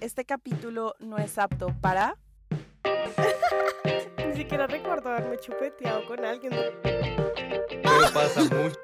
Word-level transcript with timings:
Este 0.00 0.24
capítulo 0.24 0.94
no 1.00 1.18
es 1.18 1.38
apto 1.38 1.74
para... 1.80 2.16
Ni 4.28 4.36
siquiera 4.36 4.68
recuerdo 4.68 5.10
haberme 5.10 5.38
chupeteado 5.38 6.06
con 6.06 6.24
alguien. 6.24 6.52
Pero 6.82 8.12
pasa 8.14 8.42
mucho. 8.42 8.78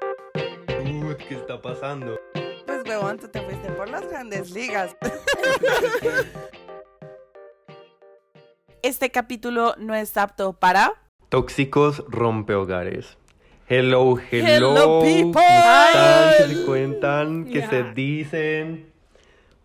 Uy, 0.83 1.15
¿qué 1.15 1.35
está 1.35 1.61
pasando? 1.61 2.19
Pues 2.65 2.83
huevón, 2.85 3.17
tú 3.17 3.29
te 3.29 3.41
fuiste 3.41 3.71
por 3.71 3.89
las 3.89 4.07
grandes 4.09 4.51
ligas. 4.51 4.95
Este 8.81 9.09
capítulo 9.09 9.73
no 9.79 9.95
es 9.95 10.15
apto 10.15 10.53
para... 10.53 10.93
Tóxicos 11.29 12.03
rompehogares. 12.07 13.17
Hello, 13.67 14.19
hello. 14.29 14.75
Hello, 14.77 15.01
people. 15.01 15.41
¿Qué 16.37 16.53
se 16.53 16.65
cuentan? 16.65 17.45
¿Qué 17.45 17.65
se 17.65 17.83
dicen? 17.93 18.94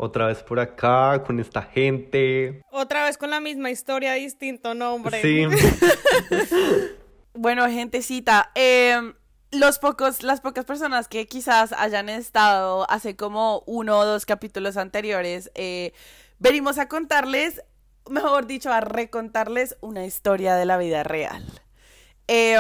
Otra 0.03 0.27
vez 0.29 0.43
por 0.43 0.59
acá 0.61 1.23
con 1.27 1.41
esta 1.41 1.61
gente. 1.61 2.63
Otra 2.71 3.05
vez 3.05 3.19
con 3.19 3.29
la 3.29 3.39
misma 3.41 3.71
historia, 3.71 4.15
distinto 4.15 4.73
nombre. 4.75 5.21
Sí. 5.21 5.45
Bueno, 7.33 7.67
gentecita, 7.69 8.51
eh, 8.55 9.13
los 9.53 9.79
pocos, 9.79 10.23
las 10.25 10.41
pocas 10.41 10.65
personas 10.65 11.07
que 11.07 11.27
quizás 11.27 11.73
hayan 11.73 12.09
estado 12.09 12.91
hace 12.91 13.15
como 13.15 13.63
uno 13.67 13.99
o 13.99 14.05
dos 14.05 14.27
capítulos 14.27 14.77
anteriores, 14.77 15.51
eh, 15.55 15.93
venimos 16.39 16.79
a 16.79 16.89
contarles, 16.89 17.63
mejor 18.11 18.47
dicho, 18.47 18.73
a 18.73 18.81
recontarles 18.81 19.77
una 19.81 20.05
historia 20.05 20.57
de 20.57 20.65
la 20.67 20.77
vida 20.77 21.03
real. 21.05 21.45
Eh, 22.27 22.57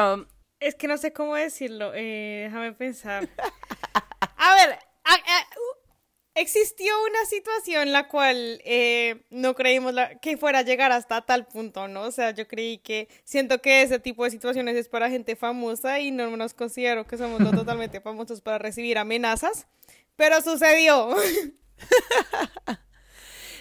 Es 0.60 0.74
que 0.76 0.86
no 0.88 0.98
sé 0.98 1.12
cómo 1.12 1.34
decirlo. 1.34 1.92
eh, 1.94 2.42
déjame 2.44 2.72
pensar. 2.72 3.28
A 4.36 4.54
ver, 4.54 4.78
a- 5.04 5.14
a- 5.14 5.46
u- 5.56 5.79
existió 6.34 6.92
una 7.04 7.24
situación 7.26 7.82
en 7.82 7.92
la 7.92 8.08
cual 8.08 8.60
eh, 8.64 9.24
no 9.30 9.54
creímos 9.54 9.92
la- 9.94 10.18
que 10.20 10.36
fuera 10.36 10.60
a 10.60 10.62
llegar 10.62 10.92
hasta 10.92 11.22
tal 11.22 11.46
punto, 11.46 11.88
¿no? 11.88 12.02
O 12.02 12.10
sea, 12.12 12.30
yo 12.30 12.46
creí 12.46 12.78
que 12.78 13.08
siento 13.24 13.60
que 13.60 13.82
ese 13.82 13.98
tipo 13.98 14.24
de 14.24 14.30
situaciones 14.30 14.76
es 14.76 14.88
para 14.88 15.10
gente 15.10 15.36
famosa 15.36 16.00
y 16.00 16.10
no 16.10 16.36
nos 16.36 16.54
considero 16.54 17.06
que 17.06 17.18
somos 17.18 17.38
totalmente 17.64 18.00
famosos 18.00 18.40
para 18.40 18.58
recibir 18.58 18.98
amenazas, 18.98 19.66
pero 20.16 20.40
sucedió. 20.40 21.14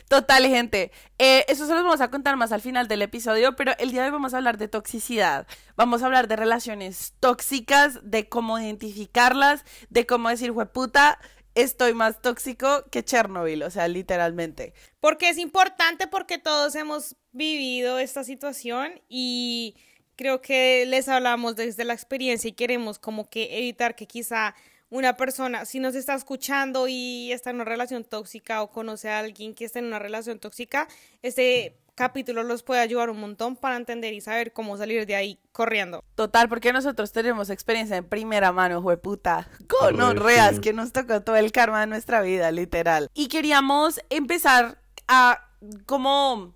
Total, 0.08 0.44
gente. 0.48 0.92
Eh, 1.20 1.46
eso 1.50 1.68
se 1.68 1.74
los 1.76 1.84
vamos 1.84 2.02
a 2.02 2.10
contar 2.10 2.36
más 2.36 2.52
al 2.52 2.62
final 2.62 2.88
del 2.88 3.04
episodio, 3.04 3.56
pero 3.56 3.74
el 3.78 3.92
día 3.92 4.02
de 4.02 4.08
hoy 4.08 4.12
vamos 4.14 4.34
a 4.34 4.38
hablar 4.38 4.58
de 4.58 4.68
toxicidad. 4.68 5.46
Vamos 5.76 6.02
a 6.02 6.08
hablar 6.08 6.28
de 6.28 6.36
relaciones 6.36 7.14
tóxicas, 7.20 8.00
de 8.02 8.28
cómo 8.28 8.58
identificarlas, 8.58 9.66
de 9.90 10.08
cómo 10.08 10.30
decir, 10.30 10.52
puta, 10.74 11.20
estoy 11.56 11.94
más 11.94 12.22
tóxico 12.22 12.86
que 12.92 13.04
Chernobyl, 13.04 13.64
o 13.64 13.70
sea, 13.70 13.88
literalmente. 13.88 14.74
Porque 15.00 15.30
es 15.30 15.38
importante 15.38 16.08
porque 16.08 16.38
todos 16.38 16.76
hemos 16.76 17.16
vivido 17.32 18.00
esta 18.00 18.24
situación 18.24 19.02
y 19.08 19.76
creo 20.16 20.42
que 20.42 20.86
les 20.86 21.08
hablamos 21.08 21.56
desde 21.56 21.86
la 21.86 21.94
experiencia 21.94 22.50
y 22.50 22.54
queremos 22.54 23.00
como 23.00 23.30
que 23.30 23.58
evitar 23.58 23.96
que 23.96 24.08
quizá 24.08 24.56
una 24.90 25.16
persona, 25.16 25.66
si 25.66 25.80
nos 25.80 25.96
está 25.96 26.16
escuchando 26.16 26.88
y 26.88 27.32
está 27.32 27.52
en 27.52 27.58
una 27.58 27.66
relación 27.66 28.04
tóxica 28.04 28.64
o 28.64 28.72
conoce 28.72 29.10
a 29.10 29.20
alguien 29.20 29.54
que 29.54 29.66
está 29.66 29.80
en 29.80 29.86
una 29.86 30.00
relación 30.00 30.40
tóxica, 30.40 30.88
este 31.22 31.78
capítulo 32.00 32.44
los 32.44 32.64
puede 32.64 32.80
ayudar 32.80 33.10
un 33.10 33.20
montón 33.20 33.58
para 33.58 33.76
entender 33.76 34.14
y 34.14 34.22
saber 34.22 34.54
cómo 34.54 34.78
salir 34.78 35.06
de 35.06 35.18
ahí 35.18 35.38
corriendo. 35.52 36.02
Total, 36.16 36.48
porque 36.48 36.72
nosotros 36.72 37.12
tenemos 37.12 37.50
experiencia 37.50 37.98
en 37.98 38.06
primera 38.06 38.54
mano, 38.54 38.82
jueputa. 38.82 39.50
Con 39.68 39.98
Re, 39.98 40.14
reas 40.14 40.56
sí. 40.56 40.62
que 40.62 40.72
nos 40.72 40.94
tocó 40.94 41.22
todo 41.24 41.36
el 41.36 41.52
karma 41.52 41.82
de 41.82 41.88
nuestra 41.88 42.22
vida, 42.22 42.52
literal. 42.52 43.10
Y 43.14 43.28
queríamos 43.28 44.00
empezar 44.10 44.82
a 45.10 45.46
como 45.86 46.56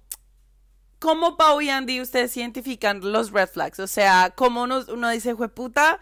¿Cómo 1.00 1.35
Pau 1.35 1.59
y 1.59 1.69
Andy 1.69 2.00
ustedes 2.00 2.38
identifican 2.38 3.02
los 3.11 3.31
red 3.31 3.50
flags? 3.50 3.80
O 3.80 3.88
sea, 3.88 4.31
¿cómo 4.34 4.63
uno, 4.63 4.85
uno 4.88 5.09
dice, 5.09 5.34
jueputa, 5.34 6.00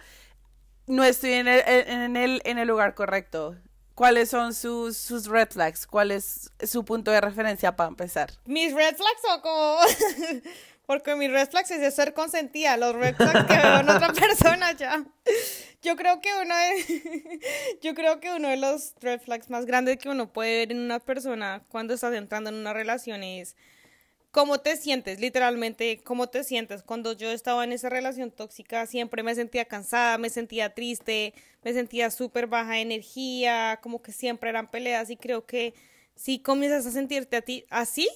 no 0.85 1.03
estoy 1.03 1.33
en 1.33 1.47
el, 1.47 1.63
en, 1.65 2.15
el, 2.15 2.41
en 2.45 2.59
el 2.59 2.67
lugar 2.67 2.93
correcto? 2.93 3.55
¿Cuáles 4.01 4.31
son 4.31 4.55
sus, 4.55 4.97
sus 4.97 5.27
red 5.27 5.47
flags? 5.51 5.85
¿Cuál 5.85 6.09
es 6.09 6.49
su 6.63 6.83
punto 6.83 7.11
de 7.11 7.21
referencia 7.21 7.75
para 7.75 7.87
empezar? 7.87 8.31
Mis 8.45 8.73
red 8.73 8.95
flags 8.95 9.21
son 9.21 9.41
como... 9.41 9.77
Porque 10.87 11.15
mis 11.15 11.31
red 11.31 11.47
flags 11.47 11.69
es 11.69 11.81
de 11.81 11.91
ser 11.91 12.15
consentida, 12.15 12.77
los 12.77 12.95
red 12.95 13.15
flags 13.15 13.45
que 13.45 13.55
veo 13.55 13.79
en 13.81 13.89
otra 13.91 14.11
persona 14.27 14.71
ya. 14.71 15.05
Yo 15.83 15.95
creo 15.97 16.19
que 16.19 16.29
uno 16.33 16.55
de, 16.55 17.39
yo 17.83 17.93
creo 17.93 18.19
que 18.19 18.33
uno 18.33 18.47
de 18.47 18.57
los 18.57 18.95
red 19.01 19.21
flags 19.21 19.51
más 19.51 19.67
grandes 19.67 19.99
que 19.99 20.09
uno 20.09 20.33
puede 20.33 20.57
ver 20.57 20.71
en 20.71 20.79
una 20.79 20.97
persona 20.97 21.61
cuando 21.69 21.93
estás 21.93 22.15
entrando 22.15 22.49
en 22.49 22.55
una 22.55 22.73
relación 22.73 23.21
es 23.21 23.55
cómo 24.31 24.59
te 24.59 24.77
sientes, 24.77 25.19
literalmente 25.19 26.01
cómo 26.03 26.27
te 26.27 26.43
sientes. 26.43 26.83
Cuando 26.83 27.13
yo 27.13 27.29
estaba 27.31 27.63
en 27.63 27.73
esa 27.73 27.89
relación 27.89 28.31
tóxica 28.31 28.85
siempre 28.85 29.23
me 29.23 29.35
sentía 29.35 29.65
cansada, 29.65 30.17
me 30.17 30.29
sentía 30.29 30.73
triste, 30.73 31.33
me 31.63 31.73
sentía 31.73 32.09
súper 32.09 32.47
baja 32.47 32.79
energía, 32.79 33.79
como 33.83 34.01
que 34.01 34.11
siempre 34.11 34.49
eran 34.49 34.69
peleas 34.69 35.09
y 35.09 35.17
creo 35.17 35.45
que 35.45 35.73
si 36.15 36.39
comienzas 36.39 36.85
a 36.85 36.91
sentirte 36.91 37.37
a 37.37 37.41
ti 37.41 37.65
así, 37.69 38.07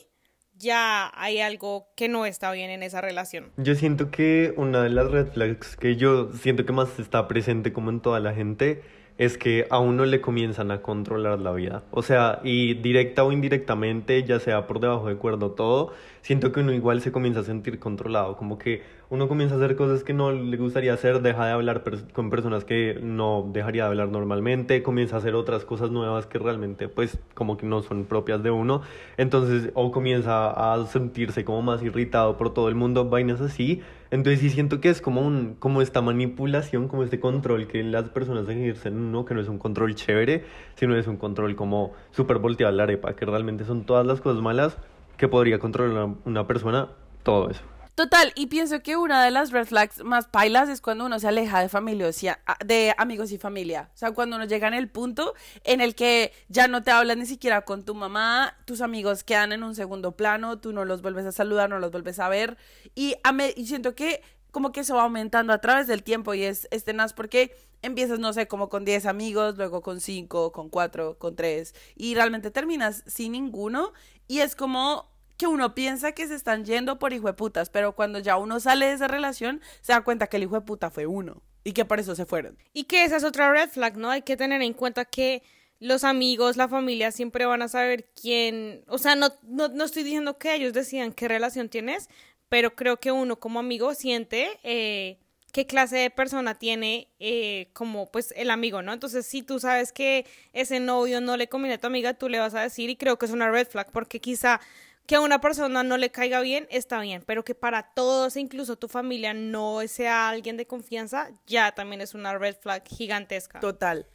ya 0.57 1.11
hay 1.15 1.39
algo 1.41 1.89
que 1.95 2.07
no 2.07 2.25
está 2.25 2.51
bien 2.51 2.69
en 2.69 2.81
esa 2.81 3.01
relación. 3.01 3.51
Yo 3.57 3.75
siento 3.75 4.09
que 4.09 4.53
una 4.55 4.83
de 4.83 4.89
las 4.89 5.11
red 5.11 5.27
flags 5.27 5.75
que 5.75 5.97
yo 5.97 6.31
siento 6.33 6.65
que 6.65 6.71
más 6.71 6.97
está 6.97 7.27
presente 7.27 7.73
como 7.73 7.89
en 7.89 7.99
toda 7.99 8.21
la 8.21 8.33
gente 8.33 8.81
es 9.17 9.37
que 9.37 9.65
a 9.69 9.79
uno 9.79 10.05
le 10.05 10.19
comienzan 10.19 10.71
a 10.71 10.81
controlar 10.81 11.39
la 11.39 11.53
vida. 11.53 11.83
O 11.91 12.01
sea, 12.01 12.41
y 12.43 12.73
directa 12.75 13.23
o 13.23 13.31
indirectamente, 13.31 14.23
ya 14.23 14.39
sea 14.39 14.67
por 14.67 14.79
debajo 14.79 15.07
de 15.07 15.15
cuerdo 15.15 15.51
todo, 15.51 15.93
siento 16.21 16.51
que 16.51 16.59
uno 16.59 16.73
igual 16.73 17.01
se 17.01 17.11
comienza 17.11 17.39
a 17.39 17.43
sentir 17.43 17.79
controlado, 17.79 18.35
como 18.35 18.57
que 18.57 18.81
uno 19.09 19.27
comienza 19.27 19.55
a 19.55 19.57
hacer 19.57 19.75
cosas 19.75 20.03
que 20.03 20.13
no 20.13 20.31
le 20.31 20.57
gustaría 20.57 20.93
hacer, 20.93 21.21
deja 21.21 21.45
de 21.45 21.51
hablar 21.51 21.83
con 22.11 22.29
personas 22.29 22.65
que 22.65 22.99
no 23.01 23.47
dejaría 23.53 23.83
de 23.83 23.89
hablar 23.89 24.09
normalmente, 24.09 24.81
comienza 24.81 25.15
a 25.15 25.19
hacer 25.19 25.35
otras 25.35 25.63
cosas 25.63 25.91
nuevas 25.91 26.25
que 26.25 26.39
realmente 26.39 26.89
pues 26.89 27.19
como 27.35 27.57
que 27.57 27.67
no 27.67 27.83
son 27.83 28.05
propias 28.05 28.41
de 28.41 28.51
uno, 28.51 28.81
entonces 29.17 29.69
o 29.75 29.91
comienza 29.91 30.73
a 30.73 30.85
sentirse 30.87 31.45
como 31.45 31.61
más 31.61 31.83
irritado 31.83 32.37
por 32.37 32.53
todo 32.53 32.67
el 32.67 32.75
mundo, 32.75 33.07
vainas 33.07 33.39
así, 33.39 33.81
entonces 34.15 34.39
sí 34.39 34.49
siento 34.49 34.79
que 34.79 34.89
es 34.89 35.01
como 35.01 35.21
un 35.21 35.55
como 35.59 35.81
esta 35.81 36.01
manipulación, 36.01 36.87
como 36.87 37.03
este 37.03 37.19
control 37.19 37.67
que 37.67 37.83
las 37.83 38.09
personas 38.09 38.47
ejercen 38.47 38.93
en 38.93 38.99
uno, 38.99 39.25
que 39.25 39.33
no 39.33 39.41
es 39.41 39.49
un 39.49 39.59
control 39.59 39.93
chévere, 39.93 40.45
sino 40.75 40.95
es 40.95 41.07
un 41.07 41.17
control 41.17 41.55
como 41.55 41.91
súper 42.11 42.37
volteado 42.37 42.73
a 42.73 42.75
la 42.75 42.83
arepa, 42.83 43.15
que 43.15 43.25
realmente 43.25 43.65
son 43.65 43.85
todas 43.85 44.05
las 44.05 44.21
cosas 44.21 44.41
malas 44.41 44.77
que 45.17 45.27
podría 45.27 45.59
controlar 45.59 46.09
una 46.23 46.47
persona, 46.47 46.87
todo 47.23 47.49
eso. 47.49 47.74
Total, 47.95 48.33
y 48.35 48.47
pienso 48.47 48.83
que 48.83 48.97
una 48.97 49.23
de 49.23 49.31
las 49.31 49.51
red 49.51 49.66
flags 49.66 50.03
más 50.03 50.28
pailas 50.28 50.67
es 50.67 50.81
cuando 50.81 51.06
uno 51.06 51.17
se 51.17 51.29
aleja 51.29 51.61
de 51.61 51.69
familia, 51.69 52.09
o 52.09 52.11
sea, 52.11 52.41
de 52.66 52.94
amigos 52.97 53.31
y 53.31 53.38
familia. 53.38 53.89
O 53.95 53.97
sea, 53.97 54.11
cuando 54.11 54.35
uno 54.35 54.44
llega 54.44 54.67
en 54.67 54.73
el 54.73 54.89
punto 54.89 55.33
en 55.63 55.79
el 55.79 55.95
que 55.95 56.34
ya 56.50 56.67
no 56.67 56.84
te 56.84 56.91
hablas 56.91 57.16
ni 57.16 57.25
siquiera 57.25 57.61
con 57.61 57.85
tu 57.85 57.95
mamá, 57.95 58.53
tus 58.66 58.81
amigos 58.81 59.23
quedan 59.23 59.53
en 59.53 59.63
un 59.63 59.75
segundo 59.75 60.11
plano, 60.17 60.59
tú 60.59 60.73
no 60.73 60.84
los 60.84 61.01
vuelves 61.01 61.25
a 61.25 61.31
saludar, 61.31 61.69
no 61.69 61.79
los 61.79 61.89
vuelves 61.91 62.19
a 62.19 62.28
ver. 62.28 62.57
Y, 62.95 63.16
a 63.23 63.31
me- 63.31 63.53
siento 63.53 63.95
que 63.95 64.22
como 64.51 64.73
que 64.73 64.81
eso 64.81 64.95
va 64.95 65.03
aumentando 65.03 65.53
a 65.53 65.61
través 65.61 65.88
del 65.88 66.03
tiempo 66.03 66.34
y 66.34 66.44
es, 66.44 66.67
es 66.72 66.84
tenaz 66.84 67.13
porque 67.13 67.55
empiezas, 67.81 68.19
no 68.19 68.34
sé, 68.34 68.47
como 68.50 68.67
con 68.67 68.84
10 68.84 69.05
amigos, 69.05 69.55
luego 69.57 69.81
con 69.81 70.01
5, 70.01 70.51
con 70.51 70.67
4, 70.69 71.17
con 71.17 71.35
3 71.38 71.73
y 71.95 72.13
realmente 72.16 72.51
terminas 72.51 73.03
sin 73.07 73.31
ninguno 73.34 73.94
y 74.28 74.39
es 74.39 74.55
como 74.55 75.09
que 75.38 75.47
uno 75.47 75.75
piensa 75.75 76.13
que 76.13 76.28
se 76.28 76.35
están 76.35 76.66
yendo 76.66 77.00
por 77.00 77.13
hijo 77.13 77.28
de 77.28 77.34
putas, 77.34 77.69
pero 77.69 77.96
cuando 77.96 78.19
ya 78.19 78.38
uno 78.38 78.59
sale 78.59 78.88
de 78.88 78.94
esa 78.94 79.07
relación, 79.07 79.62
se 79.81 79.94
da 79.94 80.01
cuenta 80.01 80.28
que 80.28 80.38
el 80.38 80.44
hijo 80.44 80.56
de 80.56 80.62
puta 80.62 80.90
fue 80.90 81.06
uno 81.06 81.41
y 81.63 81.73
que 81.73 81.85
por 81.85 82.00
eso 82.00 82.16
se 82.16 82.25
fueron. 82.25 82.57
Y 82.73 82.85
que 82.85 83.03
esa 83.03 83.18
es 83.18 83.23
otra 83.23 83.51
red 83.51 83.69
flag, 83.69 83.97
¿no? 83.97 84.12
Hay 84.12 84.22
que 84.22 84.38
tener 84.38 84.62
en 84.62 84.73
cuenta 84.73 85.06
que 85.06 85.44
los 85.79 86.03
amigos, 86.03 86.57
la 86.57 86.69
familia 86.69 87.12
siempre 87.12 87.46
van 87.46 87.62
a 87.62 87.68
saber 87.68 88.09
quién, 88.20 88.84
o 88.87 88.97
sea, 88.97 89.16
no, 89.16 89.29
no, 89.43 89.67
no 89.67 89.84
estoy 89.84 90.03
diciendo 90.03 90.37
que 90.37 90.55
ellos 90.55 90.73
decidan 90.73 91.11
qué 91.11 91.28
relación 91.28 91.70
tienes, 91.70 92.09
pero 92.49 92.76
creo 92.76 92.97
que 92.97 93.11
uno 93.11 93.40
como 93.40 93.59
amigo 93.59 93.93
siente 93.93 94.47
eh, 94.64 95.17
qué 95.52 95.66
clase 95.66 95.97
de 95.97 96.09
persona 96.09 96.55
tiene 96.55 97.09
eh, 97.20 97.70
como 97.73 98.11
pues 98.11 98.34
el 98.38 98.52
amigo, 98.52 98.81
¿no? 98.81 98.93
Entonces, 98.93 99.26
si 99.26 99.41
tú 99.41 99.59
sabes 99.59 99.91
que 99.91 100.26
ese 100.53 100.79
novio 100.79 101.22
no 101.22 101.38
le 101.38 101.49
conviene 101.49 101.76
a 101.76 101.78
tu 101.79 101.88
amiga, 101.88 102.14
tú 102.14 102.29
le 102.29 102.40
vas 102.40 102.53
a 102.55 102.61
decir 102.61 102.90
y 102.90 102.96
creo 102.96 103.17
que 103.17 103.26
es 103.26 103.31
una 103.31 103.49
red 103.49 103.67
flag 103.67 103.91
porque 103.91 104.20
quizá 104.20 104.61
que 105.07 105.16
a 105.16 105.22
una 105.22 105.40
persona 105.40 105.84
no 105.84 105.97
le 105.97 106.11
caiga 106.11 106.40
bien, 106.41 106.67
está 106.72 106.99
bien, 106.99 107.23
pero 107.25 107.43
que 107.43 107.55
para 107.55 107.93
todos, 107.93 108.37
incluso 108.37 108.75
tu 108.78 108.87
familia, 108.87 109.34
no 109.34 109.79
sea 109.87 110.29
alguien 110.29 110.57
de 110.57 110.66
confianza, 110.66 111.29
ya 111.46 111.73
también 111.73 112.02
es 112.02 112.13
una 112.13 112.37
red 112.37 112.55
flag 112.59 112.87
gigantesca. 112.87 113.59
Total. 113.59 114.07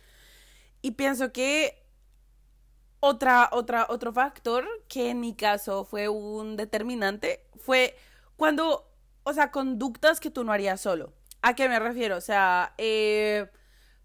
Y 0.82 0.92
pienso 0.92 1.32
que 1.32 1.86
otra, 3.00 3.48
otra, 3.52 3.86
otro 3.88 4.12
factor 4.12 4.66
que 4.88 5.10
en 5.10 5.20
mi 5.20 5.34
caso 5.34 5.84
fue 5.84 6.08
un 6.08 6.56
determinante 6.56 7.46
fue 7.56 7.96
cuando, 8.36 8.90
o 9.22 9.32
sea, 9.32 9.50
conductas 9.50 10.20
que 10.20 10.30
tú 10.30 10.44
no 10.44 10.52
harías 10.52 10.80
solo. 10.80 11.12
¿A 11.42 11.54
qué 11.54 11.68
me 11.68 11.78
refiero? 11.78 12.16
O 12.16 12.20
sea, 12.20 12.74
eh, 12.78 13.48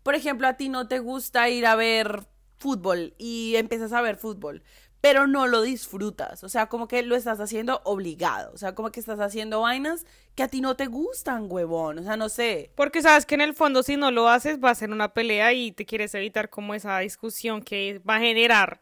por 0.03 0.15
ejemplo, 0.15 0.47
a 0.47 0.53
ti 0.55 0.69
no 0.69 0.87
te 0.87 0.99
gusta 0.99 1.49
ir 1.49 1.65
a 1.65 1.75
ver 1.75 2.27
fútbol 2.57 3.13
y 3.17 3.55
empiezas 3.57 3.91
a 3.91 4.01
ver 4.01 4.15
fútbol, 4.15 4.63
pero 5.05 5.27
no 5.27 5.45
lo 5.45 5.61
disfrutas. 5.61 6.43
O 6.43 6.49
sea, 6.49 6.65
como 6.65 6.87
que 6.87 7.03
lo 7.03 7.15
estás 7.15 7.39
haciendo 7.39 7.79
obligado. 7.83 8.51
O 8.55 8.57
sea, 8.57 8.73
como 8.73 8.91
que 8.91 8.99
estás 8.99 9.19
haciendo 9.19 9.61
vainas 9.61 10.03
que 10.33 10.41
a 10.41 10.47
ti 10.47 10.61
no 10.61 10.75
te 10.75 10.87
gustan, 10.87 11.45
huevón. 11.47 11.99
O 11.99 12.03
sea, 12.03 12.17
no 12.17 12.27
sé. 12.27 12.71
Porque 12.73 13.03
sabes 13.03 13.27
que 13.27 13.35
en 13.35 13.41
el 13.41 13.53
fondo 13.53 13.83
si 13.83 13.97
no 13.97 14.09
lo 14.09 14.27
haces 14.27 14.57
va 14.59 14.71
a 14.71 14.75
ser 14.75 14.89
una 14.89 15.13
pelea 15.13 15.53
y 15.53 15.71
te 15.71 15.85
quieres 15.85 16.15
evitar 16.15 16.49
como 16.49 16.73
esa 16.73 16.97
discusión 16.97 17.61
que 17.61 17.99
va 17.99 18.15
a 18.15 18.19
generar 18.19 18.81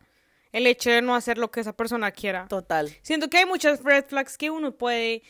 el 0.53 0.65
hecho 0.65 0.91
de 0.91 1.01
no 1.01 1.13
hacer 1.13 1.37
lo 1.37 1.51
que 1.51 1.59
esa 1.59 1.73
persona 1.73 2.09
quiera. 2.11 2.47
Total. 2.47 2.89
Siento 3.01 3.29
que 3.29 3.39
hay 3.39 3.45
muchas 3.45 3.83
red 3.83 4.05
flags 4.05 4.37
que 4.37 4.49
uno 4.49 4.77
puede, 4.77 5.23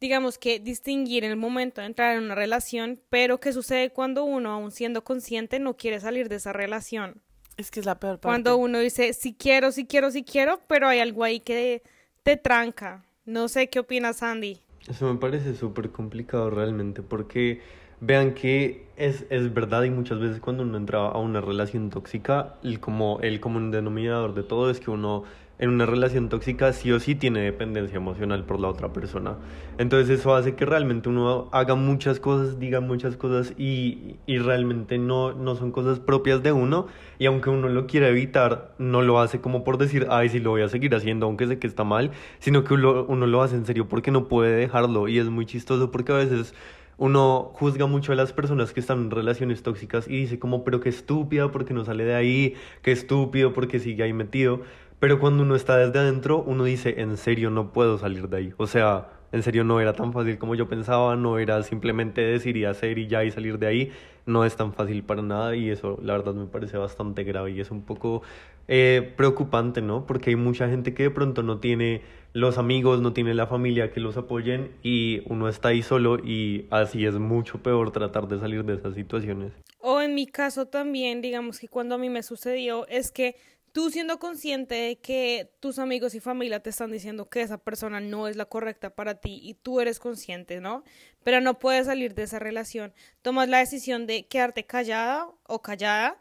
digamos 0.00 0.38
que, 0.38 0.60
distinguir 0.60 1.24
en 1.24 1.32
el 1.32 1.36
momento 1.36 1.82
de 1.82 1.88
entrar 1.88 2.16
en 2.16 2.22
una 2.22 2.34
relación, 2.34 3.02
pero 3.10 3.38
¿qué 3.38 3.52
sucede 3.52 3.90
cuando 3.90 4.24
uno, 4.24 4.50
aún 4.50 4.70
siendo 4.70 5.04
consciente, 5.04 5.58
no 5.58 5.76
quiere 5.76 6.00
salir 6.00 6.30
de 6.30 6.36
esa 6.36 6.54
relación? 6.54 7.22
Es 7.58 7.72
que 7.72 7.80
es 7.80 7.86
la 7.86 7.98
peor 7.98 8.20
parte. 8.20 8.28
Cuando 8.28 8.56
uno 8.56 8.78
dice, 8.78 9.12
sí 9.12 9.34
quiero, 9.38 9.72
sí 9.72 9.84
quiero, 9.84 10.10
sí 10.10 10.22
quiero, 10.22 10.60
pero 10.68 10.86
hay 10.88 11.00
algo 11.00 11.24
ahí 11.24 11.40
que 11.40 11.82
te 12.22 12.36
tranca. 12.36 13.04
No 13.26 13.48
sé 13.48 13.68
qué 13.68 13.80
opinas, 13.80 14.22
Andy. 14.22 14.60
Eso 14.88 15.12
me 15.12 15.18
parece 15.18 15.54
súper 15.54 15.90
complicado 15.90 16.50
realmente, 16.50 17.02
porque 17.02 17.60
vean 18.00 18.34
que 18.34 18.86
es, 18.96 19.26
es 19.28 19.52
verdad 19.52 19.82
y 19.82 19.90
muchas 19.90 20.20
veces 20.20 20.40
cuando 20.40 20.62
uno 20.62 20.76
entra 20.76 21.08
a 21.08 21.18
una 21.18 21.40
relación 21.40 21.90
tóxica, 21.90 22.54
el, 22.62 22.78
como 22.78 23.18
el 23.22 23.40
común 23.40 23.72
denominador 23.72 24.34
de 24.34 24.44
todo 24.44 24.70
es 24.70 24.78
que 24.78 24.90
uno 24.90 25.24
en 25.58 25.70
una 25.70 25.86
relación 25.86 26.28
tóxica 26.28 26.72
sí 26.72 26.92
o 26.92 27.00
sí 27.00 27.14
tiene 27.14 27.40
dependencia 27.40 27.96
emocional 27.96 28.44
por 28.44 28.60
la 28.60 28.68
otra 28.68 28.92
persona. 28.92 29.36
Entonces 29.76 30.20
eso 30.20 30.34
hace 30.34 30.54
que 30.54 30.64
realmente 30.64 31.08
uno 31.08 31.48
haga 31.52 31.74
muchas 31.74 32.20
cosas, 32.20 32.58
diga 32.58 32.80
muchas 32.80 33.16
cosas 33.16 33.54
y, 33.58 34.16
y 34.26 34.38
realmente 34.38 34.98
no, 34.98 35.32
no 35.32 35.56
son 35.56 35.72
cosas 35.72 35.98
propias 35.98 36.42
de 36.42 36.52
uno. 36.52 36.86
Y 37.18 37.26
aunque 37.26 37.50
uno 37.50 37.68
lo 37.68 37.86
quiera 37.86 38.08
evitar, 38.08 38.74
no 38.78 39.02
lo 39.02 39.20
hace 39.20 39.40
como 39.40 39.64
por 39.64 39.78
decir, 39.78 40.06
ay, 40.10 40.28
sí 40.28 40.38
lo 40.38 40.50
voy 40.50 40.62
a 40.62 40.68
seguir 40.68 40.94
haciendo, 40.94 41.26
aunque 41.26 41.46
sé 41.46 41.58
que 41.58 41.66
está 41.66 41.84
mal, 41.84 42.12
sino 42.38 42.62
que 42.62 42.74
uno, 42.74 43.04
uno 43.08 43.26
lo 43.26 43.42
hace 43.42 43.56
en 43.56 43.66
serio 43.66 43.88
porque 43.88 44.10
no 44.10 44.28
puede 44.28 44.56
dejarlo. 44.56 45.08
Y 45.08 45.18
es 45.18 45.26
muy 45.26 45.46
chistoso 45.46 45.90
porque 45.90 46.12
a 46.12 46.16
veces 46.16 46.54
uno 46.98 47.52
juzga 47.54 47.86
mucho 47.86 48.12
a 48.12 48.16
las 48.16 48.32
personas 48.32 48.72
que 48.72 48.80
están 48.80 48.98
en 48.98 49.10
relaciones 49.12 49.62
tóxicas 49.62 50.08
y 50.08 50.16
dice 50.16 50.40
como, 50.40 50.64
pero 50.64 50.80
qué 50.80 50.88
estúpida 50.88 51.50
porque 51.52 51.72
no 51.72 51.84
sale 51.84 52.04
de 52.04 52.14
ahí, 52.14 52.54
qué 52.82 52.90
estúpido 52.90 53.52
porque 53.52 53.78
sigue 53.78 54.02
ahí 54.02 54.12
metido. 54.12 54.62
Pero 55.00 55.20
cuando 55.20 55.44
uno 55.44 55.54
está 55.54 55.76
desde 55.76 55.98
adentro, 55.98 56.42
uno 56.42 56.64
dice, 56.64 57.00
en 57.00 57.16
serio 57.16 57.50
no 57.50 57.72
puedo 57.72 57.98
salir 57.98 58.28
de 58.28 58.36
ahí. 58.36 58.54
O 58.56 58.66
sea, 58.66 59.08
en 59.30 59.42
serio 59.42 59.62
no 59.62 59.80
era 59.80 59.92
tan 59.92 60.12
fácil 60.12 60.38
como 60.38 60.54
yo 60.54 60.68
pensaba, 60.68 61.14
no 61.14 61.38
era 61.38 61.62
simplemente 61.62 62.20
decir 62.22 62.56
y 62.56 62.64
hacer 62.64 62.98
y 62.98 63.06
ya 63.06 63.22
y 63.24 63.30
salir 63.30 63.58
de 63.58 63.66
ahí. 63.68 63.92
No 64.26 64.44
es 64.44 64.56
tan 64.56 64.72
fácil 64.72 65.04
para 65.04 65.22
nada 65.22 65.54
y 65.54 65.70
eso 65.70 65.98
la 66.02 66.14
verdad 66.14 66.34
me 66.34 66.46
parece 66.46 66.76
bastante 66.78 67.24
grave 67.24 67.52
y 67.52 67.60
es 67.60 67.70
un 67.70 67.82
poco 67.82 68.22
eh, 68.66 69.14
preocupante, 69.16 69.82
¿no? 69.82 70.04
Porque 70.04 70.30
hay 70.30 70.36
mucha 70.36 70.68
gente 70.68 70.94
que 70.94 71.04
de 71.04 71.10
pronto 71.10 71.42
no 71.42 71.60
tiene 71.60 72.02
los 72.32 72.58
amigos, 72.58 73.00
no 73.00 73.12
tiene 73.12 73.34
la 73.34 73.46
familia 73.46 73.90
que 73.92 74.00
los 74.00 74.16
apoyen 74.16 74.72
y 74.82 75.22
uno 75.26 75.48
está 75.48 75.68
ahí 75.68 75.82
solo 75.82 76.18
y 76.18 76.66
así 76.70 77.06
es 77.06 77.14
mucho 77.14 77.62
peor 77.62 77.90
tratar 77.92 78.28
de 78.28 78.38
salir 78.38 78.64
de 78.64 78.74
esas 78.74 78.94
situaciones. 78.94 79.52
O 79.78 80.00
en 80.00 80.14
mi 80.14 80.26
caso 80.26 80.66
también, 80.66 81.22
digamos 81.22 81.60
que 81.60 81.68
cuando 81.68 81.94
a 81.94 81.98
mí 81.98 82.10
me 82.10 82.22
sucedió, 82.22 82.86
es 82.88 83.12
que 83.12 83.36
tú 83.72 83.90
siendo 83.90 84.18
consciente 84.18 84.74
de 84.74 84.98
que 84.98 85.50
tus 85.60 85.78
amigos 85.78 86.14
y 86.14 86.20
familia 86.20 86.60
te 86.60 86.70
están 86.70 86.90
diciendo 86.90 87.28
que 87.28 87.42
esa 87.42 87.58
persona 87.58 88.00
no 88.00 88.28
es 88.28 88.36
la 88.36 88.46
correcta 88.46 88.90
para 88.90 89.20
ti 89.20 89.40
y 89.42 89.54
tú 89.54 89.80
eres 89.80 89.98
consciente, 89.98 90.60
¿no? 90.60 90.84
Pero 91.22 91.40
no 91.40 91.58
puedes 91.58 91.86
salir 91.86 92.14
de 92.14 92.24
esa 92.24 92.38
relación. 92.38 92.92
Tomas 93.22 93.48
la 93.48 93.58
decisión 93.58 94.06
de 94.06 94.26
quedarte 94.26 94.64
callada 94.64 95.28
o 95.44 95.62
callada 95.62 96.18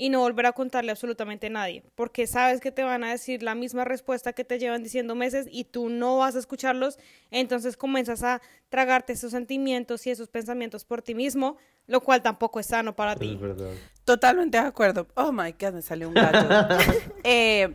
y 0.00 0.08
no 0.08 0.20
volver 0.20 0.46
a 0.46 0.52
contarle 0.52 0.92
absolutamente 0.92 1.48
a 1.48 1.50
nadie, 1.50 1.84
porque 1.94 2.26
sabes 2.26 2.62
que 2.62 2.72
te 2.72 2.82
van 2.82 3.04
a 3.04 3.10
decir 3.10 3.42
la 3.42 3.54
misma 3.54 3.84
respuesta 3.84 4.32
que 4.32 4.46
te 4.46 4.58
llevan 4.58 4.82
diciendo 4.82 5.14
meses 5.14 5.46
y 5.50 5.64
tú 5.64 5.90
no 5.90 6.16
vas 6.16 6.36
a 6.36 6.38
escucharlos, 6.38 6.98
entonces 7.30 7.76
comienzas 7.76 8.22
a 8.22 8.40
tragarte 8.70 9.12
esos 9.12 9.32
sentimientos 9.32 10.06
y 10.06 10.10
esos 10.10 10.28
pensamientos 10.28 10.86
por 10.86 11.02
ti 11.02 11.14
mismo, 11.14 11.58
lo 11.86 12.00
cual 12.00 12.22
tampoco 12.22 12.60
es 12.60 12.68
sano 12.68 12.96
para 12.96 13.14
ti. 13.14 13.34
Es 13.34 13.40
verdad. 13.40 13.74
Totalmente 14.06 14.58
de 14.58 14.66
acuerdo. 14.66 15.06
Oh 15.16 15.32
my 15.32 15.52
god, 15.52 15.74
me 15.74 15.82
salió 15.82 16.08
un 16.08 16.14
gallo. 16.14 16.48
Eh, 17.22 17.74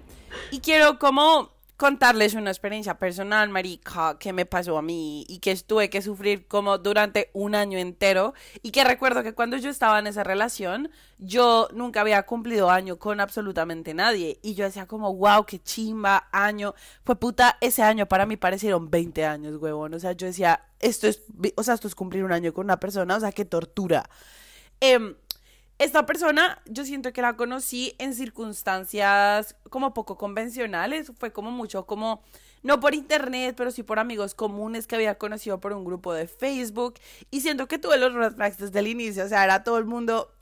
y 0.50 0.62
quiero 0.62 0.98
como 0.98 1.52
contarles 1.78 2.34
una 2.36 2.52
experiencia 2.52 2.98
personal, 2.98 3.50
marica, 3.50 4.18
que 4.18 4.32
me 4.32 4.46
pasó 4.46 4.78
a 4.78 4.82
mí 4.82 5.26
y 5.28 5.40
que 5.40 5.56
tuve 5.58 5.90
que 5.90 6.02
sufrir 6.02 6.48
como 6.48 6.78
durante 6.78 7.30
un 7.34 7.56
año 7.56 7.78
entero. 7.78 8.34
Y 8.62 8.72
que 8.72 8.84
recuerdo 8.84 9.24
que 9.24 9.34
cuando 9.34 9.58
yo 9.58 9.70
estaba 9.70 10.00
en 10.00 10.08
esa 10.08 10.24
relación, 10.24 10.90
yo 11.18 11.68
nunca 11.74 12.02
había 12.02 12.24
cumplido 12.24 12.70
año 12.70 12.98
con 12.98 13.20
absolutamente 13.20 13.94
nadie. 13.94 14.40
Y 14.42 14.56
yo 14.56 14.66
decía 14.66 14.86
como, 14.86 15.14
wow, 15.16 15.46
qué 15.46 15.60
chimba, 15.62 16.28
año, 16.32 16.74
fue 17.04 17.16
puta, 17.18 17.58
ese 17.62 17.84
año 17.84 18.06
para 18.06 18.26
mí 18.26 18.38
parecieron 18.38 18.90
20 18.90 19.26
años, 19.26 19.56
huevón, 19.62 19.94
o 19.94 20.00
sea, 20.00 20.14
yo 20.14 20.28
decía, 20.28 20.62
esto 20.80 21.08
es, 21.08 21.24
o 21.56 21.64
sea, 21.64 21.74
esto 21.74 21.88
es 21.88 21.96
cumplir 21.96 22.24
un 22.24 22.32
año 22.32 22.54
con 22.54 22.66
una 22.66 22.80
persona, 22.80 23.16
o 23.18 23.20
sea, 23.20 23.32
qué 23.32 23.46
tortura. 23.46 24.10
Em, 24.80 25.16
esta 25.78 26.06
persona, 26.06 26.62
yo 26.66 26.86
siento 26.86 27.12
que 27.12 27.22
la 27.22 27.36
conocí 27.36 27.96
en 28.00 28.14
circunstancias 28.14 29.58
como 29.70 29.94
poco 29.94 30.18
convencionales, 30.18 31.12
fue 31.20 31.34
como 31.34 31.52
mucho 31.52 31.86
como, 31.86 32.24
no 32.64 32.80
por 32.80 32.96
internet, 32.96 33.56
pero 33.58 33.72
sí 33.72 33.84
por 33.84 34.00
amigos 34.00 34.36
comunes 34.36 34.88
que 34.88 34.96
había 34.96 35.18
conocido 35.18 35.60
por 35.60 35.74
un 35.74 35.84
grupo 35.84 36.14
de 36.14 36.28
Facebook, 36.28 36.96
y 37.30 37.42
siento 37.42 37.68
que 37.68 37.78
tuve 37.78 37.98
los 37.98 38.14
red 38.14 38.54
desde 38.58 38.80
el 38.80 38.88
inicio, 38.88 39.26
o 39.26 39.28
sea, 39.28 39.44
era 39.44 39.66
todo 39.66 39.78
el 39.78 39.86
mundo, 39.86 40.34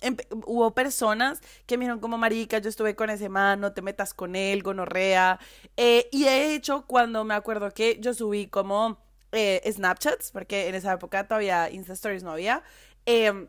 hubo 0.45 0.75
personas 0.75 1.41
que 1.65 1.79
me 1.79 1.99
como, 1.99 2.19
marica, 2.19 2.59
yo 2.59 2.69
estuve 2.69 2.95
con 2.95 3.09
ese 3.09 3.27
man, 3.27 3.59
no 3.59 3.73
te 3.73 3.81
metas 3.81 4.13
con 4.13 4.35
él, 4.35 4.61
gonorrea, 4.61 5.39
eh, 5.77 6.09
y 6.11 6.25
de 6.25 6.53
hecho, 6.53 6.85
cuando 6.85 7.23
me 7.23 7.33
acuerdo 7.33 7.71
que 7.71 7.97
yo 7.99 8.13
subí 8.13 8.45
como 8.45 8.99
eh, 9.31 9.61
Snapchats, 9.71 10.31
porque 10.31 10.67
en 10.67 10.75
esa 10.75 10.93
época 10.93 11.27
todavía 11.27 11.71
Insta 11.71 11.93
Stories 11.93 12.21
no 12.21 12.31
había, 12.31 12.61
em, 13.05 13.47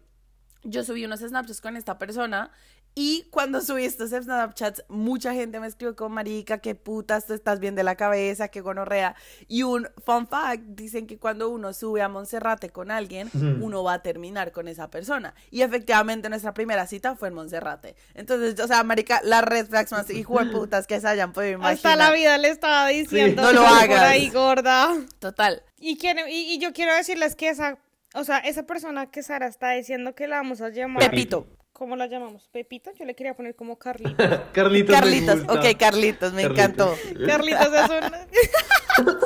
yo 0.65 0.83
subí 0.85 1.05
unos 1.05 1.21
Snapchats 1.21 1.61
con 1.61 1.77
esta 1.77 1.99
persona 1.99 2.51
y 2.97 3.27
cuando 3.31 3.61
subí 3.61 3.85
estos 3.85 4.11
Snapchats, 4.11 4.85
mucha 4.89 5.35
gente 5.35 5.59
me 5.59 5.67
escribió 5.67 5.97
como, 5.97 6.15
marica, 6.15 6.59
qué 6.59 6.77
putas, 6.77 7.27
tú 7.27 7.35
estás 7.35 7.59
bien 7.59 7.75
de 7.75 7.83
la 7.83 7.97
cabeza, 7.97 8.47
qué 8.49 8.61
gonorrea. 8.61 9.17
Y 9.49 9.65
un 9.65 9.89
fun 10.05 10.29
fact, 10.29 10.63
dicen 10.63 11.09
que 11.09 11.19
cuando 11.19 11.49
uno 11.49 11.73
sube 11.73 12.03
a 12.03 12.09
Monserrate 12.09 12.71
con 12.71 12.93
alguien, 12.93 13.29
uno 13.61 13.83
va 13.83 13.95
a 13.95 14.03
terminar 14.03 14.53
con 14.53 14.69
esa 14.69 14.91
persona. 14.91 15.35
Y 15.51 15.63
efectivamente 15.63 16.29
nuestra 16.29 16.55
primera 16.55 16.87
cita 16.87 17.17
fue 17.17 17.29
en 17.29 17.35
Monserrate. 17.35 17.97
Entonces, 18.15 18.61
o 18.61 18.69
sea, 18.69 18.85
marica, 18.85 19.21
las 19.25 19.43
red 19.43 19.67
flags 19.67 19.91
más 19.91 20.09
hijo 20.11 20.39
de 20.39 20.53
putas 20.53 20.87
que 20.87 21.01
se 21.01 21.09
hayan 21.09 21.33
podido 21.33 21.55
imaginar. 21.55 21.75
Hasta 21.75 21.97
la 21.97 22.13
vida 22.13 22.39
le 22.39 22.51
estaba 22.51 22.87
diciendo, 22.89 23.43
No 23.43 23.53
lo 23.53 23.65
"Sal 23.65 23.89
por 23.89 23.97
hagas". 23.97 24.03
ahí 24.13 24.31
gorda. 24.31 24.95
Total. 25.19 25.65
Y, 25.81 25.99
quiero, 25.99 26.29
y, 26.29 26.55
y 26.55 26.59
yo 26.61 26.73
quiero 26.73 26.95
decirles 26.95 27.35
que 27.35 27.49
esa, 27.49 27.77
o 28.15 28.25
sea, 28.25 28.39
esa 28.39 28.63
persona 28.65 29.11
que 29.11 29.23
Sara 29.23 29.47
está 29.47 29.73
diciendo 29.73 30.15
que 30.15 30.27
la 30.29 30.37
vamos 30.37 30.61
a 30.61 30.71
llamar. 30.71 31.11
Pepito. 31.11 31.47
¿Cómo 31.73 31.97
la 31.97 32.07
llamamos? 32.07 32.49
¿Pepito? 32.53 32.93
Yo 32.97 33.05
le 33.05 33.15
quería 33.17 33.35
poner 33.35 33.57
como 33.57 33.77
Carlitos. 33.77 34.17
Carlitos. 34.53 34.95
me 34.95 35.01
Carlitos, 35.01 35.45
gusta. 35.45 35.53
ok, 35.55 35.77
Carlitos, 35.77 36.33
me 36.33 36.43
Carlitos. 36.43 36.65
encantó. 36.65 36.95
Carlitos 37.27 37.69
es 37.75 37.91
un... 37.91 39.07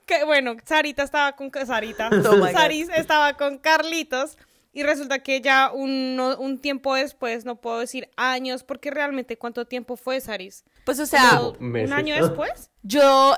que, 0.06 0.24
bueno, 0.24 0.56
Sarita 0.64 1.02
estaba 1.02 1.32
con... 1.36 1.50
Sarita. 1.66 2.08
Oh. 2.12 2.46
Saris 2.50 2.88
estaba 2.96 3.34
con 3.34 3.58
Carlitos. 3.58 4.38
Y 4.72 4.84
resulta 4.84 5.18
que 5.18 5.40
ya 5.40 5.72
un, 5.72 6.18
un 6.38 6.58
tiempo 6.60 6.94
después, 6.94 7.44
no 7.44 7.56
puedo 7.56 7.80
decir 7.80 8.08
años, 8.16 8.62
porque 8.62 8.90
realmente 8.92 9.36
cuánto 9.36 9.66
tiempo 9.66 9.96
fue, 9.96 10.20
Saris. 10.20 10.64
Pues, 10.86 11.00
o 11.00 11.06
sea, 11.06 11.28
Como 11.36 11.50
¿Un 11.58 11.72
meses. 11.72 11.92
año 11.92 12.14
después? 12.14 12.70
Yo 12.82 13.34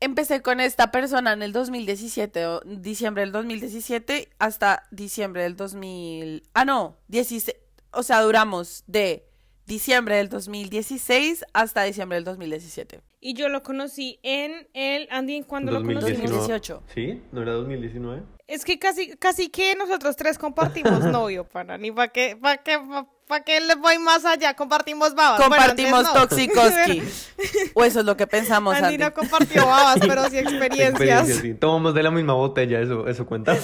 empecé 0.00 0.42
con 0.42 0.60
esta 0.60 0.90
persona 0.90 1.32
en 1.32 1.42
el 1.42 1.52
2017, 1.52 2.46
o 2.46 2.60
diciembre 2.64 3.22
del 3.22 3.32
2017 3.32 4.30
hasta 4.38 4.84
diciembre 4.90 5.42
del 5.42 5.56
2000. 5.56 6.42
Ah, 6.54 6.64
no, 6.64 6.96
16. 7.08 7.56
O 7.92 8.02
sea, 8.02 8.20
duramos 8.22 8.84
de 8.86 9.29
diciembre 9.70 10.16
del 10.16 10.28
2016 10.28 11.44
hasta 11.52 11.84
diciembre 11.84 12.16
del 12.16 12.24
2017. 12.24 13.00
Y 13.20 13.34
yo 13.34 13.48
lo 13.48 13.62
conocí 13.62 14.18
en 14.24 14.68
el... 14.74 15.06
Andy, 15.12 15.36
¿en 15.36 15.44
cuándo 15.44 15.70
lo 15.70 15.82
conocí? 15.82 16.12
2018. 16.12 16.82
¿Sí? 16.92 17.22
¿No 17.30 17.42
era 17.42 17.52
2019? 17.52 18.22
Es 18.48 18.64
que 18.64 18.80
casi, 18.80 19.16
casi 19.16 19.48
que 19.48 19.76
nosotros 19.76 20.16
tres 20.16 20.38
compartimos 20.38 21.04
novio, 21.04 21.44
pana. 21.44 21.78
Ni 21.78 21.92
para 21.92 22.08
qué, 22.08 22.36
para 22.36 22.56
qué, 22.56 22.80
para 23.28 23.44
qué 23.44 23.60
le 23.60 23.76
voy 23.76 23.98
más 24.00 24.24
allá. 24.24 24.54
Compartimos 24.54 25.14
babas. 25.14 25.38
Bueno, 25.38 25.54
Compartimos 25.54 26.04
antes 26.04 26.14
no. 26.14 26.26
Toxicoski. 26.26 27.02
o 27.74 27.84
eso 27.84 28.00
es 28.00 28.06
lo 28.06 28.16
que 28.16 28.26
pensamos, 28.26 28.74
Andy 28.74 28.94
Andy. 28.94 28.98
no 28.98 29.14
compartió 29.14 29.66
babas, 29.66 30.00
pero 30.00 30.28
sí 30.28 30.38
experiencias. 30.38 30.90
Experiencia, 30.90 31.34
sí. 31.36 31.54
Tomamos 31.54 31.94
de 31.94 32.02
la 32.02 32.10
misma 32.10 32.32
botella, 32.32 32.80
eso, 32.80 33.06
eso 33.06 33.24
cuenta. 33.24 33.56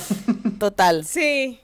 Total. 0.60 1.04
Sí. 1.04 1.58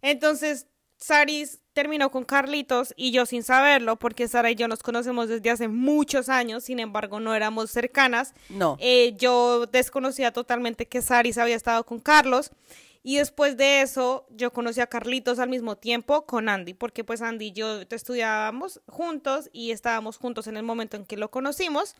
Entonces, 0.00 0.66
Saris 0.96 1.60
terminó 1.76 2.10
con 2.10 2.24
Carlitos 2.24 2.94
y 2.96 3.10
yo 3.10 3.26
sin 3.26 3.42
saberlo, 3.42 3.96
porque 3.96 4.28
Sara 4.28 4.50
y 4.50 4.54
yo 4.54 4.66
nos 4.66 4.82
conocemos 4.82 5.28
desde 5.28 5.50
hace 5.50 5.68
muchos 5.68 6.30
años, 6.30 6.64
sin 6.64 6.80
embargo 6.80 7.20
no 7.20 7.34
éramos 7.34 7.70
cercanas. 7.70 8.32
No. 8.48 8.78
Eh, 8.80 9.14
yo 9.18 9.66
desconocía 9.66 10.32
totalmente 10.32 10.88
que 10.88 11.02
Saris 11.02 11.36
había 11.36 11.54
estado 11.54 11.84
con 11.84 12.00
Carlos 12.00 12.50
Y 13.02 13.18
después 13.18 13.58
de 13.58 13.82
eso, 13.82 14.26
yo 14.30 14.54
conocí 14.54 14.80
a 14.80 14.86
Carlitos 14.86 15.38
al 15.38 15.50
mismo 15.50 15.76
tiempo 15.76 16.24
con 16.24 16.48
Andy, 16.48 16.72
porque 16.72 17.04
pues 17.04 17.20
Andy 17.20 17.48
y 17.48 17.52
yo 17.52 17.82
estudiábamos 17.90 18.80
juntos 18.86 19.50
y 19.52 19.70
estábamos 19.70 20.16
juntos 20.16 20.46
en 20.46 20.56
el 20.56 20.62
momento 20.62 20.96
en 20.96 21.04
que 21.04 21.18
lo 21.18 21.30
conocimos. 21.30 21.94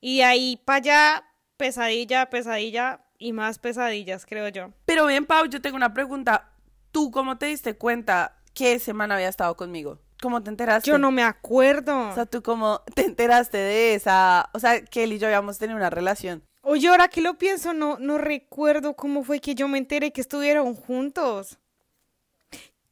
Y 0.00 0.22
ahí 0.22 0.58
para 0.64 0.78
allá, 0.78 1.24
pesadilla, 1.58 2.30
pesadilla 2.30 3.04
y 3.18 3.34
más 3.34 3.58
pesadillas, 3.58 4.24
creo 4.24 4.48
yo. 4.48 4.72
Pero 4.86 5.04
bien, 5.04 5.26
Pau, 5.26 5.44
yo 5.44 5.60
tengo 5.60 5.76
una 5.76 5.92
pregunta. 5.92 6.46
¿Tú 6.90 7.10
cómo 7.12 7.36
te 7.38 7.46
diste 7.46 7.76
cuenta 7.76 8.39
que 8.54 8.78
semana 8.78 9.14
había 9.16 9.28
estado 9.28 9.56
conmigo? 9.56 9.98
¿Cómo 10.22 10.42
te 10.42 10.50
enteraste? 10.50 10.90
Yo 10.90 10.98
no 10.98 11.10
me 11.10 11.22
acuerdo. 11.22 12.10
O 12.10 12.14
sea, 12.14 12.26
¿tú 12.26 12.42
cómo 12.42 12.82
te 12.94 13.04
enteraste 13.06 13.56
de 13.56 13.94
esa? 13.94 14.50
O 14.52 14.58
sea, 14.58 14.84
que 14.84 15.04
él 15.04 15.12
y 15.14 15.18
yo 15.18 15.26
habíamos 15.26 15.58
tenido 15.58 15.76
una 15.78 15.88
relación. 15.90 16.42
Oye, 16.62 16.88
ahora 16.88 17.08
que 17.08 17.22
lo 17.22 17.38
pienso, 17.38 17.72
no, 17.72 17.96
no 17.98 18.18
recuerdo 18.18 18.94
cómo 18.94 19.24
fue 19.24 19.40
que 19.40 19.54
yo 19.54 19.66
me 19.66 19.78
enteré 19.78 20.12
que 20.12 20.20
estuvieron 20.20 20.74
juntos. 20.74 21.58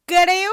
Creo, 0.05 0.51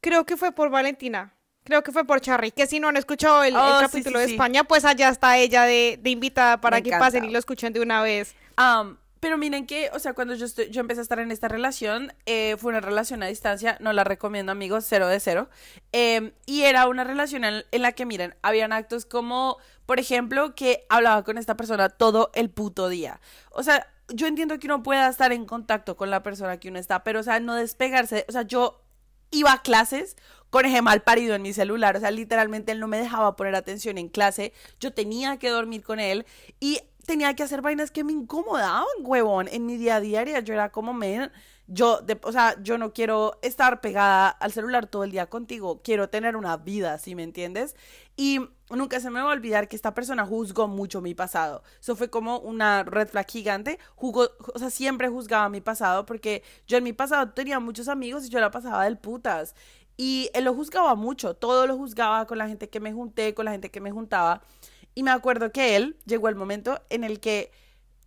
creo 0.00 0.24
que 0.24 0.36
fue 0.36 0.52
por 0.52 0.70
Valentina. 0.70 1.34
Creo 1.64 1.82
que 1.82 1.92
fue 1.92 2.04
por 2.06 2.20
Charry. 2.20 2.50
Que 2.52 2.66
si 2.66 2.80
no 2.80 2.88
han 2.88 2.96
escuchado 2.96 3.42
el, 3.42 3.54
Oh, 3.56 3.78
capítulo 3.80 4.18
sí, 4.18 4.22
de 4.22 4.26
sí. 4.28 4.32
España, 4.34 4.64
pues 4.64 4.84
allá 4.84 5.08
está 5.10 5.36
ella 5.36 5.64
de, 5.64 5.98
de 6.00 6.10
invitada 6.10 6.60
para 6.60 6.76
Me 6.78 6.82
que 6.82 6.88
encanta. 6.90 7.04
pasen 7.06 7.24
y 7.24 7.30
lo 7.30 7.38
escuchen 7.38 7.72
de 7.72 7.80
una 7.80 8.02
vez. 8.02 8.34
Am, 8.56 8.98
pero 9.20 9.38
miren 9.38 9.66
que, 9.66 9.90
o 9.92 9.98
sea, 9.98 10.12
cuando 10.12 10.34
yo, 10.34 10.44
estoy, 10.44 10.70
yo 10.70 10.80
empecé 10.80 11.00
a 11.00 11.02
estar 11.02 11.18
en 11.18 11.30
esta 11.30 11.48
relación, 11.48 12.12
eh, 12.26 12.56
fue 12.58 12.70
una 12.70 12.80
relación 12.80 13.22
a 13.22 13.26
distancia, 13.26 13.78
no 13.80 13.92
la 13.92 14.04
recomiendo 14.04 14.52
amigos, 14.52 14.84
cero 14.86 15.08
de 15.08 15.20
cero. 15.20 15.48
Em, 15.92 16.32
y 16.44 16.62
era 16.62 16.86
una 16.88 17.04
relación 17.04 17.44
en, 17.44 17.64
en 17.70 17.82
la 17.82 17.92
que, 17.92 18.06
miren, 18.06 18.34
habían 18.42 18.72
actos 18.72 19.06
como, 19.06 19.56
por 19.86 19.98
ejemplo, 20.00 20.54
que 20.54 20.86
hablaba 20.88 21.24
con 21.24 21.38
esta 21.38 21.56
persona 21.56 21.88
todo 21.88 22.30
el 22.34 22.50
puto 22.50 22.88
día. 22.88 23.20
O 23.50 23.62
sea, 23.62 23.86
yo 24.08 24.26
entiendo 24.26 24.58
que 24.58 24.66
uno 24.66 24.82
pueda 24.82 25.08
estar 25.08 25.32
en 25.32 25.46
contacto 25.46 25.96
con 25.96 26.10
la 26.10 26.22
persona 26.22 26.58
que 26.58 26.68
uno 26.68 26.78
está, 26.78 27.02
pero, 27.02 27.20
o 27.20 27.22
sea, 27.22 27.40
no 27.40 27.54
despegarse. 27.54 28.26
O 28.28 28.32
sea, 28.32 28.42
yo 28.42 28.82
iba 29.30 29.52
a 29.52 29.62
clases 29.62 30.16
con 30.56 30.64
eje 30.64 30.80
mal 30.80 31.02
parido 31.02 31.34
en 31.34 31.42
mi 31.42 31.52
celular, 31.52 31.96
o 31.96 32.00
sea, 32.00 32.10
literalmente 32.10 32.72
él 32.72 32.80
no 32.80 32.88
me 32.88 32.96
dejaba 32.98 33.36
poner 33.36 33.54
atención 33.54 33.98
en 33.98 34.08
clase, 34.08 34.54
yo 34.80 34.92
tenía 34.92 35.36
que 35.38 35.50
dormir 35.50 35.82
con 35.82 36.00
él 36.00 36.24
y 36.60 36.80
tenía 37.04 37.34
que 37.34 37.42
hacer 37.42 37.60
vainas 37.60 37.90
que 37.90 38.04
me 38.04 38.12
incomodaban, 38.12 38.86
huevón, 39.00 39.48
en 39.52 39.66
mi 39.66 39.76
día 39.76 39.96
a 39.96 40.00
día, 40.00 40.40
yo 40.40 40.54
era 40.54 40.70
como, 40.72 40.94
men, 40.94 41.30
yo, 41.66 42.00
de- 42.00 42.18
o 42.22 42.32
sea, 42.32 42.56
yo 42.62 42.78
no 42.78 42.92
quiero 42.94 43.38
estar 43.42 43.80
pegada 43.82 44.28
al 44.30 44.50
celular 44.50 44.86
todo 44.86 45.04
el 45.04 45.10
día 45.10 45.26
contigo, 45.26 45.82
quiero 45.82 46.08
tener 46.08 46.36
una 46.36 46.56
vida, 46.56 46.96
¿sí 46.98 47.14
me 47.14 47.22
entiendes? 47.22 47.76
Y 48.16 48.40
nunca 48.70 48.98
se 49.00 49.10
me 49.10 49.20
va 49.20 49.30
a 49.30 49.34
olvidar 49.34 49.68
que 49.68 49.76
esta 49.76 49.92
persona 49.94 50.24
juzgó 50.24 50.68
mucho 50.68 51.00
mi 51.02 51.14
pasado. 51.14 51.62
Eso 51.80 51.94
fue 51.96 52.08
como 52.08 52.38
una 52.38 52.82
red 52.82 53.08
flag 53.08 53.26
gigante. 53.30 53.78
Jugó, 53.94 54.28
o 54.54 54.58
sea, 54.58 54.70
siempre 54.70 55.08
juzgaba 55.08 55.48
mi 55.48 55.60
pasado 55.60 56.06
porque 56.06 56.42
yo 56.66 56.78
en 56.78 56.84
mi 56.84 56.92
pasado 56.94 57.30
tenía 57.32 57.60
muchos 57.60 57.88
amigos 57.88 58.26
y 58.26 58.30
yo 58.30 58.40
la 58.40 58.50
pasaba 58.50 58.84
del 58.84 58.96
putas. 58.98 59.54
Y 59.96 60.30
él 60.34 60.44
lo 60.44 60.54
juzgaba 60.54 60.94
mucho, 60.94 61.34
todo 61.34 61.66
lo 61.66 61.76
juzgaba 61.76 62.26
con 62.26 62.38
la 62.38 62.48
gente 62.48 62.68
que 62.68 62.80
me 62.80 62.92
junté, 62.92 63.34
con 63.34 63.46
la 63.46 63.52
gente 63.52 63.70
que 63.70 63.80
me 63.80 63.90
juntaba. 63.90 64.42
Y 64.94 65.02
me 65.02 65.10
acuerdo 65.10 65.52
que 65.52 65.76
él 65.76 65.96
llegó 66.06 66.28
el 66.28 66.34
momento 66.36 66.80
en 66.90 67.04
el 67.04 67.20
que 67.20 67.50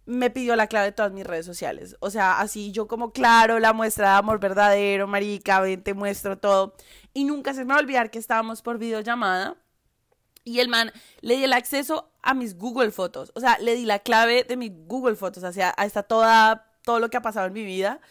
me 0.06 0.32
pidió 0.32 0.56
la 0.56 0.68
clave 0.68 0.88
de 0.88 0.92
todas 0.92 1.12
mis 1.12 1.26
redes 1.26 1.46
sociales. 1.46 1.96
O 2.00 2.10
sea, 2.10 2.40
así 2.40 2.72
yo 2.72 2.88
como, 2.88 3.12
claro, 3.12 3.60
la 3.60 3.74
muestra 3.74 4.12
de 4.12 4.18
amor 4.18 4.40
verdadero, 4.40 5.08
marica, 5.08 5.60
ven, 5.60 5.84
te 5.84 5.94
muestro 5.94 6.38
todo. 6.38 6.74
Y 7.14 7.26
nunca 7.26 7.54
se 7.54 7.64
me 7.64 7.74
va 7.74 7.76
a 7.76 7.84
olvidar 7.84 8.10
que 8.10 8.18
estábamos 8.18 8.64
por 8.64 8.80
videollamada 8.80 9.58
y 10.44 10.60
el 10.62 10.68
man 10.68 10.92
le 11.22 11.38
di 11.38 11.44
el 11.44 11.54
acceso 11.54 12.12
a 12.24 12.34
mis 12.34 12.58
Google 12.58 12.90
Fotos. 12.90 13.32
O 13.36 13.40
sea, 13.40 13.60
le 13.60 13.76
di 13.76 13.86
la 13.86 14.00
clave 14.00 14.44
de 14.44 14.58
mis 14.58 14.72
Google 14.88 15.16
Fotos. 15.16 15.44
O 15.44 15.52
sea, 15.52 15.76
está 15.78 16.02
toda, 16.02 16.72
todo 16.84 17.00
lo 17.00 17.12
que 17.12 17.18
ha 17.18 17.22
pasado 17.22 17.46
en 17.46 17.54
mi 17.54 17.64
vida. 17.64 18.02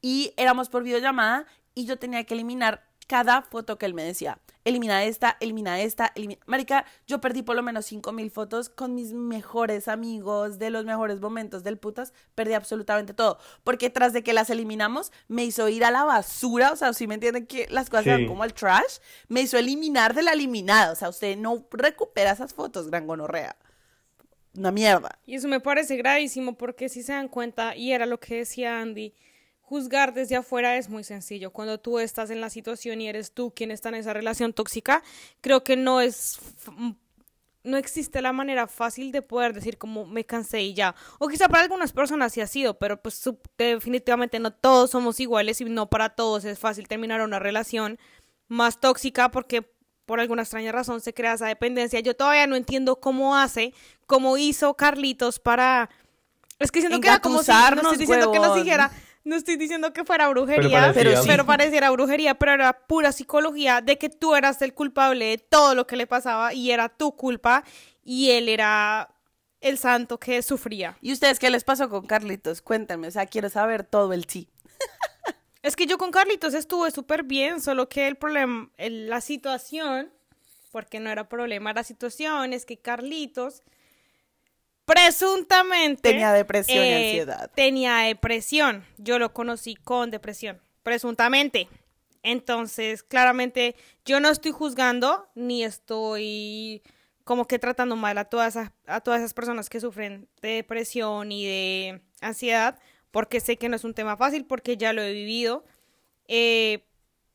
Y 0.00 0.32
éramos 0.36 0.68
por 0.68 0.84
videollamada 0.84 1.46
y 1.74 1.86
yo 1.86 1.98
tenía 1.98 2.22
que 2.22 2.34
eliminar 2.34 2.87
cada 3.08 3.42
foto 3.42 3.78
que 3.78 3.86
él 3.86 3.94
me 3.94 4.04
decía. 4.04 4.38
Elimina 4.64 5.02
esta, 5.04 5.36
elimina 5.40 5.80
esta, 5.80 6.12
elimina... 6.14 6.40
Marica, 6.46 6.84
yo 7.06 7.20
perdí 7.20 7.42
por 7.42 7.56
lo 7.56 7.62
menos 7.62 7.86
5 7.86 8.12
mil 8.12 8.30
fotos 8.30 8.68
con 8.68 8.94
mis 8.94 9.12
mejores 9.14 9.88
amigos, 9.88 10.58
de 10.58 10.68
los 10.70 10.84
mejores 10.84 11.20
momentos 11.20 11.64
del 11.64 11.78
putas. 11.78 12.12
Perdí 12.34 12.52
absolutamente 12.52 13.14
todo. 13.14 13.38
Porque 13.64 13.88
tras 13.88 14.12
de 14.12 14.22
que 14.22 14.34
las 14.34 14.50
eliminamos, 14.50 15.10
me 15.26 15.44
hizo 15.44 15.68
ir 15.68 15.84
a 15.84 15.90
la 15.90 16.04
basura. 16.04 16.70
O 16.70 16.76
sea, 16.76 16.92
si 16.92 17.06
me 17.06 17.14
entienden 17.14 17.46
que 17.46 17.66
las 17.70 17.88
cosas 17.88 18.04
Sí. 18.04 18.10
eran 18.10 18.26
como 18.26 18.42
al 18.42 18.52
trash, 18.52 18.98
me 19.28 19.40
hizo 19.40 19.56
eliminar 19.56 20.14
de 20.14 20.22
la 20.22 20.32
eliminada. 20.32 20.92
O 20.92 20.96
sea, 20.96 21.08
usted 21.08 21.36
no 21.36 21.66
recupera 21.70 22.32
esas 22.32 22.52
fotos, 22.52 22.88
gran 22.88 23.06
gonorrea. 23.06 23.56
Una 24.54 24.70
mierda. 24.70 25.18
Y 25.24 25.36
eso 25.36 25.48
me 25.48 25.60
parece 25.60 25.96
gravísimo 25.96 26.58
porque 26.58 26.88
si 26.88 27.02
se 27.02 27.12
dan 27.12 27.28
cuenta, 27.28 27.74
y 27.74 27.92
era 27.92 28.06
lo 28.06 28.20
que 28.20 28.36
decía 28.36 28.80
Andy, 28.80 29.14
juzgar 29.68 30.14
desde 30.14 30.36
afuera 30.36 30.76
es 30.76 30.88
muy 30.88 31.04
sencillo. 31.04 31.50
Cuando 31.50 31.78
tú 31.78 31.98
estás 31.98 32.30
en 32.30 32.40
la 32.40 32.48
situación 32.48 33.02
y 33.02 33.08
eres 33.08 33.32
tú 33.32 33.52
quien 33.54 33.70
está 33.70 33.90
en 33.90 33.96
esa 33.96 34.14
relación 34.14 34.54
tóxica, 34.54 35.02
creo 35.40 35.62
que 35.62 35.76
no 35.76 36.00
es... 36.00 36.38
No 37.64 37.76
existe 37.76 38.22
la 38.22 38.32
manera 38.32 38.66
fácil 38.66 39.12
de 39.12 39.20
poder 39.20 39.52
decir 39.52 39.76
como 39.76 40.06
me 40.06 40.24
cansé 40.24 40.62
y 40.62 40.72
ya. 40.72 40.94
O 41.18 41.28
quizá 41.28 41.48
para 41.48 41.64
algunas 41.64 41.92
personas 41.92 42.32
sí 42.32 42.40
ha 42.40 42.46
sido, 42.46 42.78
pero 42.78 43.02
pues 43.02 43.22
definitivamente 43.58 44.38
no 44.38 44.52
todos 44.52 44.90
somos 44.90 45.20
iguales 45.20 45.60
y 45.60 45.66
no 45.66 45.90
para 45.90 46.10
todos 46.10 46.46
es 46.46 46.58
fácil 46.58 46.88
terminar 46.88 47.20
una 47.20 47.38
relación 47.38 47.98
más 48.46 48.80
tóxica 48.80 49.30
porque 49.30 49.70
por 50.06 50.18
alguna 50.18 50.42
extraña 50.42 50.72
razón 50.72 51.02
se 51.02 51.12
crea 51.12 51.34
esa 51.34 51.46
dependencia. 51.46 52.00
Yo 52.00 52.16
todavía 52.16 52.46
no 52.46 52.56
entiendo 52.56 53.00
cómo 53.00 53.36
hace, 53.36 53.74
cómo 54.06 54.38
hizo 54.38 54.74
Carlitos 54.74 55.38
para... 55.38 55.90
Es 56.58 56.70
que 56.70 56.80
siento 56.80 57.00
que 57.00 57.08
era 57.08 57.20
como 57.20 57.42
si... 57.42 57.50
No 57.50 57.76
estoy 57.76 57.98
diciendo 57.98 58.32
que 58.32 58.38
nos 58.38 58.54
dijera... 58.54 58.90
No 59.28 59.36
estoy 59.36 59.56
diciendo 59.56 59.92
que 59.92 60.04
fuera 60.04 60.28
brujería, 60.28 60.80
Pero 60.80 60.94
pero, 60.94 61.10
parecía. 61.10 61.32
Pero 61.32 61.42
sí. 61.42 61.46
pareciera 61.46 61.90
brujería, 61.90 62.34
pero 62.36 62.52
era 62.52 62.72
pura 62.86 63.12
psicología 63.12 63.80
de 63.82 63.98
que 63.98 64.08
tú 64.08 64.34
eras 64.34 64.62
el 64.62 64.72
culpable 64.72 65.26
de 65.26 65.38
todo 65.38 65.74
lo 65.74 65.86
que 65.86 65.96
le 65.96 66.06
pasaba 66.06 66.54
y 66.54 66.70
era 66.70 66.88
tu 66.88 67.14
culpa 67.14 67.62
y 68.02 68.30
él 68.30 68.48
era 68.48 69.10
el 69.60 69.76
santo 69.76 70.18
que 70.18 70.40
sufría. 70.42 70.96
¿Y 71.02 71.12
ustedes 71.12 71.38
qué 71.38 71.50
les 71.50 71.64
pasó 71.64 71.88
con 71.90 72.06
Carlitos? 72.06 72.62
Cuéntenme, 72.62 73.08
o 73.08 73.10
sea, 73.10 73.26
quiero 73.26 73.48
saber 73.50 73.84
todo 73.84 74.12
el 74.12 74.24
sí. 74.24 74.48
Es 75.62 75.74
que 75.76 75.86
yo 75.86 75.98
con 75.98 76.10
Carlitos 76.12 76.54
estuve 76.54 76.90
súper 76.90 77.24
bien, 77.24 77.60
solo 77.60 77.88
que 77.88 78.06
el 78.06 78.16
problema, 78.16 78.70
el- 78.78 79.08
la 79.10 79.20
situación, 79.20 80.10
porque 80.70 81.00
no 81.00 81.10
era 81.10 81.28
problema, 81.28 81.72
la 81.72 81.82
situación 81.84 82.52
es 82.52 82.64
que 82.64 82.78
Carlitos 82.78 83.62
presuntamente 84.88 86.10
Tenía 86.10 86.32
depresión 86.32 86.84
y 86.84 86.88
eh, 86.88 87.06
ansiedad. 87.06 87.50
Tenía 87.54 87.96
depresión. 87.98 88.84
Yo 88.96 89.18
lo 89.18 89.32
conocí 89.32 89.76
con 89.76 90.10
depresión, 90.10 90.60
presuntamente. 90.82 91.68
Entonces, 92.22 93.02
claramente, 93.02 93.76
yo 94.04 94.20
no 94.20 94.30
estoy 94.30 94.52
juzgando 94.52 95.28
ni 95.34 95.62
estoy 95.62 96.82
como 97.24 97.46
que 97.46 97.58
tratando 97.58 97.94
mal 97.94 98.16
a 98.16 98.24
todas 98.24 98.56
esas, 98.56 98.72
a 98.86 99.00
todas 99.00 99.20
esas 99.20 99.34
personas 99.34 99.68
que 99.68 99.80
sufren 99.80 100.28
de 100.40 100.48
depresión 100.48 101.30
y 101.30 101.46
de 101.46 102.00
ansiedad, 102.22 102.78
porque 103.10 103.40
sé 103.40 103.56
que 103.56 103.68
no 103.68 103.76
es 103.76 103.84
un 103.84 103.92
tema 103.92 104.16
fácil, 104.16 104.46
porque 104.46 104.78
ya 104.78 104.94
lo 104.94 105.02
he 105.02 105.12
vivido. 105.12 105.64
Eh, 106.26 106.84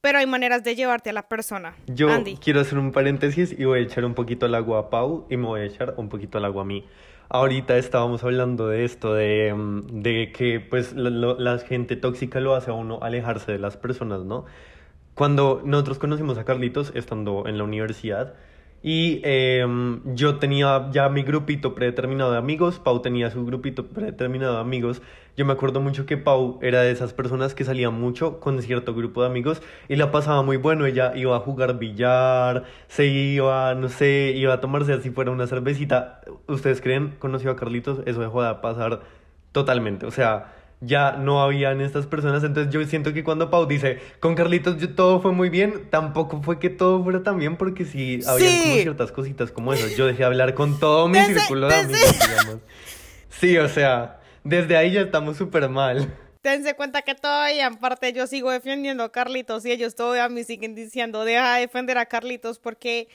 pero 0.01 0.17
hay 0.17 0.25
maneras 0.25 0.63
de 0.63 0.75
llevarte 0.75 1.11
a 1.11 1.13
la 1.13 1.29
persona. 1.29 1.77
Yo 1.87 2.09
Andy. 2.09 2.35
quiero 2.35 2.59
hacer 2.59 2.77
un 2.77 2.91
paréntesis 2.91 3.55
y 3.57 3.63
voy 3.63 3.79
a 3.79 3.83
echar 3.83 4.03
un 4.03 4.15
poquito 4.15 4.45
al 4.45 4.55
agua 4.55 4.79
a 4.79 4.89
Pau 4.89 5.25
y 5.29 5.37
me 5.37 5.45
voy 5.45 5.61
a 5.61 5.65
echar 5.65 5.93
un 5.95 6.09
poquito 6.09 6.39
al 6.39 6.45
agua 6.45 6.63
a 6.63 6.65
mí. 6.65 6.85
Ahorita 7.29 7.77
estábamos 7.77 8.23
hablando 8.23 8.67
de 8.67 8.85
esto, 8.85 9.13
de, 9.13 9.53
mm, 9.53 10.01
de 10.01 10.31
que 10.31 10.59
pues 10.59 10.93
la, 10.93 11.57
gente 11.59 11.95
tóxica 11.95 12.39
lo 12.39 12.55
hace 12.55 12.71
a 12.71 12.73
uno 12.73 12.99
alejarse 13.01 13.51
de 13.51 13.59
las 13.59 13.77
personas, 13.77 14.23
¿no? 14.23 14.45
Cuando 15.15 15.61
nosotros 15.65 15.99
conocimos 15.99 16.37
a 16.37 16.45
Carlitos 16.45 16.91
estando 16.95 17.47
en 17.47 17.57
la 17.57 17.63
universidad 17.63 18.33
y 18.83 19.21
em, 19.23 20.01
yo 20.13 20.39
tenía 20.39 20.89
ya 20.91 21.07
mi 21.07 21.23
grupito 21.23 21.73
predeterminado 21.73 22.33
de 22.33 22.37
amigos, 22.37 22.79
Pau 22.79 23.01
tenía 23.01 23.31
su 23.31 23.45
grupito 23.45 23.87
predeterminado 23.87 24.55
de 24.55 24.59
amigos. 24.59 25.01
Yo 25.37 25.45
me 25.45 25.53
acuerdo 25.53 25.79
mucho 25.79 26.05
que 26.05 26.17
Pau 26.17 26.59
era 26.61 26.81
de 26.81 26.91
esas 26.91 27.13
personas 27.13 27.55
que 27.55 27.63
salía 27.63 27.89
mucho 27.89 28.41
con 28.41 28.61
cierto 28.61 28.93
grupo 28.93 29.21
de 29.21 29.27
amigos 29.27 29.61
y 29.87 29.95
la 29.95 30.11
pasaba 30.11 30.43
muy 30.43 30.57
bueno. 30.57 30.85
Ella 30.85 31.13
iba 31.15 31.35
a 31.35 31.39
jugar 31.39 31.79
billar, 31.79 32.65
se 32.87 33.05
iba, 33.05 33.73
no 33.73 33.87
sé, 33.87 34.33
iba 34.35 34.53
a 34.53 34.61
tomarse 34.61 34.91
así 34.91 35.09
fuera 35.09 35.31
una 35.31 35.47
cervecita. 35.47 36.19
¿Ustedes 36.47 36.81
creen? 36.81 37.15
Conoció 37.19 37.51
a 37.51 37.55
Carlitos, 37.55 38.01
eso 38.05 38.19
dejó 38.19 38.43
de 38.43 38.53
pasar 38.55 39.01
totalmente. 39.53 40.05
O 40.05 40.11
sea, 40.11 40.53
ya 40.85 41.13
no 41.13 41.41
habían 41.41 41.81
estas 41.81 42.05
personas. 42.07 42.43
Entonces 42.43 42.73
yo 42.73 42.83
siento 42.85 43.13
que 43.13 43.23
cuando 43.23 43.49
Pau 43.49 43.65
dice, 43.65 43.99
con 44.19 44.35
Carlitos 44.35 44.77
yo- 44.77 44.93
todo 44.95 45.21
fue 45.21 45.31
muy 45.31 45.49
bien, 45.49 45.87
tampoco 45.89 46.41
fue 46.41 46.59
que 46.59 46.69
todo 46.69 47.03
fuera 47.03 47.23
tan 47.23 47.37
bien 47.39 47.57
porque 47.57 47.85
sí, 47.85 48.19
había 48.27 48.49
Sí. 48.49 48.61
como 48.63 48.75
ciertas 48.75 49.11
cositas 49.11 49.51
como 49.51 49.73
eso. 49.73 49.87
Yo 49.95 50.05
dejé 50.07 50.23
hablar 50.23 50.53
con 50.53 50.79
todo 50.79 51.07
mi 51.07 51.17
Desde- 51.19 51.39
círculo 51.39 51.67
de 51.67 51.75
desde- 51.85 51.93
amigos, 52.07 52.19
digamos. 52.29 52.57
Sí, 53.29 53.57
o 53.57 53.67
sea, 53.69 54.19
desde 54.43 54.77
ahí 54.77 54.91
ya 54.91 55.01
estamos 55.01 55.37
súper 55.37 55.67
mal. 55.69 56.13
Dense 56.43 56.73
cuenta 56.75 57.01
que 57.03 57.15
todavía, 57.15 57.67
en 57.67 57.75
parte, 57.75 58.11
yo 58.11 58.27
sigo 58.27 58.51
defendiendo 58.51 59.03
a 59.05 59.11
Carlitos 59.13 59.65
y 59.65 59.71
ellos 59.71 59.95
todavía 59.95 60.27
me 60.27 60.43
siguen 60.43 60.75
diciendo, 60.75 61.23
deja 61.23 61.55
de 61.55 61.61
defender 61.61 61.97
a 61.97 62.05
Carlitos 62.05 62.59
porque, 62.59 63.07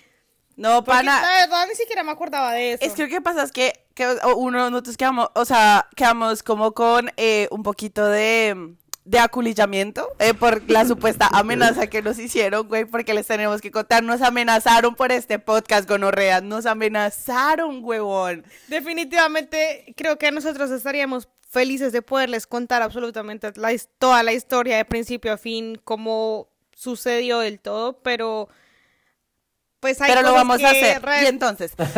No, 0.59 0.83
porque 0.83 0.99
pana. 0.99 1.23
la 1.23 1.47
verdad 1.47 1.67
ni 1.69 1.77
siquiera 1.77 2.03
me 2.03 2.11
acordaba 2.11 2.53
de 2.53 2.73
eso. 2.73 2.85
Es 2.85 2.93
que 2.93 3.05
lo 3.05 3.09
que 3.09 3.21
pasa 3.21 3.45
es 3.45 3.53
que, 3.53 3.73
que 3.95 4.09
uno, 4.37 4.71
nosotros 4.71 4.97
quedamos, 4.97 5.29
o 5.35 5.45
sea, 5.45 5.89
quedamos 5.95 6.43
como 6.43 6.73
con 6.73 7.13
eh, 7.17 7.47
un 7.53 7.63
poquito 7.63 8.05
de, 8.05 8.75
de 9.05 9.19
aculillamiento 9.21 10.09
eh, 10.19 10.35
por 10.35 10.69
la 10.69 10.85
supuesta 10.89 11.29
amenaza 11.33 11.87
que 11.87 12.03
nos 12.03 12.19
hicieron, 12.19 12.67
güey, 12.67 12.87
porque 12.87 13.15
les 13.15 13.29
tenemos 13.29 13.61
que 13.61 13.71
contar. 13.71 14.03
Nos 14.03 14.21
amenazaron 14.21 14.97
por 14.97 15.13
este 15.13 15.39
podcast, 15.39 15.89
gonorrea. 15.89 16.41
Nos 16.41 16.67
amenazaron, 16.67 17.79
huevón. 17.85 18.45
Definitivamente 18.67 19.95
creo 19.97 20.19
que 20.19 20.33
nosotros 20.33 20.73
estaríamos 20.73 21.29
felices 21.49 21.93
de 21.93 22.03
poderles 22.03 22.49
contar 22.49 22.83
absolutamente 22.83 23.53
la, 23.55 23.71
toda 23.99 24.25
la 24.25 24.33
historia 24.33 24.77
de 24.77 24.85
principio 24.85 25.33
a 25.33 25.39
fin, 25.39 25.81
cómo 25.85 26.49
sucedió 26.75 27.39
del 27.39 27.61
todo, 27.61 28.01
pero 28.03 28.49
pues 29.81 30.01
hay 30.01 30.11
Pero 30.11 30.23
lo 30.23 30.33
vamos 30.33 30.63
a 30.63 30.71
hacer. 30.71 31.03
Y 31.23 31.27
entonces. 31.27 31.73
pero 31.77 31.93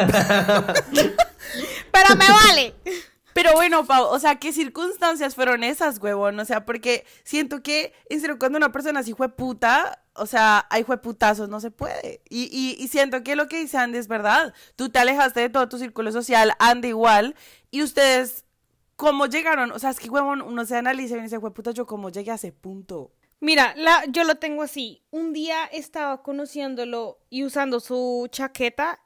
me 2.17 2.27
vale. 2.29 2.75
Pero 3.33 3.53
bueno, 3.55 3.87
Pau, 3.87 4.07
o 4.07 4.19
sea, 4.19 4.37
¿qué 4.37 4.53
circunstancias 4.53 5.35
fueron 5.35 5.63
esas, 5.63 5.99
huevón? 5.99 6.39
O 6.41 6.45
sea, 6.45 6.65
porque 6.65 7.07
siento 7.25 7.63
que, 7.63 7.95
en 8.09 8.21
serio, 8.21 8.39
cuando 8.39 8.59
una 8.59 8.73
persona 8.73 9.01
así 9.01 9.15
fue 9.15 9.29
puta, 9.29 10.03
o 10.15 10.27
sea, 10.27 10.67
hay 10.69 10.85
putazos, 10.85 11.49
no 11.49 11.61
se 11.61 11.71
puede. 11.71 12.21
Y, 12.29 12.51
y, 12.53 12.77
y, 12.83 12.89
siento 12.89 13.23
que 13.23 13.37
lo 13.37 13.49
que 13.49 13.61
dice 13.61 13.79
Andy 13.79 13.99
es 13.99 14.09
verdad. 14.09 14.53
Tú 14.77 14.91
te 14.91 14.99
alejaste 14.99 15.41
de 15.41 15.49
todo 15.49 15.69
tu 15.69 15.79
círculo 15.79 16.11
social, 16.13 16.53
Andy 16.59 16.89
igual, 16.89 17.37
y 17.71 17.83
ustedes, 17.83 18.45
¿cómo 18.97 19.27
llegaron? 19.27 19.71
O 19.73 19.79
sea, 19.79 19.91
es 19.91 20.01
que, 20.01 20.11
huevón, 20.11 20.43
uno 20.43 20.65
se 20.67 20.77
analiza 20.77 21.17
y 21.17 21.23
dice, 21.23 21.39
puta, 21.41 21.71
yo 21.71 21.87
cómo 21.87 22.11
llegué 22.11 22.33
a 22.33 22.35
ese 22.35 22.53
punto. 22.53 23.13
Mira, 23.41 23.73
la, 23.77 24.05
yo 24.09 24.25
lo 24.25 24.35
tengo 24.37 24.63
así. 24.63 25.03
Un 25.11 25.33
día 25.33 25.65
estaba 25.73 26.23
conociéndolo 26.23 27.21
y 27.31 27.45
usando 27.45 27.81
su 27.81 28.29
chaqueta 28.31 29.01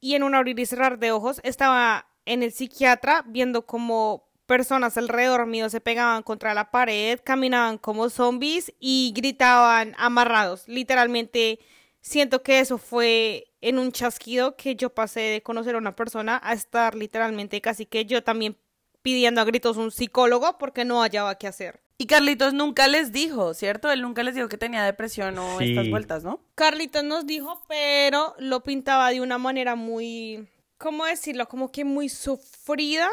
y 0.00 0.14
en 0.14 0.22
un 0.22 0.34
abrir 0.34 0.58
y 0.60 0.66
cerrar 0.66 0.98
de 0.98 1.10
ojos 1.10 1.40
estaba 1.42 2.06
en 2.24 2.44
el 2.44 2.52
psiquiatra 2.52 3.24
viendo 3.26 3.66
cómo 3.66 4.30
personas 4.46 4.96
alrededor 4.96 5.46
mío 5.46 5.68
se 5.68 5.80
pegaban 5.80 6.22
contra 6.22 6.54
la 6.54 6.70
pared, 6.70 7.18
caminaban 7.24 7.78
como 7.78 8.08
zombies 8.08 8.72
y 8.78 9.12
gritaban 9.16 9.94
amarrados. 9.98 10.68
Literalmente 10.68 11.58
siento 12.00 12.42
que 12.42 12.60
eso 12.60 12.78
fue 12.78 13.52
en 13.60 13.78
un 13.78 13.90
chasquido 13.90 14.56
que 14.56 14.76
yo 14.76 14.90
pasé 14.90 15.20
de 15.20 15.42
conocer 15.42 15.74
a 15.74 15.78
una 15.78 15.96
persona 15.96 16.40
a 16.44 16.52
estar 16.52 16.94
literalmente 16.94 17.60
casi 17.60 17.86
que 17.86 18.04
yo 18.04 18.22
también 18.22 18.56
pidiendo 19.02 19.40
a 19.40 19.44
gritos 19.44 19.76
un 19.76 19.90
psicólogo 19.90 20.56
porque 20.58 20.84
no 20.84 21.02
hallaba 21.02 21.36
qué 21.36 21.46
hacer. 21.46 21.80
Y 21.98 22.06
Carlitos 22.06 22.54
nunca 22.54 22.88
les 22.88 23.12
dijo, 23.12 23.54
¿cierto? 23.54 23.90
Él 23.90 24.02
nunca 24.02 24.22
les 24.22 24.34
dijo 24.34 24.48
que 24.48 24.58
tenía 24.58 24.82
depresión 24.84 25.38
o 25.38 25.60
estas 25.60 25.88
vueltas, 25.88 26.24
¿no? 26.24 26.40
Carlitos 26.54 27.04
nos 27.04 27.26
dijo, 27.26 27.62
pero 27.68 28.34
lo 28.38 28.62
pintaba 28.62 29.10
de 29.10 29.20
una 29.20 29.38
manera 29.38 29.76
muy 29.76 30.48
¿cómo 30.82 31.06
decirlo? 31.06 31.48
Como 31.48 31.70
que 31.70 31.84
muy 31.84 32.08
sufrida. 32.08 33.08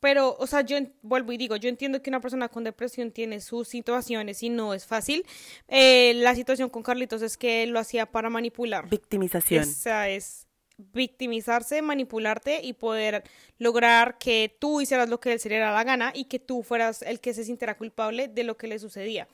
Pero, 0.00 0.36
o 0.38 0.46
sea, 0.46 0.60
yo 0.60 0.76
vuelvo 1.02 1.32
y 1.32 1.36
digo, 1.38 1.56
yo 1.56 1.68
entiendo 1.68 2.02
que 2.02 2.10
una 2.10 2.20
persona 2.20 2.48
con 2.48 2.62
depresión 2.62 3.10
tiene 3.10 3.40
sus 3.40 3.66
situaciones 3.66 4.42
y 4.44 4.48
no 4.48 4.74
es 4.74 4.86
fácil. 4.86 5.24
Eh, 5.66 6.12
la 6.16 6.36
situación 6.36 6.68
con 6.68 6.84
Carlitos 6.84 7.22
es 7.22 7.36
que 7.36 7.64
él 7.64 7.70
lo 7.70 7.80
hacía 7.80 8.06
para 8.06 8.30
manipular. 8.30 8.88
Victimización. 8.88 9.64
O 9.64 9.66
sea, 9.66 10.08
es 10.08 10.46
victimizarse, 10.78 11.82
manipularte 11.82 12.60
y 12.62 12.72
poder 12.72 13.24
lograr 13.58 14.16
que 14.18 14.56
tú 14.58 14.80
hicieras 14.80 15.08
lo 15.08 15.20
que 15.20 15.32
él 15.32 15.40
se 15.40 15.48
le 15.48 15.56
diera 15.56 15.72
la 15.72 15.84
gana 15.84 16.12
y 16.14 16.24
que 16.24 16.38
tú 16.38 16.62
fueras 16.62 17.02
el 17.02 17.20
que 17.20 17.34
se 17.34 17.44
sintiera 17.44 17.76
culpable 17.76 18.28
de 18.28 18.44
lo 18.44 18.56
que 18.56 18.68
le 18.68 18.78
sucedía. 18.78 19.28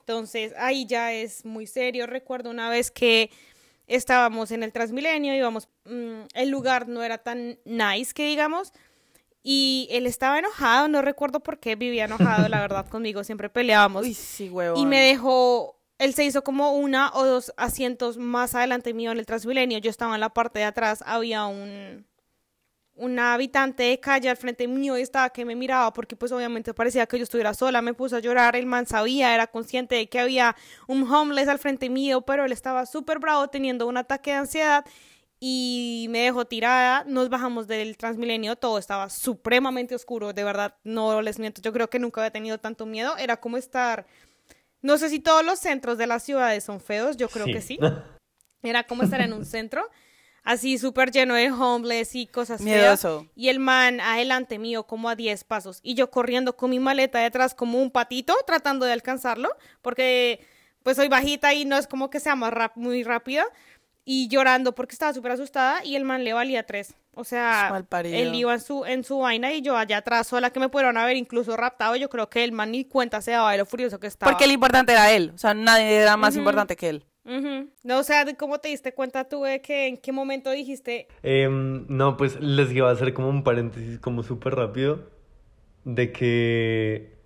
Entonces, 0.00 0.54
ahí 0.56 0.86
ya 0.86 1.12
es 1.12 1.44
muy 1.44 1.66
serio. 1.66 2.06
Recuerdo 2.06 2.50
una 2.50 2.70
vez 2.70 2.90
que 2.90 3.30
estábamos 3.86 4.50
en 4.50 4.62
el 4.62 4.72
Transmilenio, 4.72 5.34
íbamos, 5.34 5.68
mm, 5.84 6.22
el 6.34 6.48
lugar 6.48 6.88
no 6.88 7.02
era 7.02 7.18
tan 7.18 7.58
nice 7.64 8.14
que 8.14 8.26
digamos, 8.26 8.72
y 9.42 9.88
él 9.90 10.06
estaba 10.06 10.38
enojado, 10.38 10.88
no 10.88 11.00
recuerdo 11.02 11.40
por 11.40 11.58
qué 11.58 11.76
vivía 11.76 12.04
enojado, 12.04 12.48
la 12.48 12.60
verdad, 12.60 12.86
conmigo, 12.90 13.24
siempre 13.24 13.48
peleábamos. 13.48 14.06
Y 14.76 14.86
me 14.86 15.00
dejó, 15.00 15.77
él 15.98 16.14
se 16.14 16.24
hizo 16.24 16.42
como 16.42 16.72
una 16.72 17.10
o 17.14 17.24
dos 17.26 17.52
asientos 17.56 18.16
más 18.16 18.54
adelante 18.54 18.94
mío 18.94 19.10
en 19.12 19.18
el 19.18 19.26
Transmilenio, 19.26 19.78
yo 19.78 19.90
estaba 19.90 20.14
en 20.14 20.20
la 20.20 20.30
parte 20.30 20.60
de 20.60 20.64
atrás, 20.64 21.02
había 21.04 21.46
un, 21.46 22.06
una 22.94 23.34
habitante 23.34 23.84
de 23.84 24.00
calle 24.00 24.28
al 24.28 24.36
frente 24.36 24.68
mío 24.68 24.98
y 24.98 25.02
estaba 25.02 25.30
que 25.30 25.44
me 25.44 25.56
miraba 25.56 25.92
porque 25.92 26.16
pues 26.16 26.32
obviamente 26.32 26.74
parecía 26.74 27.06
que 27.06 27.18
yo 27.18 27.24
estuviera 27.24 27.54
sola, 27.54 27.82
me 27.82 27.94
puse 27.94 28.16
a 28.16 28.20
llorar, 28.20 28.56
el 28.56 28.66
man 28.66 28.86
sabía, 28.86 29.34
era 29.34 29.46
consciente 29.46 29.94
de 29.94 30.08
que 30.08 30.18
había 30.18 30.56
un 30.86 31.10
homeless 31.10 31.48
al 31.48 31.58
frente 31.58 31.88
mío, 31.90 32.22
pero 32.22 32.44
él 32.44 32.52
estaba 32.52 32.86
súper 32.86 33.18
bravo 33.18 33.48
teniendo 33.48 33.86
un 33.86 33.96
ataque 33.96 34.32
de 34.32 34.36
ansiedad 34.36 34.84
y 35.40 36.06
me 36.10 36.20
dejó 36.20 36.44
tirada, 36.46 37.04
nos 37.06 37.28
bajamos 37.28 37.68
del 37.68 37.96
Transmilenio, 37.96 38.56
todo 38.56 38.78
estaba 38.78 39.08
supremamente 39.08 39.94
oscuro, 39.94 40.32
de 40.32 40.42
verdad, 40.42 40.74
no 40.82 41.22
les 41.22 41.38
miento, 41.38 41.62
yo 41.62 41.72
creo 41.72 41.88
que 41.88 42.00
nunca 42.00 42.20
había 42.20 42.32
tenido 42.32 42.58
tanto 42.58 42.86
miedo, 42.86 43.16
era 43.16 43.36
como 43.36 43.56
estar, 43.56 44.06
no 44.82 44.98
sé 44.98 45.08
si 45.08 45.20
todos 45.20 45.44
los 45.44 45.58
centros 45.58 45.98
de 45.98 46.06
las 46.06 46.22
ciudades 46.22 46.64
son 46.64 46.80
feos, 46.80 47.16
yo 47.16 47.28
creo 47.28 47.46
que 47.46 47.60
sí, 47.60 47.78
era 48.62 48.84
como 48.84 49.02
estar 49.02 49.20
en 49.20 49.32
un 49.32 49.44
centro 49.44 49.88
así 50.48 50.78
súper 50.78 51.10
lleno 51.10 51.34
de 51.34 51.50
homeless 51.50 52.14
y 52.14 52.26
cosas 52.26 52.62
Miedoso. 52.62 53.26
Y 53.34 53.50
el 53.50 53.58
man 53.58 54.00
adelante 54.00 54.58
mío 54.58 54.84
como 54.84 55.10
a 55.10 55.14
10 55.14 55.44
pasos 55.44 55.80
y 55.82 55.94
yo 55.94 56.10
corriendo 56.10 56.56
con 56.56 56.70
mi 56.70 56.80
maleta 56.80 57.18
detrás 57.18 57.54
como 57.54 57.82
un 57.82 57.90
patito 57.90 58.34
tratando 58.46 58.86
de 58.86 58.92
alcanzarlo 58.92 59.50
porque 59.82 60.40
pues 60.82 60.96
soy 60.96 61.08
bajita 61.08 61.52
y 61.52 61.66
no 61.66 61.76
es 61.76 61.86
como 61.86 62.08
que 62.08 62.18
sea 62.18 62.34
más 62.34 62.52
rap 62.52 62.76
muy 62.76 63.02
rápida 63.02 63.44
y 64.10 64.26
llorando 64.28 64.74
porque 64.74 64.94
estaba 64.94 65.12
súper 65.12 65.32
asustada 65.32 65.84
y 65.84 65.94
el 65.94 66.04
man 66.06 66.24
le 66.24 66.32
valía 66.32 66.64
tres. 66.64 66.94
O 67.14 67.24
sea, 67.24 67.84
él 68.04 68.34
iba 68.34 68.54
en 68.54 68.60
su, 68.60 68.86
en 68.86 69.04
su 69.04 69.18
vaina 69.18 69.52
y 69.52 69.60
yo 69.60 69.76
allá 69.76 69.98
atrás 69.98 70.28
sola 70.28 70.48
que 70.48 70.58
me 70.60 70.70
pudieron 70.70 70.96
haber 70.96 71.18
incluso 71.18 71.54
raptado. 71.58 71.94
Yo 71.94 72.08
creo 72.08 72.30
que 72.30 72.42
el 72.42 72.52
man 72.52 72.70
ni 72.72 72.86
cuenta 72.86 73.20
se 73.20 73.32
daba 73.32 73.52
de 73.52 73.58
lo 73.58 73.66
furioso 73.66 74.00
que 74.00 74.06
estaba. 74.06 74.32
Porque 74.32 74.46
el 74.46 74.52
importante 74.52 74.92
era 74.92 75.12
él. 75.12 75.32
O 75.34 75.36
sea, 75.36 75.52
nadie 75.52 75.94
era 75.94 76.16
más 76.16 76.36
importante 76.36 76.74
que 76.74 76.88
él. 76.88 77.04
No, 77.82 77.98
o 77.98 78.02
sea, 78.02 78.24
¿cómo 78.38 78.60
te 78.60 78.68
diste 78.68 78.94
cuenta 78.94 79.28
tú 79.28 79.42
de 79.42 79.60
que 79.60 79.88
en 79.88 79.98
qué 79.98 80.10
momento 80.10 80.50
dijiste? 80.52 81.08
Em, 81.22 81.84
no, 81.88 82.16
pues 82.16 82.40
les 82.40 82.72
iba 82.72 82.88
a 82.88 82.94
hacer 82.94 83.12
como 83.12 83.28
un 83.28 83.44
paréntesis 83.44 83.98
como 83.98 84.22
súper 84.22 84.54
rápido 84.54 85.10
de 85.84 86.12
que 86.12 87.18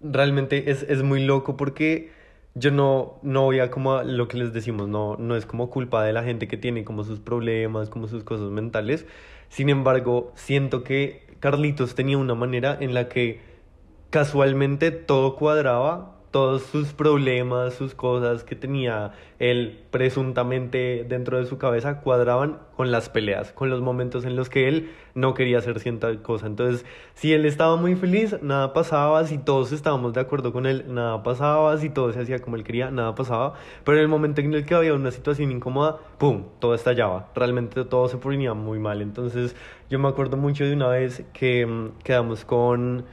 realmente 0.00 0.72
es, 0.72 0.82
es, 0.82 1.04
muy 1.04 1.24
loco 1.24 1.56
porque 1.56 2.10
yo 2.54 2.70
no, 2.70 3.18
no 3.22 3.42
voy 3.42 3.58
a 3.58 3.70
como 3.70 4.02
lo 4.02 4.28
que 4.28 4.36
les 4.36 4.52
decimos, 4.52 4.88
no, 4.88 5.16
no 5.16 5.36
es 5.36 5.46
como 5.46 5.70
culpa 5.70 6.04
de 6.04 6.12
la 6.12 6.22
gente 6.22 6.46
que 6.48 6.56
tiene 6.56 6.84
como 6.84 7.04
sus 7.04 7.18
problemas, 7.20 7.88
como 7.88 8.06
sus 8.06 8.22
cosas 8.24 8.50
mentales. 8.50 9.06
Sin 9.48 9.68
embargo, 9.68 10.32
siento 10.36 10.84
que 10.84 11.26
Carlitos 11.40 11.94
tenía 11.94 12.16
una 12.18 12.34
manera 12.34 12.76
en 12.80 12.94
la 12.94 13.08
que 13.08 13.40
casualmente 14.10 14.92
todo 14.92 15.36
cuadraba 15.36 16.13
todos 16.34 16.64
sus 16.64 16.92
problemas, 16.92 17.74
sus 17.74 17.94
cosas 17.94 18.42
que 18.42 18.56
tenía 18.56 19.12
él 19.38 19.84
presuntamente 19.92 21.06
dentro 21.08 21.38
de 21.38 21.46
su 21.46 21.58
cabeza 21.58 22.00
cuadraban 22.00 22.58
con 22.76 22.90
las 22.90 23.08
peleas, 23.08 23.52
con 23.52 23.70
los 23.70 23.80
momentos 23.80 24.24
en 24.24 24.34
los 24.34 24.48
que 24.50 24.66
él 24.66 24.90
no 25.14 25.32
quería 25.34 25.58
hacer 25.58 25.78
cierta 25.78 26.12
cosa. 26.24 26.48
Entonces, 26.48 26.84
si 27.14 27.32
él 27.32 27.46
estaba 27.46 27.76
muy 27.76 27.94
feliz, 27.94 28.42
nada 28.42 28.72
pasaba, 28.72 29.24
si 29.28 29.38
todos 29.38 29.70
estábamos 29.70 30.12
de 30.12 30.22
acuerdo 30.22 30.52
con 30.52 30.66
él, 30.66 30.86
nada 30.88 31.22
pasaba, 31.22 31.78
si 31.78 31.88
todo 31.88 32.12
se 32.12 32.22
hacía 32.22 32.40
como 32.40 32.56
él 32.56 32.64
quería, 32.64 32.90
nada 32.90 33.14
pasaba, 33.14 33.54
pero 33.84 33.98
en 33.98 34.02
el 34.02 34.08
momento 34.08 34.40
en 34.40 34.52
el 34.54 34.66
que 34.66 34.74
había 34.74 34.94
una 34.94 35.12
situación 35.12 35.52
incómoda, 35.52 35.98
¡pum!, 36.18 36.46
todo 36.58 36.74
estallaba, 36.74 37.28
realmente 37.36 37.84
todo 37.84 38.08
se 38.08 38.16
ponía 38.16 38.54
muy 38.54 38.80
mal. 38.80 39.02
Entonces, 39.02 39.54
yo 39.88 40.00
me 40.00 40.08
acuerdo 40.08 40.36
mucho 40.36 40.64
de 40.64 40.72
una 40.72 40.88
vez 40.88 41.22
que 41.32 41.64
mm, 41.64 41.98
quedamos 42.02 42.44
con 42.44 43.04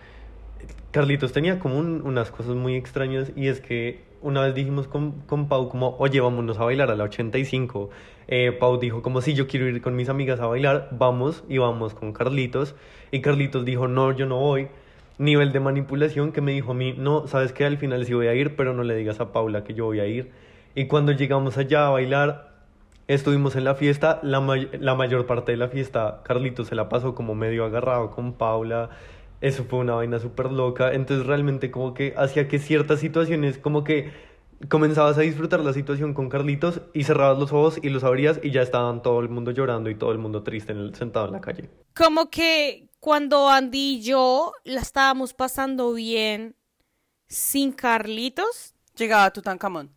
Carlitos 0.91 1.31
tenía 1.31 1.57
como 1.57 1.79
unas 1.79 2.31
cosas 2.31 2.55
muy 2.55 2.75
extrañas 2.75 3.31
y 3.35 3.47
es 3.47 3.61
que 3.61 4.03
una 4.21 4.41
vez 4.41 4.53
dijimos 4.53 4.87
con, 4.87 5.21
con 5.21 5.47
Pau 5.47 5.69
como, 5.69 5.95
oye, 5.97 6.19
vámonos 6.19 6.59
a 6.59 6.65
bailar 6.65 6.91
a 6.91 6.95
la 6.95 7.05
85. 7.05 7.89
Eh, 8.27 8.51
Pau 8.59 8.77
dijo 8.77 9.01
como, 9.01 9.21
sí, 9.21 9.33
yo 9.33 9.47
quiero 9.47 9.67
ir 9.67 9.81
con 9.81 9.95
mis 9.95 10.09
amigas 10.09 10.41
a 10.41 10.47
bailar, 10.47 10.89
vamos 10.91 11.43
y 11.47 11.57
vamos 11.57 11.93
con 11.93 12.11
Carlitos. 12.11 12.75
Y 13.09 13.21
Carlitos 13.21 13.63
dijo, 13.63 13.87
no, 13.87 14.11
yo 14.11 14.25
no 14.25 14.37
voy. 14.37 14.67
Nivel 15.17 15.53
de 15.53 15.59
manipulación 15.61 16.33
que 16.33 16.41
me 16.41 16.51
dijo 16.51 16.71
a 16.71 16.75
mí, 16.75 16.93
no, 16.97 17.25
sabes 17.27 17.53
que 17.53 17.65
al 17.65 17.77
final 17.77 18.05
sí 18.05 18.13
voy 18.13 18.27
a 18.27 18.35
ir, 18.35 18.55
pero 18.57 18.73
no 18.73 18.83
le 18.83 18.95
digas 18.95 19.19
a 19.21 19.31
Paula 19.31 19.63
que 19.63 19.73
yo 19.73 19.85
voy 19.85 20.01
a 20.01 20.07
ir. 20.07 20.31
Y 20.75 20.87
cuando 20.87 21.13
llegamos 21.13 21.57
allá 21.57 21.87
a 21.87 21.89
bailar, 21.89 22.51
estuvimos 23.07 23.55
en 23.55 23.63
la 23.63 23.75
fiesta, 23.75 24.19
la, 24.23 24.39
la 24.79 24.95
mayor 24.95 25.25
parte 25.25 25.53
de 25.53 25.57
la 25.57 25.69
fiesta, 25.69 26.21
Carlitos 26.23 26.67
se 26.67 26.75
la 26.75 26.89
pasó 26.89 27.15
como 27.15 27.33
medio 27.33 27.63
agarrado 27.65 28.11
con 28.11 28.33
Paula 28.33 28.89
eso 29.41 29.65
fue 29.65 29.79
una 29.79 29.95
vaina 29.95 30.19
súper 30.19 30.51
loca. 30.51 30.93
Entonces 30.93 31.25
realmente 31.25 31.71
como 31.71 31.93
que 31.93 32.13
hacía 32.17 32.47
que 32.47 32.59
ciertas 32.59 32.99
situaciones 32.99 33.57
como 33.57 33.83
que 33.83 34.11
comenzabas 34.69 35.17
a 35.17 35.21
disfrutar 35.21 35.59
la 35.61 35.73
situación 35.73 36.13
con 36.13 36.29
Carlitos 36.29 36.81
y 36.93 37.03
cerrabas 37.03 37.39
los 37.39 37.51
ojos 37.51 37.79
y 37.81 37.89
los 37.89 38.03
abrías 38.03 38.39
y 38.43 38.51
ya 38.51 38.61
estaban 38.61 39.01
todo 39.01 39.19
el 39.19 39.29
mundo 39.29 39.51
llorando 39.51 39.89
y 39.89 39.95
todo 39.95 40.11
el 40.11 40.19
mundo 40.19 40.43
triste 40.43 40.71
en 40.71 40.77
el, 40.77 40.95
sentado 40.95 41.25
en 41.25 41.33
la 41.33 41.41
calle. 41.41 41.69
Como 41.95 42.29
que 42.29 42.89
cuando 42.99 43.49
Andy 43.49 43.95
y 43.95 44.01
yo 44.01 44.53
la 44.63 44.81
estábamos 44.81 45.33
pasando 45.33 45.93
bien 45.93 46.55
sin 47.27 47.71
Carlitos. 47.71 48.75
Llegaba 48.95 49.31
Tutankamón. 49.31 49.95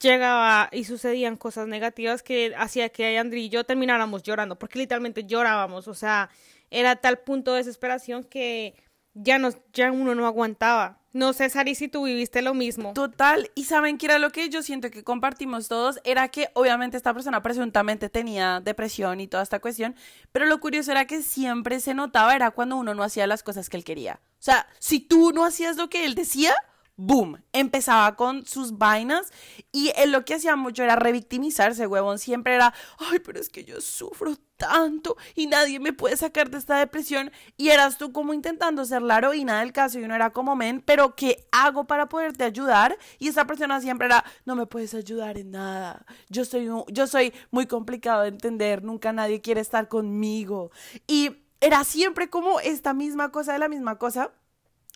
Llegaba 0.00 0.68
y 0.72 0.84
sucedían 0.84 1.36
cosas 1.36 1.68
negativas 1.68 2.22
que 2.22 2.52
hacía 2.56 2.88
que 2.88 3.16
Andy 3.16 3.42
y 3.42 3.48
yo 3.48 3.64
termináramos 3.64 4.22
llorando, 4.22 4.58
porque 4.58 4.78
literalmente 4.78 5.24
llorábamos, 5.24 5.86
o 5.86 5.94
sea, 5.94 6.30
era 6.74 6.96
tal 6.96 7.18
punto 7.18 7.52
de 7.52 7.58
desesperación 7.58 8.24
que 8.24 8.74
ya, 9.14 9.38
nos, 9.38 9.56
ya 9.72 9.90
uno 9.90 10.14
no 10.14 10.26
aguantaba. 10.26 11.00
No 11.12 11.32
sé, 11.32 11.48
Sari, 11.48 11.76
si 11.76 11.86
tú 11.86 12.04
viviste 12.04 12.42
lo 12.42 12.54
mismo. 12.54 12.92
Total, 12.92 13.48
y 13.54 13.64
saben 13.64 13.98
que 13.98 14.06
era 14.06 14.18
lo 14.18 14.30
que 14.30 14.48
yo 14.48 14.64
siento 14.64 14.90
que 14.90 15.04
compartimos 15.04 15.68
todos, 15.68 16.00
era 16.02 16.26
que 16.26 16.48
obviamente 16.54 16.96
esta 16.96 17.14
persona 17.14 17.40
presuntamente 17.40 18.08
tenía 18.08 18.60
depresión 18.60 19.20
y 19.20 19.28
toda 19.28 19.44
esta 19.44 19.60
cuestión, 19.60 19.94
pero 20.32 20.46
lo 20.46 20.58
curioso 20.58 20.90
era 20.90 21.06
que 21.06 21.22
siempre 21.22 21.78
se 21.78 21.94
notaba 21.94 22.34
era 22.34 22.50
cuando 22.50 22.74
uno 22.76 22.94
no 22.94 23.04
hacía 23.04 23.28
las 23.28 23.44
cosas 23.44 23.70
que 23.70 23.76
él 23.76 23.84
quería. 23.84 24.20
O 24.24 24.42
sea, 24.44 24.66
si 24.80 24.98
tú 24.98 25.30
no 25.32 25.44
hacías 25.44 25.76
lo 25.76 25.88
que 25.88 26.04
él 26.04 26.16
decía, 26.16 26.52
boom, 26.96 27.42
empezaba 27.52 28.14
con 28.14 28.46
sus 28.46 28.78
vainas 28.78 29.32
y 29.72 29.92
él 29.96 30.12
lo 30.12 30.24
que 30.24 30.34
hacía 30.34 30.54
mucho 30.56 30.84
era 30.84 30.96
revictimizarse, 30.96 31.86
huevón, 31.86 32.18
siempre 32.18 32.54
era, 32.54 32.72
ay, 32.98 33.18
pero 33.18 33.40
es 33.40 33.48
que 33.48 33.64
yo 33.64 33.80
sufro 33.80 34.36
tanto 34.56 35.16
y 35.34 35.46
nadie 35.46 35.80
me 35.80 35.92
puede 35.92 36.16
sacar 36.16 36.50
de 36.50 36.58
esta 36.58 36.78
depresión 36.78 37.32
y 37.56 37.70
eras 37.70 37.98
tú 37.98 38.12
como 38.12 38.32
intentando 38.32 38.84
ser 38.84 39.02
la 39.02 39.18
heroína 39.18 39.60
del 39.60 39.72
caso 39.72 39.98
y 39.98 40.04
uno 40.04 40.14
era 40.14 40.30
como 40.30 40.54
men, 40.54 40.80
pero 40.80 41.16
¿qué 41.16 41.48
hago 41.50 41.86
para 41.86 42.08
poderte 42.08 42.44
ayudar? 42.44 42.96
Y 43.18 43.28
esa 43.28 43.46
persona 43.46 43.80
siempre 43.80 44.06
era, 44.06 44.24
no 44.44 44.54
me 44.54 44.66
puedes 44.66 44.94
ayudar 44.94 45.36
en 45.36 45.50
nada, 45.50 46.06
yo 46.28 46.44
soy, 46.44 46.68
yo 46.88 47.06
soy 47.06 47.32
muy 47.50 47.66
complicado 47.66 48.22
de 48.22 48.28
entender, 48.28 48.84
nunca 48.84 49.12
nadie 49.12 49.40
quiere 49.40 49.60
estar 49.60 49.88
conmigo 49.88 50.70
y 51.08 51.44
era 51.60 51.82
siempre 51.82 52.28
como 52.30 52.60
esta 52.60 52.94
misma 52.94 53.32
cosa 53.32 53.54
de 53.54 53.58
la 53.58 53.68
misma 53.68 53.98
cosa 53.98 54.32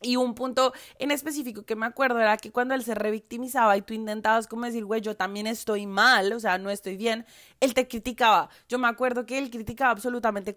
y 0.01 0.15
un 0.15 0.35
punto 0.35 0.73
en 0.99 1.11
específico 1.11 1.65
que 1.65 1.75
me 1.75 1.85
acuerdo 1.85 2.21
era 2.21 2.37
que 2.37 2.53
cuando 2.53 2.75
él 2.75 2.85
se 2.85 2.95
revictimizaba 2.95 3.77
y 3.77 3.83
tú 3.83 3.95
intentabas 3.95 4.47
como 4.47 4.65
decir, 4.65 4.85
güey, 4.85 5.01
yo 5.01 5.17
también 5.17 5.49
estoy 5.49 5.87
mal, 5.87 6.33
o 6.33 6.39
sea, 6.39 6.57
no 6.59 6.71
estoy 6.71 6.97
bien, 6.97 7.27
él 7.59 7.75
te 7.75 7.89
criticaba. 7.89 8.49
Yo 8.69 8.79
me 8.79 8.87
acuerdo 8.87 9.27
que 9.27 9.39
él 9.39 9.51
criticaba 9.51 9.91
absolutamente 9.91 10.57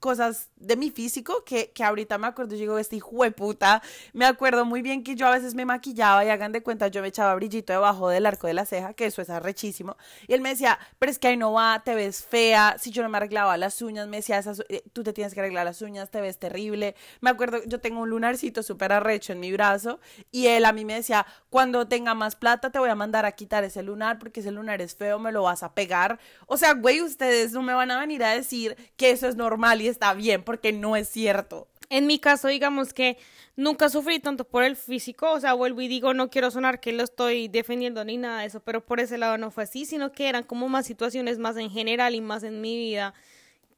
cosas 0.00 0.50
de 0.56 0.76
mi 0.76 0.90
físico 0.90 1.44
que, 1.44 1.70
que 1.70 1.84
ahorita 1.84 2.18
me 2.18 2.26
acuerdo, 2.26 2.56
yo 2.56 2.60
digo, 2.60 2.78
este 2.78 2.96
hijo 2.96 3.22
de 3.22 3.30
puta. 3.30 3.80
Me 4.12 4.24
acuerdo 4.26 4.64
muy 4.64 4.82
bien 4.82 5.04
que 5.04 5.14
yo 5.14 5.28
a 5.28 5.30
veces 5.30 5.54
me 5.54 5.64
maquillaba 5.64 6.24
y 6.24 6.28
hagan 6.28 6.50
de 6.50 6.62
cuenta, 6.62 6.88
yo 6.88 7.00
me 7.00 7.08
echaba 7.08 7.34
brillito 7.36 7.72
debajo 7.72 8.08
del 8.08 8.26
arco 8.26 8.48
de 8.48 8.54
la 8.54 8.66
ceja, 8.66 8.94
que 8.94 9.06
eso 9.06 9.22
es 9.22 9.30
arrechísimo. 9.30 9.96
Y 10.26 10.34
él 10.34 10.40
me 10.40 10.48
decía, 10.48 10.80
pero 10.98 11.12
es 11.12 11.20
que 11.20 11.28
ahí 11.28 11.36
no 11.36 11.52
va, 11.52 11.82
te 11.84 11.94
ves 11.94 12.24
fea. 12.24 12.76
Si 12.80 12.90
yo 12.90 13.04
no 13.04 13.08
me 13.08 13.18
arreglaba 13.18 13.56
las 13.56 13.80
uñas, 13.82 14.08
me 14.08 14.16
decía, 14.16 14.38
Esas, 14.38 14.64
eh, 14.68 14.82
tú 14.92 15.04
te 15.04 15.12
tienes 15.12 15.32
que 15.32 15.40
arreglar 15.40 15.64
las 15.64 15.80
uñas, 15.80 16.10
te 16.10 16.20
ves 16.20 16.38
terrible. 16.38 16.96
Me 17.20 17.30
acuerdo, 17.30 17.62
yo 17.66 17.80
tengo 17.80 18.00
un 18.00 18.10
lunarcito 18.10 18.64
súper 18.64 18.79
arrecho 18.88 19.32
en 19.32 19.40
mi 19.40 19.52
brazo 19.52 20.00
y 20.30 20.46
él 20.46 20.64
a 20.64 20.72
mí 20.72 20.84
me 20.84 20.94
decía, 20.94 21.26
cuando 21.48 21.86
tenga 21.86 22.14
más 22.14 22.36
plata 22.36 22.70
te 22.70 22.78
voy 22.78 22.90
a 22.90 22.94
mandar 22.94 23.26
a 23.26 23.32
quitar 23.32 23.64
ese 23.64 23.82
lunar 23.82 24.18
porque 24.18 24.40
ese 24.40 24.50
lunar 24.50 24.80
es 24.80 24.94
feo, 24.96 25.18
me 25.18 25.32
lo 25.32 25.42
vas 25.42 25.62
a 25.62 25.74
pegar. 25.74 26.18
O 26.46 26.56
sea, 26.56 26.74
güey, 26.74 27.00
ustedes 27.00 27.52
no 27.52 27.62
me 27.62 27.74
van 27.74 27.90
a 27.90 28.00
venir 28.00 28.24
a 28.24 28.34
decir 28.34 28.76
que 28.96 29.10
eso 29.10 29.28
es 29.28 29.36
normal 29.36 29.82
y 29.82 29.88
está 29.88 30.14
bien 30.14 30.42
porque 30.42 30.72
no 30.72 30.96
es 30.96 31.08
cierto. 31.08 31.68
En 31.90 32.06
mi 32.06 32.20
caso, 32.20 32.46
digamos 32.46 32.92
que 32.92 33.18
nunca 33.56 33.88
sufrí 33.88 34.20
tanto 34.20 34.44
por 34.44 34.62
el 34.62 34.76
físico, 34.76 35.32
o 35.32 35.40
sea, 35.40 35.54
vuelvo 35.54 35.80
y 35.80 35.88
digo, 35.88 36.14
no 36.14 36.30
quiero 36.30 36.50
sonar 36.52 36.80
que 36.80 36.92
lo 36.92 37.02
estoy 37.02 37.48
defendiendo 37.48 38.04
ni 38.04 38.16
nada 38.16 38.40
de 38.40 38.46
eso, 38.46 38.60
pero 38.60 38.86
por 38.86 39.00
ese 39.00 39.18
lado 39.18 39.38
no 39.38 39.50
fue 39.50 39.64
así, 39.64 39.84
sino 39.84 40.12
que 40.12 40.28
eran 40.28 40.44
como 40.44 40.68
más 40.68 40.86
situaciones 40.86 41.38
más 41.38 41.56
en 41.56 41.68
general 41.68 42.14
y 42.14 42.20
más 42.20 42.44
en 42.44 42.60
mi 42.60 42.76
vida 42.76 43.12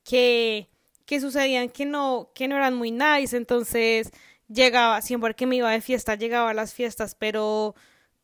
que, 0.04 0.68
que 1.06 1.20
sucedían 1.20 1.70
que 1.70 1.86
no, 1.86 2.30
que 2.34 2.48
no 2.48 2.56
eran 2.56 2.74
muy 2.74 2.90
nice, 2.90 3.36
entonces 3.36 4.12
llegaba, 4.52 5.00
siempre 5.02 5.34
que 5.34 5.46
me 5.46 5.56
iba 5.56 5.70
de 5.70 5.80
fiesta, 5.80 6.14
llegaba 6.14 6.50
a 6.50 6.54
las 6.54 6.74
fiestas, 6.74 7.14
pero 7.14 7.74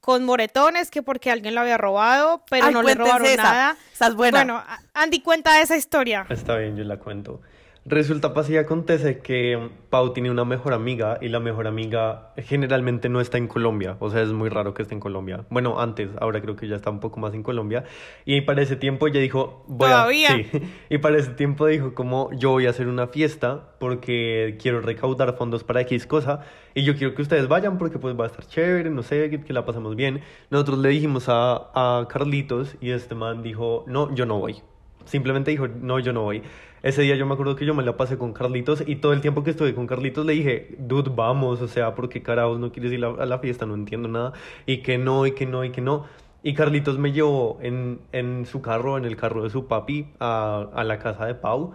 con 0.00 0.24
moretones, 0.24 0.90
que 0.90 1.02
porque 1.02 1.30
alguien 1.30 1.54
lo 1.54 1.60
había 1.60 1.76
robado, 1.76 2.44
pero 2.48 2.70
no 2.70 2.82
le 2.82 2.94
robaron 2.94 3.36
nada. 3.36 3.76
Bueno, 4.14 4.62
Andy, 4.94 5.20
cuenta 5.20 5.60
esa 5.60 5.76
historia. 5.76 6.26
Está 6.28 6.56
bien, 6.56 6.76
yo 6.76 6.84
la 6.84 6.98
cuento. 6.98 7.40
Resulta, 7.88 8.34
pasa 8.34 8.52
y 8.52 8.56
acontece 8.58 9.20
que 9.20 9.70
Pau 9.88 10.12
tiene 10.12 10.30
una 10.30 10.44
mejor 10.44 10.74
amiga 10.74 11.16
y 11.22 11.28
la 11.28 11.40
mejor 11.40 11.66
amiga 11.66 12.32
generalmente 12.36 13.08
no 13.08 13.22
está 13.22 13.38
en 13.38 13.48
Colombia, 13.48 13.96
o 13.98 14.10
sea, 14.10 14.20
es 14.20 14.28
muy 14.28 14.50
raro 14.50 14.74
que 14.74 14.82
esté 14.82 14.94
en 14.94 15.00
Colombia. 15.00 15.46
Bueno, 15.48 15.80
antes, 15.80 16.10
ahora 16.20 16.42
creo 16.42 16.54
que 16.54 16.68
ya 16.68 16.76
está 16.76 16.90
un 16.90 17.00
poco 17.00 17.18
más 17.18 17.32
en 17.32 17.42
Colombia. 17.42 17.84
Y 18.26 18.42
para 18.42 18.60
ese 18.60 18.76
tiempo 18.76 19.08
ella 19.08 19.20
dijo, 19.20 19.64
voy 19.68 19.88
¿Todavía? 19.88 20.28
Sí. 20.28 20.46
Y 20.90 20.98
para 20.98 21.16
ese 21.16 21.30
tiempo 21.30 21.64
dijo 21.66 21.94
como, 21.94 22.30
yo 22.32 22.50
voy 22.50 22.66
a 22.66 22.70
hacer 22.70 22.88
una 22.88 23.06
fiesta 23.06 23.70
porque 23.78 24.58
quiero 24.60 24.82
recaudar 24.82 25.36
fondos 25.38 25.64
para 25.64 25.80
X 25.80 26.06
cosa 26.06 26.40
y 26.74 26.84
yo 26.84 26.94
quiero 26.94 27.14
que 27.14 27.22
ustedes 27.22 27.48
vayan 27.48 27.78
porque 27.78 27.98
pues 27.98 28.18
va 28.18 28.24
a 28.24 28.26
estar 28.26 28.46
chévere, 28.46 28.90
no 28.90 29.02
sé, 29.02 29.30
que, 29.30 29.52
la 29.54 29.64
pasamos 29.64 29.96
bien. 29.96 30.20
Nosotros 30.50 30.78
le 30.80 30.90
dijimos 30.90 31.30
a, 31.30 31.70
a 31.74 32.06
Carlitos 32.06 32.76
y 32.82 32.90
este 32.90 33.14
man 33.14 33.42
dijo, 33.42 33.84
no, 33.86 34.14
yo 34.14 34.26
no 34.26 34.38
voy. 34.38 34.62
Simplemente 35.08 35.50
dijo, 35.50 35.68
no, 35.68 35.98
yo 35.98 36.12
no 36.12 36.22
voy. 36.22 36.42
Ese 36.82 37.02
día 37.02 37.16
yo 37.16 37.26
me 37.26 37.34
acuerdo 37.34 37.56
que 37.56 37.66
yo 37.66 37.74
me 37.74 37.82
la 37.82 37.96
pasé 37.96 38.18
con 38.18 38.32
Carlitos 38.32 38.84
y 38.86 38.96
todo 38.96 39.12
el 39.12 39.20
tiempo 39.20 39.42
que 39.42 39.50
estuve 39.50 39.74
con 39.74 39.86
Carlitos 39.86 40.24
le 40.24 40.34
dije, 40.34 40.76
dude, 40.78 41.10
vamos, 41.14 41.60
o 41.60 41.68
sea, 41.68 41.94
porque 41.94 42.22
carajos 42.22 42.60
no 42.60 42.70
quieres 42.72 42.92
ir 42.92 43.04
a 43.04 43.26
la 43.26 43.38
fiesta, 43.40 43.66
no 43.66 43.74
entiendo 43.74 44.08
nada, 44.08 44.32
y 44.66 44.78
que 44.78 44.98
no, 44.98 45.26
y 45.26 45.32
que 45.32 45.46
no, 45.46 45.64
y 45.64 45.70
que 45.70 45.80
no. 45.80 46.04
Y 46.42 46.54
Carlitos 46.54 46.98
me 46.98 47.12
llevó 47.12 47.58
en, 47.62 48.00
en 48.12 48.46
su 48.46 48.62
carro, 48.62 48.96
en 48.96 49.04
el 49.04 49.16
carro 49.16 49.42
de 49.42 49.50
su 49.50 49.66
papi, 49.66 50.08
a, 50.20 50.68
a 50.72 50.84
la 50.84 50.98
casa 50.98 51.26
de 51.26 51.34
Pau. 51.34 51.72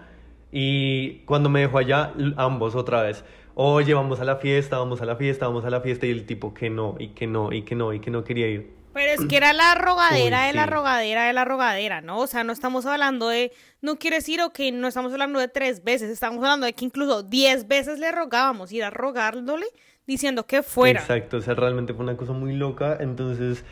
Y 0.52 1.20
cuando 1.26 1.50
me 1.50 1.62
dejó 1.62 1.80
allá, 1.80 2.13
ambos 2.38 2.76
otra 2.76 3.02
vez, 3.02 3.26
oye, 3.56 3.94
vamos 3.94 4.20
a 4.22 4.24
la 4.26 4.38
fiesta, 4.38 4.78
vamos 4.78 5.02
a 5.02 5.06
la 5.06 5.16
fiesta, 5.16 5.48
vamos 5.48 5.66
a 5.66 5.70
la 5.70 5.82
fiesta. 5.82 6.06
Y 6.06 6.12
el 6.12 6.26
tipo 6.26 6.54
que 6.54 6.70
no, 6.70 6.96
y 7.00 7.10
que 7.10 7.28
no, 7.28 7.52
y 7.52 7.63
que 7.63 7.76
no, 7.76 7.94
y 7.94 8.00
que 8.00 8.12
no 8.12 8.24
quería 8.24 8.48
ir. 8.48 8.83
Pero 8.94 9.12
es 9.12 9.26
que 9.28 9.38
era 9.38 9.54
la 9.54 9.76
rogadera 9.76 10.46
de 10.46 10.54
la 10.54 10.66
rogadera 10.66 11.26
de 11.26 11.34
la 11.34 11.46
rogadera, 11.46 12.02
¿no? 12.02 12.20
O 12.20 12.28
sea, 12.28 12.44
no 12.44 12.54
estamos 12.54 12.86
hablando 12.86 13.30
de, 13.30 13.52
no 13.82 13.98
quieres 13.98 14.28
ir 14.30 14.42
o 14.42 14.52
que 14.52 14.72
no 14.72 14.88
estamos 14.88 15.12
hablando 15.12 15.40
de 15.40 15.48
tres 15.48 15.84
veces, 15.84 16.10
estamos 16.10 16.38
hablando 16.44 16.66
de 16.66 16.74
que 16.74 16.86
incluso 16.86 17.24
diez 17.24 17.68
veces 17.68 18.00
le 18.00 18.12
rogábamos, 18.12 18.72
ir 18.72 18.84
a 18.84 18.90
rogándole 18.90 19.66
diciendo 20.06 20.46
que 20.46 20.64
fuera. 20.64 21.00
Exacto, 21.00 21.38
o 21.38 21.42
sea, 21.42 21.54
realmente 21.54 21.94
fue 21.94 22.04
una 22.04 22.18
cosa 22.18 22.34
muy 22.34 22.54
loca, 22.54 22.98
entonces... 23.00 23.64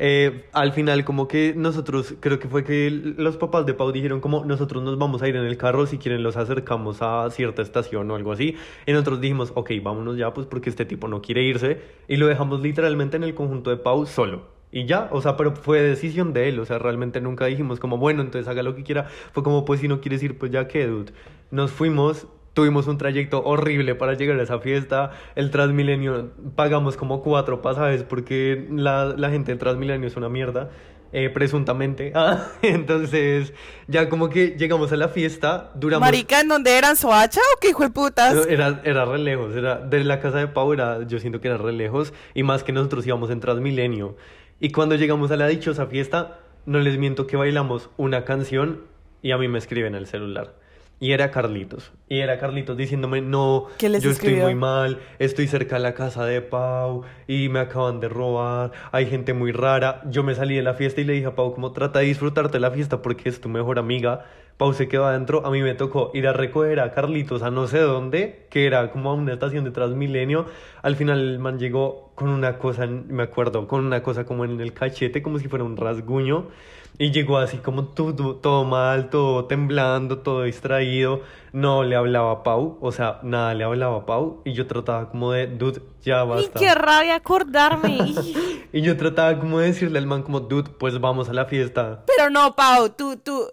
Eh, 0.00 0.44
al 0.52 0.72
final 0.72 1.04
como 1.04 1.26
que 1.26 1.54
nosotros, 1.56 2.14
creo 2.20 2.38
que 2.38 2.46
fue 2.46 2.62
que 2.62 2.88
los 2.88 3.36
papás 3.36 3.66
de 3.66 3.74
Pau 3.74 3.90
dijeron 3.90 4.20
como 4.20 4.44
nosotros 4.44 4.84
nos 4.84 4.96
vamos 4.96 5.22
a 5.22 5.28
ir 5.28 5.34
en 5.34 5.44
el 5.44 5.56
carro, 5.56 5.86
si 5.86 5.98
quieren 5.98 6.22
los 6.22 6.36
acercamos 6.36 6.98
a 7.00 7.28
cierta 7.30 7.62
estación 7.62 8.08
o 8.08 8.14
algo 8.14 8.30
así. 8.30 8.56
Y 8.86 8.92
nosotros 8.92 9.20
dijimos, 9.20 9.50
ok, 9.56 9.72
vámonos 9.82 10.16
ya 10.16 10.32
pues 10.32 10.46
porque 10.46 10.70
este 10.70 10.84
tipo 10.84 11.08
no 11.08 11.20
quiere 11.20 11.42
irse. 11.42 11.80
Y 12.06 12.16
lo 12.16 12.28
dejamos 12.28 12.60
literalmente 12.60 13.16
en 13.16 13.24
el 13.24 13.34
conjunto 13.34 13.70
de 13.70 13.76
Pau 13.76 14.06
solo. 14.06 14.57
Y 14.70 14.84
ya, 14.84 15.08
o 15.12 15.22
sea, 15.22 15.36
pero 15.36 15.54
fue 15.54 15.80
decisión 15.80 16.32
de 16.32 16.48
él, 16.48 16.60
o 16.60 16.66
sea, 16.66 16.78
realmente 16.78 17.20
nunca 17.20 17.46
dijimos 17.46 17.80
como, 17.80 17.96
bueno, 17.96 18.20
entonces 18.20 18.48
haga 18.48 18.62
lo 18.62 18.74
que 18.74 18.82
quiera. 18.82 19.06
Fue 19.32 19.42
como, 19.42 19.64
pues 19.64 19.80
si 19.80 19.88
no 19.88 20.00
quieres 20.00 20.22
ir, 20.22 20.36
pues 20.36 20.52
ya 20.52 20.68
que, 20.68 20.86
dude. 20.86 21.12
Nos 21.50 21.70
fuimos, 21.70 22.26
tuvimos 22.52 22.86
un 22.86 22.98
trayecto 22.98 23.42
horrible 23.44 23.94
para 23.94 24.14
llegar 24.14 24.38
a 24.38 24.42
esa 24.42 24.58
fiesta. 24.58 25.12
El 25.36 25.50
Transmilenio, 25.50 26.32
pagamos 26.54 26.96
como 26.96 27.22
cuatro 27.22 27.62
pasajes 27.62 28.02
porque 28.02 28.66
la, 28.70 29.14
la 29.16 29.30
gente 29.30 29.52
del 29.52 29.58
Transmilenio 29.58 30.06
es 30.06 30.16
una 30.16 30.28
mierda. 30.28 30.70
Eh, 31.12 31.30
presuntamente. 31.30 32.12
Ah, 32.18 32.48
entonces, 32.62 33.52
ya 33.86 34.08
como 34.08 34.28
que 34.28 34.56
llegamos 34.58 34.90
a 34.92 34.96
la 34.96 35.08
fiesta, 35.08 35.70
duramos... 35.76 36.06
Marica, 36.06 36.40
¿en 36.40 36.48
dónde 36.48 36.76
eran? 36.76 36.96
¿Soacha 36.96 37.40
o 37.40 37.60
qué 37.60 37.68
hijo 37.70 37.84
de 37.84 37.90
putas? 37.90 38.46
Era, 38.48 38.82
era 38.84 39.04
re 39.04 39.18
lejos, 39.18 39.54
era 39.54 39.76
de 39.76 40.02
la 40.02 40.20
casa 40.20 40.38
de 40.38 40.48
Pau, 40.48 40.72
era, 40.72 41.06
yo 41.06 41.20
siento 41.20 41.40
que 41.40 41.46
era 41.46 41.56
re 41.56 41.72
lejos, 41.72 42.12
y 42.34 42.42
más 42.42 42.64
que 42.64 42.72
nosotros 42.72 43.06
íbamos 43.06 43.30
en 43.30 43.38
Transmilenio. 43.38 44.16
Y 44.60 44.70
cuando 44.70 44.96
llegamos 44.96 45.30
a 45.30 45.36
la 45.36 45.46
dichosa 45.46 45.86
fiesta, 45.86 46.40
no 46.66 46.80
les 46.80 46.98
miento 46.98 47.26
que 47.26 47.36
bailamos 47.36 47.90
una 47.96 48.24
canción 48.24 48.82
y 49.22 49.30
a 49.30 49.38
mí 49.38 49.46
me 49.46 49.58
escriben 49.58 49.94
el 49.94 50.06
celular. 50.06 50.54
Y 51.00 51.12
era 51.12 51.30
Carlitos. 51.30 51.92
Y 52.08 52.18
era 52.18 52.38
Carlitos 52.38 52.76
diciéndome, 52.76 53.20
no, 53.20 53.66
yo 53.78 54.10
estoy 54.10 54.34
muy 54.34 54.56
mal, 54.56 54.98
estoy 55.20 55.46
cerca 55.46 55.76
de 55.76 55.82
la 55.82 55.94
casa 55.94 56.24
de 56.24 56.40
Pau 56.40 57.04
y 57.28 57.48
me 57.48 57.60
acaban 57.60 58.00
de 58.00 58.08
robar, 58.08 58.72
hay 58.90 59.06
gente 59.06 59.32
muy 59.32 59.52
rara. 59.52 60.02
Yo 60.10 60.24
me 60.24 60.34
salí 60.34 60.56
de 60.56 60.62
la 60.62 60.74
fiesta 60.74 61.00
y 61.00 61.04
le 61.04 61.12
dije 61.12 61.26
a 61.26 61.36
Pau, 61.36 61.54
como 61.54 61.70
trata 61.70 62.00
de 62.00 62.06
disfrutarte 62.06 62.58
la 62.58 62.72
fiesta 62.72 63.00
porque 63.00 63.28
es 63.28 63.40
tu 63.40 63.48
mejor 63.48 63.78
amiga. 63.78 64.24
Pau 64.58 64.72
se 64.72 64.88
quedó 64.88 65.06
adentro, 65.06 65.46
a 65.46 65.50
mí 65.52 65.62
me 65.62 65.74
tocó 65.74 66.10
ir 66.14 66.26
a 66.26 66.32
recoger 66.32 66.80
a 66.80 66.90
Carlitos 66.90 67.42
a 67.42 67.50
no 67.52 67.68
sé 67.68 67.78
dónde, 67.78 68.48
que 68.50 68.66
era 68.66 68.90
como 68.90 69.10
a 69.10 69.14
una 69.14 69.32
estación 69.32 69.62
de 69.62 69.70
Transmilenio. 69.70 70.46
Al 70.82 70.96
final 70.96 71.20
el 71.20 71.38
man 71.38 71.60
llegó 71.60 72.10
con 72.16 72.28
una 72.28 72.58
cosa, 72.58 72.88
me 72.88 73.22
acuerdo, 73.22 73.68
con 73.68 73.86
una 73.86 74.02
cosa 74.02 74.24
como 74.24 74.44
en 74.44 74.60
el 74.60 74.72
cachete, 74.72 75.22
como 75.22 75.38
si 75.38 75.46
fuera 75.46 75.64
un 75.64 75.76
rasguño. 75.76 76.48
Y 77.00 77.12
llegó 77.12 77.38
así 77.38 77.58
como 77.58 77.84
todo, 77.84 78.34
todo 78.34 78.64
mal, 78.64 79.10
todo 79.10 79.44
temblando, 79.44 80.18
todo 80.18 80.42
distraído. 80.42 81.20
No 81.52 81.84
le 81.84 81.94
hablaba 81.94 82.32
a 82.32 82.42
Pau, 82.42 82.78
o 82.80 82.90
sea, 82.90 83.20
nada 83.22 83.54
le 83.54 83.62
hablaba 83.62 83.98
a 83.98 84.06
Pau. 84.06 84.42
Y 84.44 84.54
yo 84.54 84.66
trataba 84.66 85.08
como 85.08 85.30
de, 85.30 85.46
dude, 85.46 85.80
ya 86.02 86.24
basta. 86.24 86.58
Y 86.58 86.64
qué 86.64 86.74
rabia 86.74 87.14
acordarme. 87.14 87.98
y 88.72 88.82
yo 88.82 88.96
trataba 88.96 89.38
como 89.38 89.60
de 89.60 89.66
decirle 89.66 90.00
al 90.00 90.06
man 90.06 90.24
como, 90.24 90.40
dude, 90.40 90.70
pues 90.70 90.98
vamos 90.98 91.28
a 91.28 91.32
la 91.32 91.44
fiesta. 91.44 92.02
Pero 92.08 92.30
no, 92.30 92.56
Pau, 92.56 92.88
tú, 92.88 93.16
tú, 93.16 93.46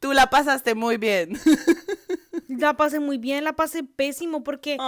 tú 0.00 0.12
la 0.12 0.30
pasaste 0.30 0.74
muy 0.74 0.96
bien. 0.96 1.38
La 2.48 2.76
pasé 2.78 2.98
muy 2.98 3.18
bien, 3.18 3.44
la 3.44 3.52
pasé 3.52 3.84
pésimo 3.84 4.42
porque 4.42 4.78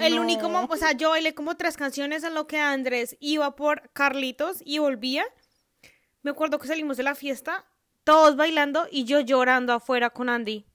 el 0.00 0.18
único, 0.18 0.48
o 0.48 0.76
sea, 0.76 0.92
yo 0.92 1.10
bailé 1.10 1.34
como 1.34 1.56
tres 1.56 1.76
canciones 1.76 2.24
en 2.24 2.32
lo 2.32 2.46
que 2.46 2.58
Andrés 2.58 3.16
iba 3.20 3.54
por 3.54 3.90
Carlitos 3.92 4.56
y 4.64 4.78
volvía 4.78 5.24
me 6.22 6.30
acuerdo 6.30 6.58
que 6.58 6.68
salimos 6.68 6.96
de 6.96 7.02
la 7.02 7.14
fiesta, 7.14 7.64
todos 8.04 8.36
bailando 8.36 8.86
y 8.90 9.04
yo 9.04 9.20
llorando 9.20 9.72
afuera 9.72 10.10
con 10.10 10.28
Andy. 10.28 10.66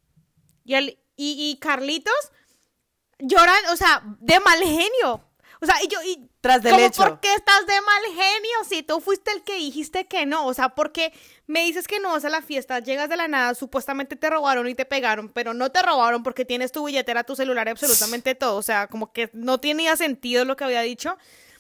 Y, 0.66 0.98
y, 1.16 1.58
Carlitos 1.60 2.32
lloran, 3.20 3.58
o 3.72 3.76
sea, 3.78 4.04
de 4.20 4.40
mal 4.42 4.60
genio. 4.60 5.24
O 5.62 5.66
sea, 5.66 5.76
y 5.82 5.88
yo, 5.88 6.04
y 6.04 6.30
Tras 6.42 6.62
del 6.62 6.80
hecho. 6.80 7.04
¿por 7.04 7.20
qué 7.22 7.34
estás 7.34 7.66
de 7.66 7.82
mal 7.82 8.04
genio 8.08 8.64
si 8.68 8.84
tú 8.84 9.00
fuiste 9.00 9.32
el 9.32 9.44
que 9.44 9.56
dijiste 9.56 10.06
que 10.08 10.26
no? 10.26 10.46
O 10.46 10.54
sea, 10.54 10.76
porque 10.76 11.14
me 11.48 11.64
dices 11.64 11.88
que 11.88 12.00
no 12.00 12.12
vas 12.12 12.26
a 12.26 12.30
la 12.30 12.42
fiesta, 12.42 12.80
llegas 12.80 13.10
de 13.10 13.16
la 13.18 13.28
nada, 13.28 13.56
supuestamente 13.56 14.16
te 14.18 14.30
robaron 14.30 14.68
y 14.68 14.76
te 14.76 14.86
pegaron, 14.86 15.30
pero 15.30 15.54
no 15.54 15.72
te 15.72 15.82
robaron 15.82 16.22
porque 16.22 16.44
tienes 16.46 16.72
tu 16.74 16.86
billetera, 16.86 17.24
tu 17.24 17.36
celular 17.36 17.68
y 17.68 17.72
absolutamente 17.72 18.36
todo. 18.36 18.58
O 18.58 18.62
sea, 18.62 18.88
como 18.88 19.14
que 19.14 19.30
no 19.34 19.58
tenía 19.60 19.96
sentido 19.96 20.44
lo 20.46 20.56
que 20.58 20.66
había 20.66 20.82
dicho. 20.82 21.18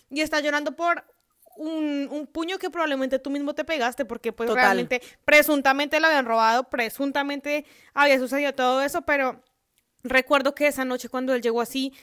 Y 0.09 0.21
estás 0.21 0.43
llorando 0.43 0.75
por 0.75 1.05
un, 1.55 2.07
un 2.11 2.27
puño 2.27 2.57
que 2.59 2.69
probablemente 2.69 3.17
tú 3.17 3.29
mismo 3.29 3.55
te 3.55 3.63
pegaste 3.63 4.05
porque 4.05 4.31
pues 4.33 4.47
Total. 4.47 4.63
realmente 4.63 5.01
presuntamente 5.25 5.99
lo 5.99 6.07
habían 6.07 6.25
robado, 6.25 6.65
presuntamente 6.69 7.65
había 7.93 8.19
sucedido 8.19 8.53
todo 8.53 8.81
eso, 8.81 9.01
pero 9.03 9.41
recuerdo 10.03 10.53
que 10.53 10.67
esa 10.67 10.85
noche 10.85 11.09
cuando 11.09 11.33
él 11.33 11.41
llegó 11.41 11.61
así, 11.61 11.93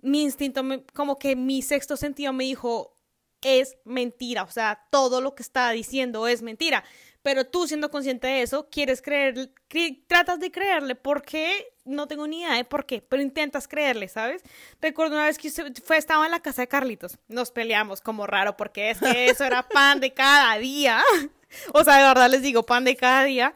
mi 0.00 0.22
instinto, 0.22 0.62
me- 0.62 0.84
como 0.94 1.18
que 1.18 1.36
mi 1.36 1.60
sexto 1.62 1.96
sentido 1.96 2.32
me 2.32 2.44
dijo, 2.44 2.96
es 3.42 3.76
mentira, 3.84 4.44
o 4.44 4.50
sea, 4.50 4.86
todo 4.90 5.20
lo 5.20 5.34
que 5.34 5.42
está 5.42 5.70
diciendo 5.70 6.26
es 6.28 6.42
mentira. 6.42 6.84
Pero 7.22 7.46
tú 7.46 7.68
siendo 7.68 7.90
consciente 7.90 8.26
de 8.26 8.42
eso, 8.42 8.68
quieres 8.70 9.00
creer, 9.00 9.50
cre- 9.70 10.02
tratas 10.08 10.40
de 10.40 10.50
creerle, 10.50 10.94
¿por 10.96 11.22
qué? 11.22 11.68
No 11.84 12.08
tengo 12.08 12.26
ni 12.26 12.40
idea 12.40 12.54
de 12.54 12.64
por 12.64 12.84
qué, 12.84 13.00
pero 13.00 13.22
intentas 13.22 13.68
creerle, 13.68 14.08
¿sabes? 14.08 14.42
Recuerdo 14.80 15.14
una 15.14 15.26
vez 15.26 15.38
que 15.38 15.50
fue, 15.84 15.96
estaba 15.98 16.24
en 16.24 16.32
la 16.32 16.40
casa 16.40 16.62
de 16.62 16.68
Carlitos, 16.68 17.18
nos 17.28 17.50
peleamos 17.52 18.00
como 18.00 18.26
raro, 18.26 18.56
porque 18.56 18.90
es 18.90 18.98
que 18.98 19.26
eso 19.26 19.44
era 19.44 19.68
pan 19.68 20.00
de 20.00 20.12
cada 20.12 20.56
día. 20.58 21.02
O 21.74 21.84
sea, 21.84 21.98
de 21.98 22.04
verdad 22.04 22.30
les 22.30 22.40
digo, 22.40 22.62
pan 22.62 22.82
de 22.84 22.96
cada 22.96 23.24
día. 23.24 23.54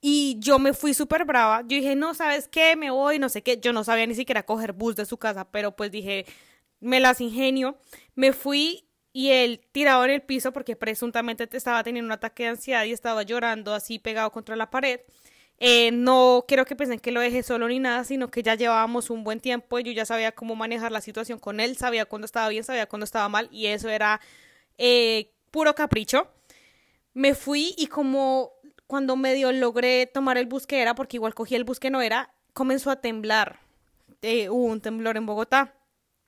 Y 0.00 0.36
yo 0.38 0.58
me 0.58 0.72
fui 0.72 0.94
súper 0.94 1.26
brava. 1.26 1.60
Yo 1.60 1.76
dije, 1.76 1.94
no, 1.94 2.14
¿sabes 2.14 2.48
qué? 2.48 2.74
Me 2.74 2.90
voy, 2.90 3.18
no 3.18 3.28
sé 3.28 3.42
qué. 3.42 3.58
Yo 3.60 3.74
no 3.74 3.84
sabía 3.84 4.06
ni 4.06 4.14
siquiera 4.14 4.44
coger 4.46 4.72
bus 4.72 4.96
de 4.96 5.04
su 5.04 5.18
casa, 5.18 5.46
pero 5.50 5.76
pues 5.76 5.90
dije, 5.90 6.24
me 6.80 7.00
las 7.00 7.20
ingenio. 7.20 7.76
Me 8.14 8.32
fui 8.32 8.83
y 9.14 9.30
él 9.30 9.62
tirado 9.72 10.04
en 10.04 10.10
el 10.10 10.20
piso 10.20 10.52
porque 10.52 10.76
presuntamente 10.76 11.46
te 11.46 11.56
estaba 11.56 11.82
teniendo 11.82 12.08
un 12.08 12.12
ataque 12.12 12.42
de 12.42 12.48
ansiedad 12.50 12.84
y 12.84 12.92
estaba 12.92 13.22
llorando 13.22 13.72
así 13.72 13.98
pegado 13.98 14.30
contra 14.30 14.56
la 14.56 14.68
pared. 14.68 15.00
Eh, 15.58 15.90
no 15.92 16.44
quiero 16.46 16.66
que 16.66 16.76
piensen 16.76 16.98
que 16.98 17.12
lo 17.12 17.20
dejé 17.20 17.42
solo 17.42 17.68
ni 17.68 17.78
nada, 17.78 18.04
sino 18.04 18.30
que 18.30 18.42
ya 18.42 18.56
llevábamos 18.56 19.08
un 19.08 19.24
buen 19.24 19.40
tiempo 19.40 19.78
y 19.78 19.84
yo 19.84 19.92
ya 19.92 20.04
sabía 20.04 20.32
cómo 20.32 20.54
manejar 20.56 20.92
la 20.92 21.00
situación 21.00 21.38
con 21.38 21.60
él, 21.60 21.78
sabía 21.78 22.04
cuándo 22.04 22.26
estaba 22.26 22.48
bien, 22.50 22.64
sabía 22.64 22.86
cuándo 22.86 23.04
estaba 23.04 23.28
mal 23.30 23.48
y 23.50 23.66
eso 23.68 23.88
era 23.88 24.20
eh, 24.76 25.30
puro 25.50 25.74
capricho 25.74 26.28
me 27.14 27.34
fui 27.34 27.74
y 27.78 27.86
como 27.86 28.52
cuando 28.86 29.16
medio 29.16 29.50
logré 29.52 30.06
tomar 30.06 30.36
el 30.36 30.46
bus 30.46 30.66
que 30.66 30.82
era, 30.82 30.94
porque 30.94 31.16
igual 31.16 31.34
cogí 31.34 31.54
el 31.54 31.64
bus 31.64 31.80
que 31.80 31.90
no 31.90 32.02
era, 32.02 32.34
comenzó 32.52 32.90
a 32.90 33.00
temblar. 33.00 33.60
Eh, 34.20 34.50
hubo 34.50 34.66
un 34.66 34.80
temblor 34.80 35.16
en 35.16 35.24
Bogotá. 35.24 35.74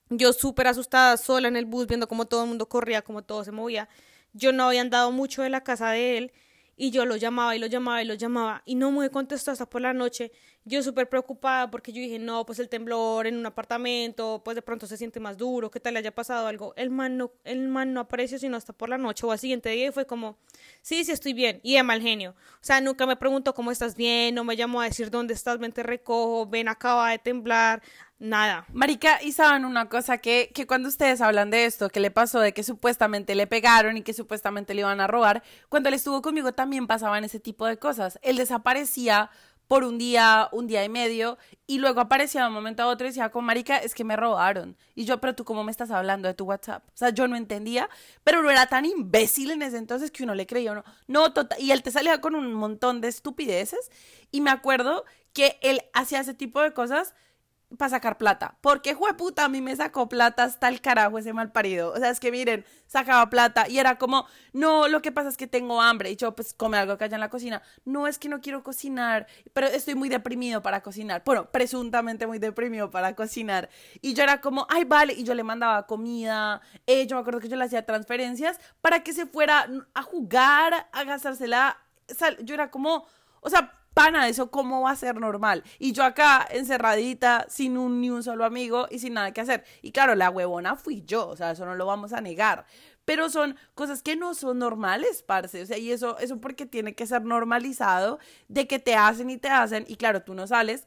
Yo 0.09 0.31
súper 0.33 0.67
asustada, 0.67 1.17
sola 1.17 1.47
en 1.47 1.57
el 1.57 1.65
bus, 1.65 1.87
viendo 1.87 2.07
cómo 2.07 2.25
todo 2.25 2.43
el 2.43 2.49
mundo 2.49 2.69
corría, 2.69 3.01
cómo 3.01 3.23
todo 3.23 3.43
se 3.43 3.51
movía. 3.51 3.89
Yo 4.33 4.51
no 4.53 4.63
había 4.63 4.81
andado 4.81 5.11
mucho 5.11 5.41
de 5.41 5.49
la 5.49 5.63
casa 5.63 5.89
de 5.91 6.17
él 6.17 6.31
y 6.77 6.91
yo 6.91 7.05
lo 7.05 7.17
llamaba 7.17 7.55
y 7.55 7.59
lo 7.59 7.67
llamaba 7.67 8.01
y 8.01 8.05
lo 8.05 8.13
llamaba 8.13 8.61
y 8.65 8.75
no 8.75 8.91
me 8.91 9.09
contestó 9.09 9.51
hasta 9.51 9.69
por 9.69 9.81
la 9.81 9.93
noche. 9.93 10.31
Yo 10.67 10.83
súper 10.83 11.07
preocupada 11.07 11.71
porque 11.71 11.93
yo 11.93 12.01
dije, 12.01 12.19
no, 12.19 12.45
pues 12.45 12.59
el 12.59 12.67
temblor 12.67 13.25
en 13.25 13.37
un 13.37 13.45
apartamento, 13.45 14.41
pues 14.43 14.55
de 14.55 14.61
pronto 14.61 14.85
se 14.85 14.97
siente 14.97 15.21
más 15.21 15.37
duro, 15.37 15.71
¿qué 15.71 15.79
tal 15.79 15.93
le 15.93 15.99
haya 15.99 16.13
pasado 16.13 16.45
algo? 16.45 16.73
El 16.75 16.89
man 16.89 17.15
no, 17.15 17.31
el 17.45 17.69
man 17.69 17.93
no 17.93 18.01
apareció 18.01 18.37
sino 18.37 18.57
hasta 18.57 18.73
por 18.73 18.89
la 18.89 18.97
noche 18.97 19.25
o 19.25 19.31
al 19.31 19.39
siguiente 19.39 19.69
día 19.69 19.87
y 19.87 19.91
fue 19.91 20.05
como, 20.05 20.37
sí, 20.81 21.05
sí 21.05 21.13
estoy 21.13 21.31
bien 21.31 21.61
y 21.63 21.75
de 21.75 21.83
mal 21.83 22.01
genio. 22.01 22.31
O 22.55 22.65
sea, 22.65 22.81
nunca 22.81 23.05
me 23.05 23.15
preguntó 23.15 23.53
cómo 23.53 23.71
estás 23.71 23.95
bien, 23.95 24.35
no 24.35 24.43
me 24.43 24.57
llamó 24.57 24.81
a 24.81 24.85
decir 24.85 25.09
dónde 25.09 25.33
estás, 25.33 25.57
ven 25.57 25.71
te 25.71 25.83
recojo, 25.83 26.47
ven 26.47 26.67
acaba 26.67 27.11
de 27.11 27.19
temblar, 27.19 27.81
nada. 28.19 28.65
Marica, 28.73 29.21
y 29.23 29.31
saben 29.31 29.63
una 29.63 29.87
cosa 29.87 30.17
que, 30.17 30.51
que 30.53 30.67
cuando 30.67 30.89
ustedes 30.89 31.21
hablan 31.21 31.49
de 31.49 31.63
esto, 31.63 31.87
que 31.89 32.01
le 32.01 32.11
pasó 32.11 32.41
de 32.41 32.53
que 32.53 32.63
supuestamente 32.63 33.35
le 33.35 33.47
pegaron 33.47 33.95
y 33.95 34.01
que 34.01 34.13
supuestamente 34.13 34.73
le 34.73 34.81
iban 34.81 34.99
a 34.99 35.07
robar, 35.07 35.43
cuando 35.69 35.87
él 35.89 35.95
estuvo 35.95 36.21
conmigo 36.21 36.51
también 36.51 36.87
pasaban 36.87 37.23
ese 37.23 37.39
tipo 37.39 37.65
de 37.65 37.77
cosas. 37.77 38.19
Él 38.21 38.35
desaparecía 38.35 39.29
por 39.67 39.83
un 39.83 39.97
día, 39.97 40.49
un 40.51 40.67
día 40.67 40.83
y 40.83 40.89
medio, 40.89 41.37
y 41.65 41.79
luego 41.79 41.99
aparecía 42.01 42.41
de 42.41 42.47
un 42.47 42.53
momento 42.53 42.83
a 42.83 42.87
otro 42.87 43.05
y 43.05 43.09
decía, 43.09 43.29
como 43.29 43.47
marica, 43.47 43.77
es 43.77 43.93
que 43.93 44.03
me 44.03 44.15
robaron. 44.15 44.77
Y 44.95 45.05
yo, 45.05 45.19
pero 45.19 45.35
tú 45.35 45.43
cómo 45.43 45.63
me 45.63 45.71
estás 45.71 45.91
hablando 45.91 46.27
de 46.27 46.33
tu 46.33 46.45
WhatsApp. 46.45 46.87
O 46.87 46.97
sea, 46.97 47.09
yo 47.09 47.27
no 47.27 47.35
entendía, 47.35 47.89
pero 48.23 48.41
no 48.41 48.49
era 48.49 48.67
tan 48.67 48.85
imbécil 48.85 49.51
en 49.51 49.61
ese 49.61 49.77
entonces 49.77 50.11
que 50.11 50.23
uno 50.23 50.35
le 50.35 50.47
creía 50.47 50.71
o 50.71 50.75
no. 50.75 50.83
No, 51.07 51.33
total, 51.33 51.59
y 51.61 51.71
él 51.71 51.83
te 51.83 51.91
salía 51.91 52.21
con 52.21 52.35
un 52.35 52.53
montón 52.53 53.01
de 53.01 53.09
estupideces, 53.09 53.91
y 54.31 54.41
me 54.41 54.51
acuerdo 54.51 55.05
que 55.33 55.59
él 55.61 55.81
hacía 55.93 56.21
ese 56.21 56.33
tipo 56.33 56.61
de 56.61 56.73
cosas 56.73 57.13
para 57.75 57.89
sacar 57.89 58.17
plata. 58.17 58.57
Porque, 58.61 58.95
puta, 59.17 59.45
a 59.45 59.49
mí 59.49 59.61
me 59.61 59.75
sacó 59.75 60.07
plata 60.07 60.43
hasta 60.43 60.69
el 60.69 60.79
carajo 60.79 61.17
ese 61.17 61.33
mal 61.33 61.51
parido. 61.51 61.91
O 61.91 61.97
sea, 61.97 62.09
es 62.09 62.19
que 62.19 62.31
miren, 62.31 62.65
sacaba 62.85 63.29
plata 63.29 63.67
y 63.67 63.79
era 63.79 63.97
como, 63.97 64.25
no, 64.53 64.87
lo 64.87 65.01
que 65.01 65.11
pasa 65.11 65.29
es 65.29 65.35
que 65.35 65.47
tengo 65.47 65.81
hambre. 65.81 66.11
Y 66.11 66.15
yo, 66.15 66.33
pues, 66.35 66.53
come 66.53 66.77
algo 66.77 66.97
que 66.97 67.03
haya 67.03 67.15
en 67.15 67.21
la 67.21 67.29
cocina. 67.29 67.61
No, 67.83 68.07
es 68.07 68.19
que 68.19 68.29
no 68.29 68.39
quiero 68.39 68.63
cocinar, 68.63 69.27
pero 69.53 69.67
estoy 69.67 69.95
muy 69.95 70.07
deprimido 70.07 70.61
para 70.61 70.81
cocinar. 70.81 71.23
Bueno, 71.25 71.51
presuntamente 71.51 72.25
muy 72.25 72.39
deprimido 72.39 72.89
para 72.89 73.15
cocinar. 73.15 73.69
Y 74.01 74.13
yo 74.13 74.23
era 74.23 74.39
como, 74.39 74.65
ay, 74.69 74.85
vale. 74.85 75.13
Y 75.13 75.23
yo 75.23 75.33
le 75.33 75.43
mandaba 75.43 75.85
comida. 75.87 76.61
Eh, 76.85 77.05
yo 77.05 77.17
me 77.17 77.21
acuerdo 77.21 77.41
que 77.41 77.49
yo 77.49 77.57
le 77.57 77.65
hacía 77.65 77.85
transferencias 77.85 78.59
para 78.81 79.03
que 79.03 79.11
se 79.11 79.25
fuera 79.25 79.67
a 79.93 80.01
jugar, 80.03 80.87
a 80.91 81.03
gastársela. 81.03 81.77
Yo 82.43 82.53
era 82.53 82.71
como, 82.71 83.05
o 83.41 83.49
sea, 83.49 83.76
pana, 83.97 84.27
eso 84.27 84.51
cómo 84.51 84.81
va 84.81 84.91
a 84.91 84.95
ser 84.95 85.19
normal. 85.19 85.63
Y 85.79 85.91
yo 85.91 86.03
acá 86.03 86.47
encerradita, 86.51 87.47
sin 87.49 87.79
un, 87.79 87.99
ni 87.99 88.11
un 88.11 88.21
solo 88.21 88.45
amigo 88.45 88.87
y 88.91 88.99
sin 88.99 89.15
nada 89.15 89.31
que 89.31 89.41
hacer. 89.41 89.63
Y 89.81 89.91
claro, 89.91 90.13
la 90.13 90.29
huevona 90.29 90.75
fui 90.75 91.03
yo, 91.03 91.27
o 91.27 91.35
sea, 91.35 91.49
eso 91.49 91.65
no 91.65 91.73
lo 91.73 91.87
vamos 91.87 92.13
a 92.13 92.21
negar. 92.21 92.67
Pero 93.05 93.31
son 93.31 93.57
cosas 93.73 94.03
que 94.03 94.15
no 94.15 94.35
son 94.35 94.59
normales, 94.59 95.23
parce. 95.23 95.63
O 95.63 95.65
sea, 95.65 95.79
y 95.79 95.91
eso, 95.91 96.19
eso 96.19 96.39
porque 96.39 96.67
tiene 96.67 96.93
que 96.93 97.07
ser 97.07 97.23
normalizado 97.23 98.19
de 98.49 98.67
que 98.67 98.77
te 98.77 98.95
hacen 98.95 99.31
y 99.31 99.37
te 99.37 99.49
hacen. 99.49 99.83
Y 99.87 99.95
claro, 99.95 100.21
tú 100.21 100.35
no 100.35 100.45
sales. 100.45 100.85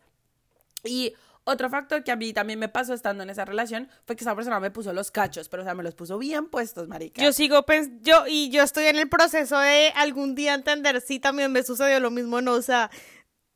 Y 0.85 1.15
otro 1.45 1.71
factor 1.71 2.05
que 2.05 2.13
a 2.13 2.17
mí 2.17 2.33
también 2.33 2.59
me 2.59 2.69
pasó 2.69 2.95
estando 2.95 3.23
en 3.23 3.31
esa 3.31 3.45
relación 3.45 3.89
fue 4.07 4.17
que 4.17 4.25
esa 4.25 4.35
persona 4.35 4.61
me 4.61 4.71
puso 4.71 4.93
los 4.93 5.11
cachos, 5.11 5.49
pero 5.49 5.63
o 5.63 5.65
sea, 5.65 5.75
me 5.75 5.83
los 5.83 5.95
puso 5.95 6.19
bien 6.19 6.47
puestos, 6.47 6.89
marica. 6.89 7.23
Yo 7.23 7.33
sigo 7.33 7.65
pens 7.65 7.91
yo 8.03 8.25
y 8.29 8.51
yo 8.51 8.63
estoy 8.63 8.85
en 8.85 8.99
el 8.99 9.09
proceso 9.09 9.59
de 9.59 9.93
algún 9.97 10.35
día 10.35 10.55
entender 10.55 11.01
si 11.01 11.19
también 11.19 11.53
me 11.53 11.63
sucedió 11.63 11.99
lo 12.01 12.11
mismo 12.11 12.37
o 12.37 12.41
no, 12.41 12.53
o 12.53 12.63
sea, 12.63 12.91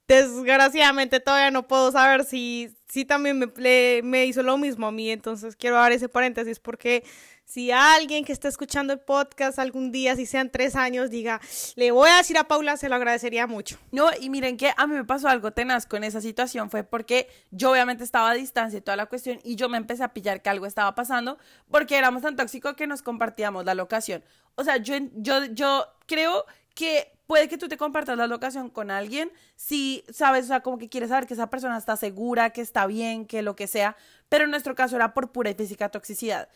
desgraciadamente 0.08 1.20
todavía 1.20 1.50
no 1.50 1.66
puedo 1.66 1.90
saber 1.92 2.24
si, 2.24 2.76
si 2.88 3.04
también 3.04 3.38
me, 3.38 4.00
me 4.02 4.26
hizo 4.26 4.42
lo 4.42 4.58
mismo 4.58 4.86
a 4.86 4.92
mí, 4.92 5.10
entonces 5.10 5.56
quiero 5.56 5.76
dar 5.76 5.92
ese 5.92 6.08
paréntesis 6.08 6.60
porque 6.60 7.04
si 7.44 7.70
alguien 7.70 8.24
que 8.24 8.32
está 8.32 8.48
escuchando 8.48 8.92
el 8.92 9.00
podcast 9.00 9.58
algún 9.58 9.92
día, 9.92 10.16
si 10.16 10.26
sean 10.26 10.50
tres 10.50 10.74
años, 10.76 11.10
diga, 11.10 11.40
le 11.76 11.90
voy 11.90 12.08
a 12.08 12.16
decir 12.16 12.38
a 12.38 12.44
Paula, 12.44 12.76
se 12.76 12.88
lo 12.88 12.94
agradecería 12.94 13.46
mucho. 13.46 13.78
No, 13.92 14.08
y 14.18 14.30
miren 14.30 14.56
que 14.56 14.72
a 14.76 14.86
mí 14.86 14.94
me 14.94 15.04
pasó 15.04 15.28
algo 15.28 15.52
tenaz 15.52 15.86
con 15.86 16.04
esa 16.04 16.20
situación, 16.20 16.70
fue 16.70 16.84
porque 16.84 17.28
yo 17.50 17.70
obviamente 17.70 18.02
estaba 18.02 18.30
a 18.30 18.34
distancia 18.34 18.78
y 18.78 18.82
toda 18.82 18.96
la 18.96 19.06
cuestión, 19.06 19.40
y 19.44 19.56
yo 19.56 19.68
me 19.68 19.76
empecé 19.76 20.02
a 20.02 20.14
pillar 20.14 20.42
que 20.42 20.50
algo 20.50 20.66
estaba 20.66 20.94
pasando, 20.94 21.38
porque 21.70 21.96
éramos 21.96 22.22
tan 22.22 22.36
tóxicos 22.36 22.74
que 22.74 22.86
nos 22.86 23.02
compartíamos 23.02 23.64
la 23.64 23.74
locación. 23.74 24.24
O 24.56 24.64
sea, 24.64 24.78
yo, 24.78 24.94
yo, 25.14 25.44
yo 25.46 25.86
creo 26.06 26.46
que 26.74 27.12
puede 27.26 27.48
que 27.48 27.58
tú 27.58 27.68
te 27.68 27.76
compartas 27.76 28.16
la 28.18 28.26
locación 28.26 28.68
con 28.68 28.90
alguien 28.90 29.30
si 29.56 30.04
sabes, 30.12 30.44
o 30.44 30.48
sea, 30.48 30.60
como 30.60 30.78
que 30.78 30.88
quieres 30.88 31.10
saber 31.10 31.26
que 31.26 31.34
esa 31.34 31.50
persona 31.50 31.78
está 31.78 31.96
segura, 31.96 32.50
que 32.50 32.60
está 32.60 32.86
bien, 32.86 33.26
que 33.26 33.42
lo 33.42 33.56
que 33.56 33.66
sea, 33.66 33.96
pero 34.28 34.44
en 34.44 34.50
nuestro 34.50 34.74
caso 34.74 34.96
era 34.96 35.14
por 35.14 35.32
pura 35.32 35.50
y 35.50 35.54
física 35.54 35.88
toxicidad. 35.88 36.48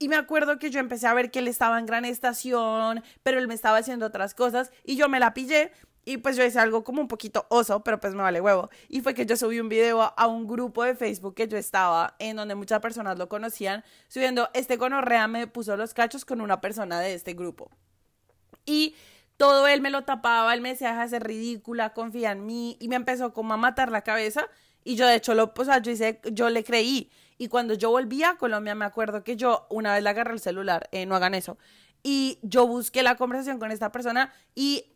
Y 0.00 0.08
me 0.08 0.16
acuerdo 0.16 0.58
que 0.58 0.70
yo 0.70 0.78
empecé 0.78 1.06
a 1.06 1.14
ver 1.14 1.30
que 1.30 1.40
él 1.40 1.48
estaba 1.48 1.78
en 1.78 1.86
gran 1.86 2.04
estación, 2.04 3.02
pero 3.22 3.38
él 3.38 3.48
me 3.48 3.54
estaba 3.54 3.78
haciendo 3.78 4.06
otras 4.06 4.34
cosas 4.34 4.70
y 4.84 4.96
yo 4.96 5.08
me 5.08 5.18
la 5.18 5.34
pillé 5.34 5.72
y 6.08 6.16
pues 6.16 6.36
yo 6.38 6.44
hice 6.44 6.58
algo 6.58 6.84
como 6.84 7.02
un 7.02 7.08
poquito 7.08 7.44
oso, 7.50 7.84
pero 7.84 8.00
pues 8.00 8.14
me 8.14 8.22
vale 8.22 8.40
huevo. 8.40 8.70
Y 8.88 9.02
fue 9.02 9.12
que 9.12 9.26
yo 9.26 9.36
subí 9.36 9.60
un 9.60 9.68
video 9.68 10.14
a 10.16 10.26
un 10.26 10.46
grupo 10.46 10.82
de 10.82 10.94
Facebook 10.94 11.34
que 11.34 11.48
yo 11.48 11.58
estaba, 11.58 12.14
en 12.18 12.36
donde 12.36 12.54
muchas 12.54 12.80
personas 12.80 13.18
lo 13.18 13.28
conocían, 13.28 13.84
subiendo, 14.08 14.48
este 14.54 14.78
gonorrea 14.78 15.28
me 15.28 15.46
puso 15.48 15.76
los 15.76 15.92
cachos 15.92 16.24
con 16.24 16.40
una 16.40 16.62
persona 16.62 16.98
de 17.00 17.12
este 17.12 17.34
grupo. 17.34 17.70
Y 18.64 18.94
todo 19.36 19.68
él 19.68 19.82
me 19.82 19.90
lo 19.90 20.04
tapaba, 20.04 20.54
él 20.54 20.62
me 20.62 20.70
decía, 20.70 20.88
deja 20.88 21.02
de 21.02 21.08
ser 21.10 21.24
ridícula, 21.24 21.92
confía 21.92 22.32
en 22.32 22.46
mí, 22.46 22.78
y 22.80 22.88
me 22.88 22.96
empezó 22.96 23.34
como 23.34 23.52
a 23.52 23.58
matar 23.58 23.90
la 23.90 24.00
cabeza. 24.00 24.48
Y 24.84 24.96
yo, 24.96 25.06
de 25.06 25.16
hecho, 25.16 25.34
lo, 25.34 25.52
o 25.54 25.64
sea, 25.66 25.78
yo 25.82 25.90
hice, 25.90 26.22
yo 26.32 26.48
le 26.48 26.64
creí. 26.64 27.10
Y 27.38 27.48
cuando 27.48 27.74
yo 27.74 27.90
volví 27.90 28.24
a 28.24 28.36
Colombia, 28.36 28.74
me 28.74 28.84
acuerdo 28.84 29.22
que 29.22 29.36
yo 29.36 29.66
una 29.70 29.94
vez 29.94 30.02
le 30.02 30.10
agarré 30.10 30.32
el 30.32 30.40
celular, 30.40 30.88
eh, 30.92 31.06
no 31.06 31.14
hagan 31.14 31.34
eso. 31.34 31.56
Y 32.02 32.38
yo 32.42 32.66
busqué 32.66 33.02
la 33.02 33.16
conversación 33.16 33.58
con 33.58 33.70
esta 33.70 33.92
persona 33.92 34.32
y 34.54 34.92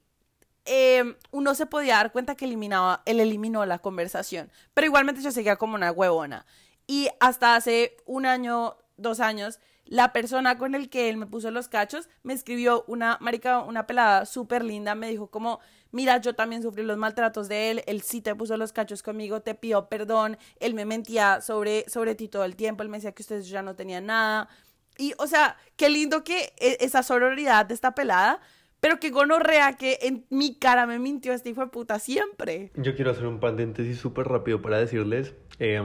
eh, 0.64 1.16
uno 1.30 1.54
se 1.54 1.66
podía 1.66 1.96
dar 1.96 2.12
cuenta 2.12 2.34
que 2.34 2.44
eliminaba, 2.44 3.02
él 3.06 3.20
eliminó 3.20 3.64
la 3.64 3.78
conversación. 3.78 4.50
Pero 4.74 4.86
igualmente 4.86 5.22
yo 5.22 5.30
seguía 5.30 5.56
como 5.56 5.76
una 5.76 5.92
huevona. 5.92 6.44
Y 6.86 7.08
hasta 7.20 7.54
hace 7.54 7.96
un 8.06 8.26
año, 8.26 8.76
dos 8.96 9.20
años, 9.20 9.60
la 9.84 10.12
persona 10.12 10.58
con 10.58 10.74
el 10.74 10.88
que 10.90 11.08
él 11.08 11.16
me 11.16 11.26
puso 11.26 11.50
los 11.50 11.68
cachos 11.68 12.08
me 12.22 12.32
escribió 12.32 12.84
una 12.86 13.18
marica, 13.20 13.60
una 13.60 13.86
pelada 13.86 14.26
súper 14.26 14.64
linda, 14.64 14.94
me 14.94 15.08
dijo 15.08 15.28
como, 15.28 15.60
mira, 15.92 16.20
yo 16.20 16.34
también 16.34 16.62
sufrí 16.62 16.82
los 16.82 16.96
maltratos 16.96 17.48
de 17.48 17.70
él, 17.70 17.82
él 17.86 18.02
sí 18.02 18.20
te 18.20 18.34
puso 18.34 18.56
los 18.56 18.72
cachos 18.72 19.02
conmigo, 19.02 19.40
te 19.40 19.54
pidió 19.54 19.88
perdón, 19.88 20.36
él 20.58 20.74
me 20.74 20.84
mentía 20.84 21.40
sobre, 21.40 21.88
sobre 21.88 22.14
ti 22.14 22.28
todo 22.28 22.44
el 22.44 22.56
tiempo, 22.56 22.82
él 22.82 22.88
me 22.88 22.96
decía 22.96 23.12
que 23.12 23.22
ustedes 23.22 23.48
ya 23.48 23.62
no 23.62 23.76
tenían 23.76 24.06
nada. 24.06 24.48
Y, 24.98 25.14
o 25.18 25.26
sea, 25.26 25.56
qué 25.76 25.88
lindo 25.88 26.24
que 26.24 26.52
e, 26.58 26.78
esa 26.80 27.02
sororidad 27.02 27.66
de 27.66 27.74
esta 27.74 27.94
pelada, 27.94 28.40
pero 28.80 28.98
que 28.98 29.10
gonorrea 29.10 29.74
que 29.74 29.98
en 30.02 30.26
mi 30.28 30.56
cara 30.56 30.86
me 30.86 30.98
mintió 30.98 31.32
este 31.32 31.50
hijo 31.50 31.60
de 31.60 31.68
puta 31.68 31.98
siempre. 31.98 32.72
Yo 32.74 32.96
quiero 32.96 33.12
hacer 33.12 33.26
un 33.26 33.38
paréntesis 33.38 33.98
súper 33.98 34.26
rápido 34.26 34.60
para 34.60 34.78
decirles, 34.78 35.34
eh, 35.60 35.80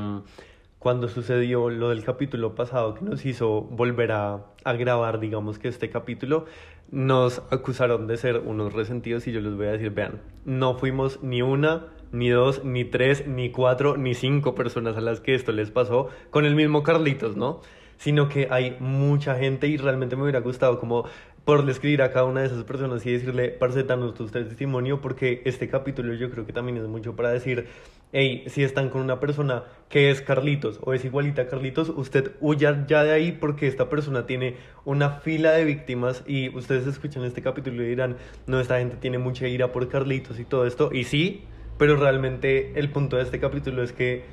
cuando 0.87 1.09
sucedió 1.09 1.69
lo 1.69 1.89
del 1.89 2.05
capítulo 2.05 2.55
pasado 2.55 2.93
que 2.93 3.03
nos 3.03 3.25
hizo 3.25 3.59
volver 3.59 4.13
a, 4.13 4.45
a, 4.63 4.71
grabar, 4.71 5.19
digamos 5.19 5.59
que 5.59 5.67
este 5.67 5.89
capítulo, 5.89 6.45
nos 6.91 7.41
acusaron 7.51 8.07
de 8.07 8.15
ser 8.15 8.37
unos 8.37 8.71
resentidos 8.71 9.27
y 9.27 9.33
yo 9.33 9.41
les 9.41 9.53
voy 9.53 9.65
a 9.65 9.73
decir, 9.73 9.89
vean, 9.89 10.21
no 10.45 10.75
fuimos 10.75 11.21
ni 11.21 11.41
una, 11.41 11.87
ni 12.13 12.29
dos, 12.29 12.63
ni 12.63 12.85
tres, 12.85 13.27
ni 13.27 13.51
cuatro, 13.51 13.97
ni 13.97 14.13
cinco 14.13 14.55
personas 14.55 14.95
a 14.95 15.01
las 15.01 15.19
que 15.19 15.35
esto 15.35 15.51
les 15.51 15.71
pasó 15.71 16.07
con 16.29 16.45
el 16.45 16.55
mismo 16.55 16.83
Carlitos, 16.83 17.35
¿no? 17.35 17.59
Sino 17.97 18.29
que 18.29 18.47
hay 18.49 18.77
mucha 18.79 19.35
gente 19.35 19.67
y 19.67 19.75
realmente 19.75 20.15
me 20.15 20.23
hubiera 20.23 20.39
gustado 20.39 20.79
como 20.79 21.03
por 21.43 21.69
escribir 21.69 22.01
a 22.01 22.13
cada 22.13 22.23
una 22.25 22.41
de 22.41 22.47
esas 22.47 22.63
personas 22.63 23.05
y 23.05 23.11
decirle, 23.11 23.49
parce, 23.49 23.83
danos 23.83 24.13
tu 24.13 24.27
testimonio, 24.27 25.01
porque 25.01 25.41
este 25.43 25.67
capítulo 25.67 26.13
yo 26.13 26.29
creo 26.31 26.45
que 26.45 26.53
también 26.53 26.77
es 26.77 26.87
mucho 26.87 27.17
para 27.17 27.31
decir, 27.31 27.67
hey, 28.11 28.43
si 28.47 28.63
están 28.63 28.89
con 28.89 29.01
una 29.01 29.19
persona 29.19 29.63
que 29.89 30.09
es 30.11 30.21
Carlitos 30.21 30.79
o 30.83 30.93
es 30.93 31.05
igualita 31.05 31.43
a 31.43 31.47
Carlitos, 31.47 31.89
usted 31.89 32.31
huya 32.39 32.85
ya 32.87 33.03
de 33.03 33.11
ahí 33.11 33.31
porque 33.31 33.67
esta 33.67 33.89
persona 33.89 34.25
tiene 34.25 34.55
una 34.85 35.09
fila 35.09 35.51
de 35.51 35.65
víctimas 35.65 36.23
y 36.27 36.55
ustedes 36.55 36.87
escuchan 36.87 37.23
este 37.23 37.41
capítulo 37.41 37.83
y 37.83 37.87
dirán, 37.87 38.17
no, 38.45 38.59
esta 38.59 38.79
gente 38.79 38.97
tiene 38.97 39.17
mucha 39.17 39.47
ira 39.47 39.71
por 39.71 39.87
Carlitos 39.89 40.39
y 40.39 40.45
todo 40.45 40.65
esto, 40.65 40.89
y 40.93 41.03
sí, 41.03 41.43
pero 41.77 41.95
realmente 41.95 42.77
el 42.79 42.89
punto 42.89 43.17
de 43.17 43.23
este 43.23 43.39
capítulo 43.39 43.83
es 43.83 43.91
que 43.91 44.23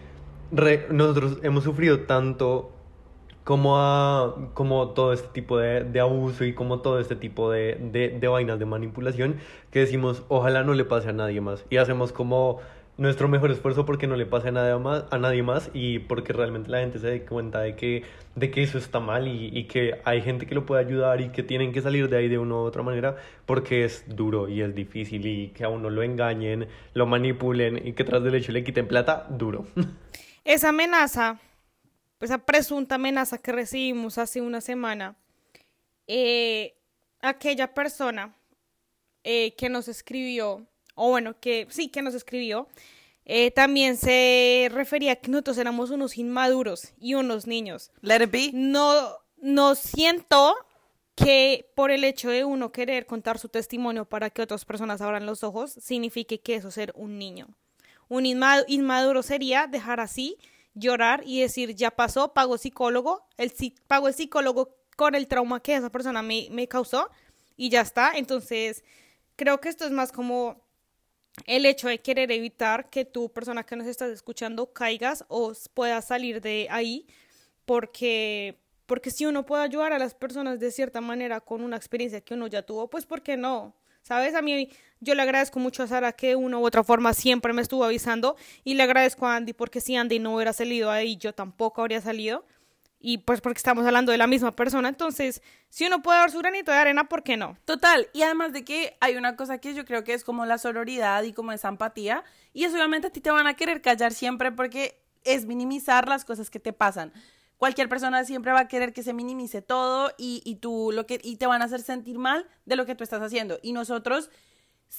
nosotros 0.91 1.39
hemos 1.43 1.65
sufrido 1.65 2.01
tanto 2.01 2.71
como, 3.45 3.79
a, 3.79 4.51
como 4.55 4.89
todo 4.91 5.13
este 5.13 5.29
tipo 5.29 5.59
de, 5.59 6.01
abuso 6.01 6.45
y 6.45 6.55
como 6.55 6.81
todo 6.81 6.99
este 6.99 7.15
tipo 7.15 7.51
de, 7.51 7.77
de, 8.19 8.29
vainas 8.29 8.59
de 8.59 8.65
manipulación 8.65 9.37
que 9.71 9.81
decimos, 9.81 10.23
ojalá 10.29 10.63
no 10.65 10.73
le 10.73 10.85
pase 10.85 11.11
a 11.11 11.13
nadie 11.13 11.41
más. 11.43 11.65
Y 11.69 11.77
hacemos 11.77 12.13
como 12.13 12.61
nuestro 12.97 13.29
mejor 13.29 13.51
esfuerzo 13.51 13.85
porque 13.85 14.07
no 14.07 14.17
le 14.17 14.27
pase 14.27 14.49
a 14.49 14.53
nadie 14.53 14.79
más, 14.79 15.05
a 15.11 15.19
nadie 15.19 15.43
más 15.43 15.71
y 15.75 15.99
porque 16.01 16.33
realmente 16.33 16.71
la 16.71 16.81
gente 16.81 16.99
se 16.99 17.09
dé 17.09 17.25
cuenta 17.25 17.61
de 17.61 17.75
que, 17.77 18.05
de 18.35 18.51
que 18.51 18.63
eso 18.63 18.79
está 18.79 19.01
mal 19.01 19.27
y, 19.29 19.51
y 19.53 19.65
que 19.65 20.01
hay 20.05 20.23
gente 20.23 20.47
que 20.47 20.55
lo 20.55 20.65
puede 20.67 20.85
ayudar 20.85 21.21
y 21.21 21.31
que 21.31 21.43
tienen 21.43 21.73
que 21.73 21.83
salir 21.83 22.09
de 22.09 22.17
ahí 22.17 22.29
de 22.29 22.39
una 22.39 22.55
u 22.55 22.59
otra 22.59 22.83
manera 22.83 23.17
porque 23.47 23.85
es 23.85 24.05
duro 24.15 24.49
y 24.49 24.63
es 24.63 24.75
difícil 24.75 25.27
y 25.27 25.49
que 25.49 25.65
a 25.65 25.69
uno 25.69 25.91
lo 25.91 26.03
engañen, 26.03 26.69
lo 26.95 27.07
manipulen 27.07 27.87
y 27.87 27.93
que 27.93 28.05
tras 28.05 28.23
del 28.23 28.35
hecho 28.37 28.53
le 28.53 28.65
quiten 28.65 28.87
plata, 28.87 29.27
duro. 29.29 29.67
Esa 30.45 30.69
amenaza 30.69 31.41
esa 32.25 32.39
presunta 32.39 32.97
amenaza 32.97 33.39
que 33.39 33.53
recibimos 33.53 34.19
hace 34.19 34.41
una 34.41 34.61
semana, 34.61 35.17
eh, 36.07 36.75
aquella 37.21 37.73
persona 37.75 38.35
eh, 39.23 39.55
que 39.57 39.69
nos 39.69 39.89
escribió, 39.89 40.67
o 40.95 41.11
bueno, 41.11 41.39
que 41.41 41.67
sí, 41.71 41.89
que 41.89 42.03
nos 42.03 42.15
escribió, 42.15 42.69
eh, 43.25 43.51
también 43.51 43.97
se 43.97 44.69
refería 44.73 45.13
a 45.13 45.17
que 45.17 45.31
nosotros 45.31 45.59
éramos 45.59 45.91
unos 45.91 46.19
inmaduros 46.19 46.93
y 46.99 47.15
unos 47.15 47.47
niños. 47.47 47.91
Let 48.03 48.23
it 48.25 48.31
be. 48.31 48.51
No, 48.53 49.19
no 49.39 49.75
siento 49.75 50.55
que 51.15 51.71
por 51.75 51.91
el 51.91 52.05
hecho 52.05 52.29
de 52.29 52.45
uno 52.45 52.73
querer 52.73 53.07
contar 53.07 53.39
su 53.39 53.49
testimonio 53.49 54.05
para 54.05 54.31
que 54.31 54.43
otras 54.43 54.65
personas 54.65 55.01
abran 55.01 55.27
los 55.27 55.45
ojos, 55.45 55.73
signifique 55.73 56.41
que 56.41 56.57
eso 56.57 56.69
es 56.69 56.75
ser 56.75 56.93
un 56.97 57.19
niño. 57.19 57.49
Un 58.09 58.27
inmaduro 58.27 59.23
sería 59.23 59.67
dejar 59.67 60.01
así 60.01 60.37
llorar 60.75 61.23
y 61.25 61.41
decir, 61.41 61.75
ya 61.75 61.93
pasó, 61.93 62.35
pago 62.35 62.59
psicólogo, 62.59 63.25
el, 63.37 63.53
pago 63.87 64.09
el 64.09 64.15
psicólogo 64.15 64.77
con 64.97 65.15
el 65.15 65.29
trauma 65.29 65.61
que 65.61 65.77
esa 65.77 65.91
persona 65.91 66.21
me, 66.21 66.49
me 66.51 66.69
causó 66.69 67.09
y 67.57 67.71
ya 67.71 67.81
está. 67.81 68.13
Entonces, 68.17 68.85
creo 69.37 69.61
que 69.61 69.69
esto 69.69 69.85
es 69.87 69.93
más 69.93 70.13
como 70.13 70.64
el 71.47 71.67
hecho 71.67 71.89
de 71.89 72.01
querer 72.01 72.31
evitar 72.31 72.89
que 72.91 73.05
tu 73.05 73.33
persona 73.33 73.65
que 73.65 73.77
nos 73.77 73.87
estás 73.87 74.11
escuchando 74.11 74.73
caigas 74.73 75.25
o 75.29 75.53
puedas 75.75 76.07
salir 76.07 76.41
de 76.41 76.69
ahí 76.71 77.07
porque 77.65 78.59
porque 78.87 79.11
si 79.11 79.25
uno 79.25 79.47
puede 79.47 79.63
ayudar 79.63 79.93
a 79.93 79.99
las 79.99 80.15
personas 80.15 80.61
de 80.61 80.71
cierta 80.71 81.01
manera 81.01 81.41
con 81.41 81.63
una 81.63 81.77
experiencia 81.77 82.21
que 82.21 82.35
uno 82.35 82.47
ya 82.47 82.63
tuvo, 82.63 82.89
pues 82.89 83.07
¿por 83.07 83.23
qué 83.23 83.37
no? 83.37 83.75
¿Sabes? 84.03 84.35
A 84.35 84.43
mí 84.43 84.69
yo 85.01 85.15
le 85.15 85.23
agradezco 85.23 85.59
mucho 85.59 85.83
a 85.83 85.87
Sara 85.87 86.13
que 86.13 86.29
de 86.29 86.37
una 86.37 86.59
u 86.59 86.67
otra 86.67 86.85
forma 86.85 87.15
siempre 87.15 87.55
me 87.55 87.63
estuvo 87.63 87.85
avisando 87.85 88.37
y 88.63 88.75
le 88.75 88.83
agradezco 88.83 89.27
a 89.27 89.37
Andy 89.37 89.55
porque 89.55 89.81
si 89.81 89.97
Andy 89.97 90.19
no 90.19 90.35
hubiera 90.35 90.53
salido 90.53 90.91
ahí, 90.91 91.17
yo 91.17 91.33
tampoco 91.33 91.81
habría 91.81 92.03
salido. 92.03 92.45
Y 93.07 93.19
pues 93.19 93.43
porque 93.43 93.59
estamos 93.59 93.85
hablando 93.85 94.13
de 94.13 94.19
la 94.19 94.27
misma 94.27 94.53
persona. 94.53 94.89
Entonces, 94.89 95.43
si 95.69 95.87
uno 95.87 96.01
puede 96.01 96.21
dar 96.21 96.31
su 96.31 96.39
granito 96.39 96.73
de 96.73 96.79
arena, 96.79 97.05
¿por 97.05 97.23
qué 97.23 97.37
no? 97.37 97.59
Total. 97.67 98.09
Y 98.15 98.23
además 98.23 98.55
de 98.55 98.65
que 98.65 98.97
hay 98.99 99.17
una 99.17 99.37
cosa 99.37 99.59
que 99.59 99.75
yo 99.75 99.85
creo 99.85 100.05
que 100.05 100.15
es 100.15 100.25
como 100.25 100.47
la 100.47 100.57
sororidad 100.57 101.23
y 101.23 101.35
como 101.35 101.53
esa 101.53 101.69
empatía. 101.69 102.25
Y 102.55 102.65
eso 102.65 102.77
obviamente 102.77 103.09
a 103.09 103.11
ti 103.11 103.21
te 103.21 103.31
van 103.31 103.47
a 103.47 103.57
querer 103.57 103.83
callar 103.83 104.15
siempre 104.15 104.53
porque 104.53 104.99
es 105.23 105.45
minimizar 105.45 106.09
las 106.09 106.25
cosas 106.25 106.49
que 106.49 106.61
te 106.61 106.73
pasan 106.73 107.13
cualquier 107.57 107.89
persona 107.89 108.25
siempre 108.25 108.53
va 108.53 108.61
a 108.61 108.69
querer 108.69 108.93
que 108.93 109.03
se 109.03 109.15
minimice 109.15 109.63
todo 109.63 110.11
y, 110.19 110.43
y 110.45 110.57
tú 110.57 110.91
lo 110.93 111.07
que 111.07 111.19
y 111.23 111.37
te 111.37 111.47
van 111.47 111.63
a 111.63 111.67
hacer 111.67 111.81
sentir 111.81 112.19
mal 112.19 112.47
de 112.67 112.77
lo 112.77 112.85
que 112.85 112.95
tú 112.95 113.05
estás 113.05 113.23
haciendo 113.23 113.59
y 113.63 113.73
nosotros 113.73 114.29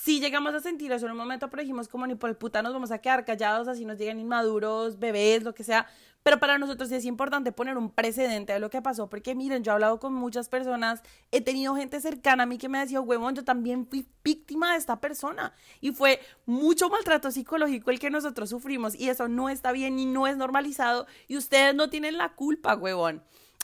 si 0.03 0.19
llegamos 0.19 0.53
a 0.53 0.59
sentir 0.59 0.91
eso 0.91 1.05
en 1.05 1.13
un 1.13 1.17
momento, 1.17 1.49
pero 1.49 1.61
dijimos 1.61 1.87
como 1.87 2.05
ni 2.05 2.15
por 2.15 2.29
el 2.29 2.35
puta 2.35 2.61
nos 2.61 2.73
vamos 2.73 2.91
a 2.91 2.99
quedar 2.99 3.23
callados, 3.25 3.67
así 3.67 3.85
nos 3.85 3.97
llegan 3.97 4.19
inmaduros, 4.19 4.99
bebés, 4.99 5.43
lo 5.43 5.53
que 5.53 5.63
sea. 5.63 5.87
Pero 6.21 6.39
para 6.39 6.57
nosotros 6.57 6.89
sí 6.89 6.95
es 6.95 7.05
importante 7.05 7.51
poner 7.51 7.77
un 7.77 7.89
precedente 7.89 8.53
de 8.53 8.59
lo 8.59 8.69
que 8.69 8.81
pasó, 8.81 9.09
porque 9.09 9.35
miren, 9.35 9.63
yo 9.63 9.71
he 9.71 9.73
hablado 9.73 9.99
con 9.99 10.13
muchas 10.13 10.49
personas, 10.49 11.01
he 11.31 11.41
tenido 11.41 11.75
gente 11.75 12.01
cercana 12.01 12.43
a 12.43 12.45
mí 12.45 12.57
que 12.57 12.67
me 12.67 12.79
decía, 12.79 12.99
huevón, 12.99 13.35
yo 13.35 13.43
también 13.43 13.87
fui 13.87 14.07
víctima 14.23 14.73
de 14.73 14.77
esta 14.77 14.99
persona. 14.99 15.53
Y 15.81 15.91
fue 15.91 16.19
mucho 16.45 16.89
maltrato 16.89 17.31
psicológico 17.31 17.89
el 17.89 17.99
que 17.99 18.09
nosotros 18.09 18.49
sufrimos, 18.49 18.95
y 18.95 19.09
eso 19.09 19.27
no 19.27 19.49
está 19.49 19.71
bien 19.71 19.97
y 19.97 20.05
no 20.05 20.27
es 20.27 20.35
normalizado, 20.35 21.07
y 21.27 21.37
ustedes 21.37 21.73
no 21.73 21.89
tienen 21.89 22.17
la 22.17 22.33
culpa, 22.33 22.75
huevón. 22.75 23.23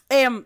Eh, 0.10 0.46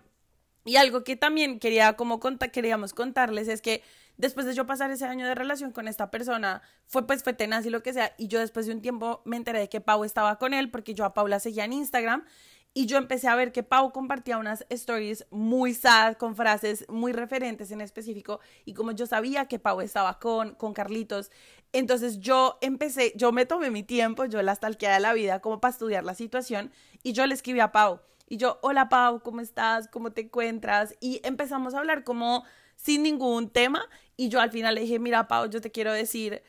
y 0.66 0.76
algo 0.78 1.04
que 1.04 1.16
también 1.16 1.60
quería 1.60 1.94
como 1.94 2.20
queríamos 2.52 2.94
contarles 2.94 3.48
es 3.48 3.62
que 3.62 3.84
después 4.18 4.46
de 4.46 4.54
yo 4.54 4.66
pasar 4.66 4.92
ese 4.92 5.06
año 5.06 5.28
de 5.28 5.36
relación 5.36 5.72
con 5.72 5.88
esta 5.88 6.10
persona, 6.12 6.62
fue 6.86 7.06
pues 7.06 7.24
fue 7.24 7.34
tenaz 7.34 7.66
y 7.66 7.70
lo 7.70 7.84
que 7.84 7.94
sea, 7.94 8.14
y 8.18 8.28
yo 8.28 8.40
después 8.40 8.66
de 8.66 8.74
un 8.74 8.82
tiempo 8.82 9.22
me 9.26 9.38
enteré 9.38 9.60
de 9.60 9.70
que 9.70 9.82
Pau 9.82 10.04
estaba 10.04 10.38
con 10.38 10.54
él, 10.54 10.72
porque 10.72 10.94
yo 10.94 11.06
a 11.06 11.14
Paula 11.14 11.40
seguía 11.40 11.66
en 11.66 11.74
Instagram, 11.74 12.26
y 12.74 12.88
yo 12.88 12.98
empecé 12.98 13.30
a 13.30 13.36
ver 13.36 13.54
que 13.54 13.64
Pau 13.64 13.92
compartía 13.94 14.38
unas 14.38 14.66
stories 14.70 15.26
muy 15.30 15.74
sad, 15.74 16.16
con 16.18 16.36
frases 16.36 16.86
muy 16.90 17.14
referentes 17.14 17.72
en 17.72 17.80
específico, 17.82 18.40
y 18.66 18.74
como 18.74 18.92
yo 18.92 19.06
sabía 19.06 19.48
que 19.48 19.60
Pau 19.60 19.82
estaba 19.82 20.20
con, 20.20 20.56
con 20.56 20.74
Carlitos, 20.74 21.32
entonces 21.74 22.20
yo 22.20 22.58
empecé, 22.62 23.14
yo 23.16 23.32
me 23.32 23.46
tomé 23.46 23.70
mi 23.70 23.84
tiempo, 23.84 24.26
yo 24.26 24.42
la 24.42 24.56
stalkeé 24.56 24.90
de 24.90 25.00
la 25.00 25.14
vida 25.14 25.42
como 25.42 25.62
para 25.62 25.74
estudiar 25.74 26.04
la 26.04 26.16
situación, 26.16 26.72
y 27.04 27.14
yo 27.14 27.26
le 27.28 27.34
escribí 27.34 27.60
a 27.60 27.72
Pau, 27.72 28.02
y 28.28 28.38
yo, 28.38 28.60
hola 28.62 28.90
Pau, 28.90 29.22
¿cómo 29.22 29.42
estás? 29.42 29.88
¿Cómo 29.88 30.12
te 30.12 30.22
encuentras? 30.22 30.96
Y 31.00 31.22
empezamos 31.24 31.74
a 31.74 31.80
hablar 31.80 32.04
como 32.04 32.44
sin 32.76 33.04
ningún 33.04 33.50
tema 33.50 33.88
y 34.18 34.30
yo 34.30 34.40
al 34.42 34.52
final 34.52 34.76
le 34.76 34.82
dije, 34.82 35.00
mira, 35.00 35.28
Pau, 35.28 35.50
yo 35.50 35.62
te 35.62 35.72
quiero 35.72 35.94
decir, 35.94 36.42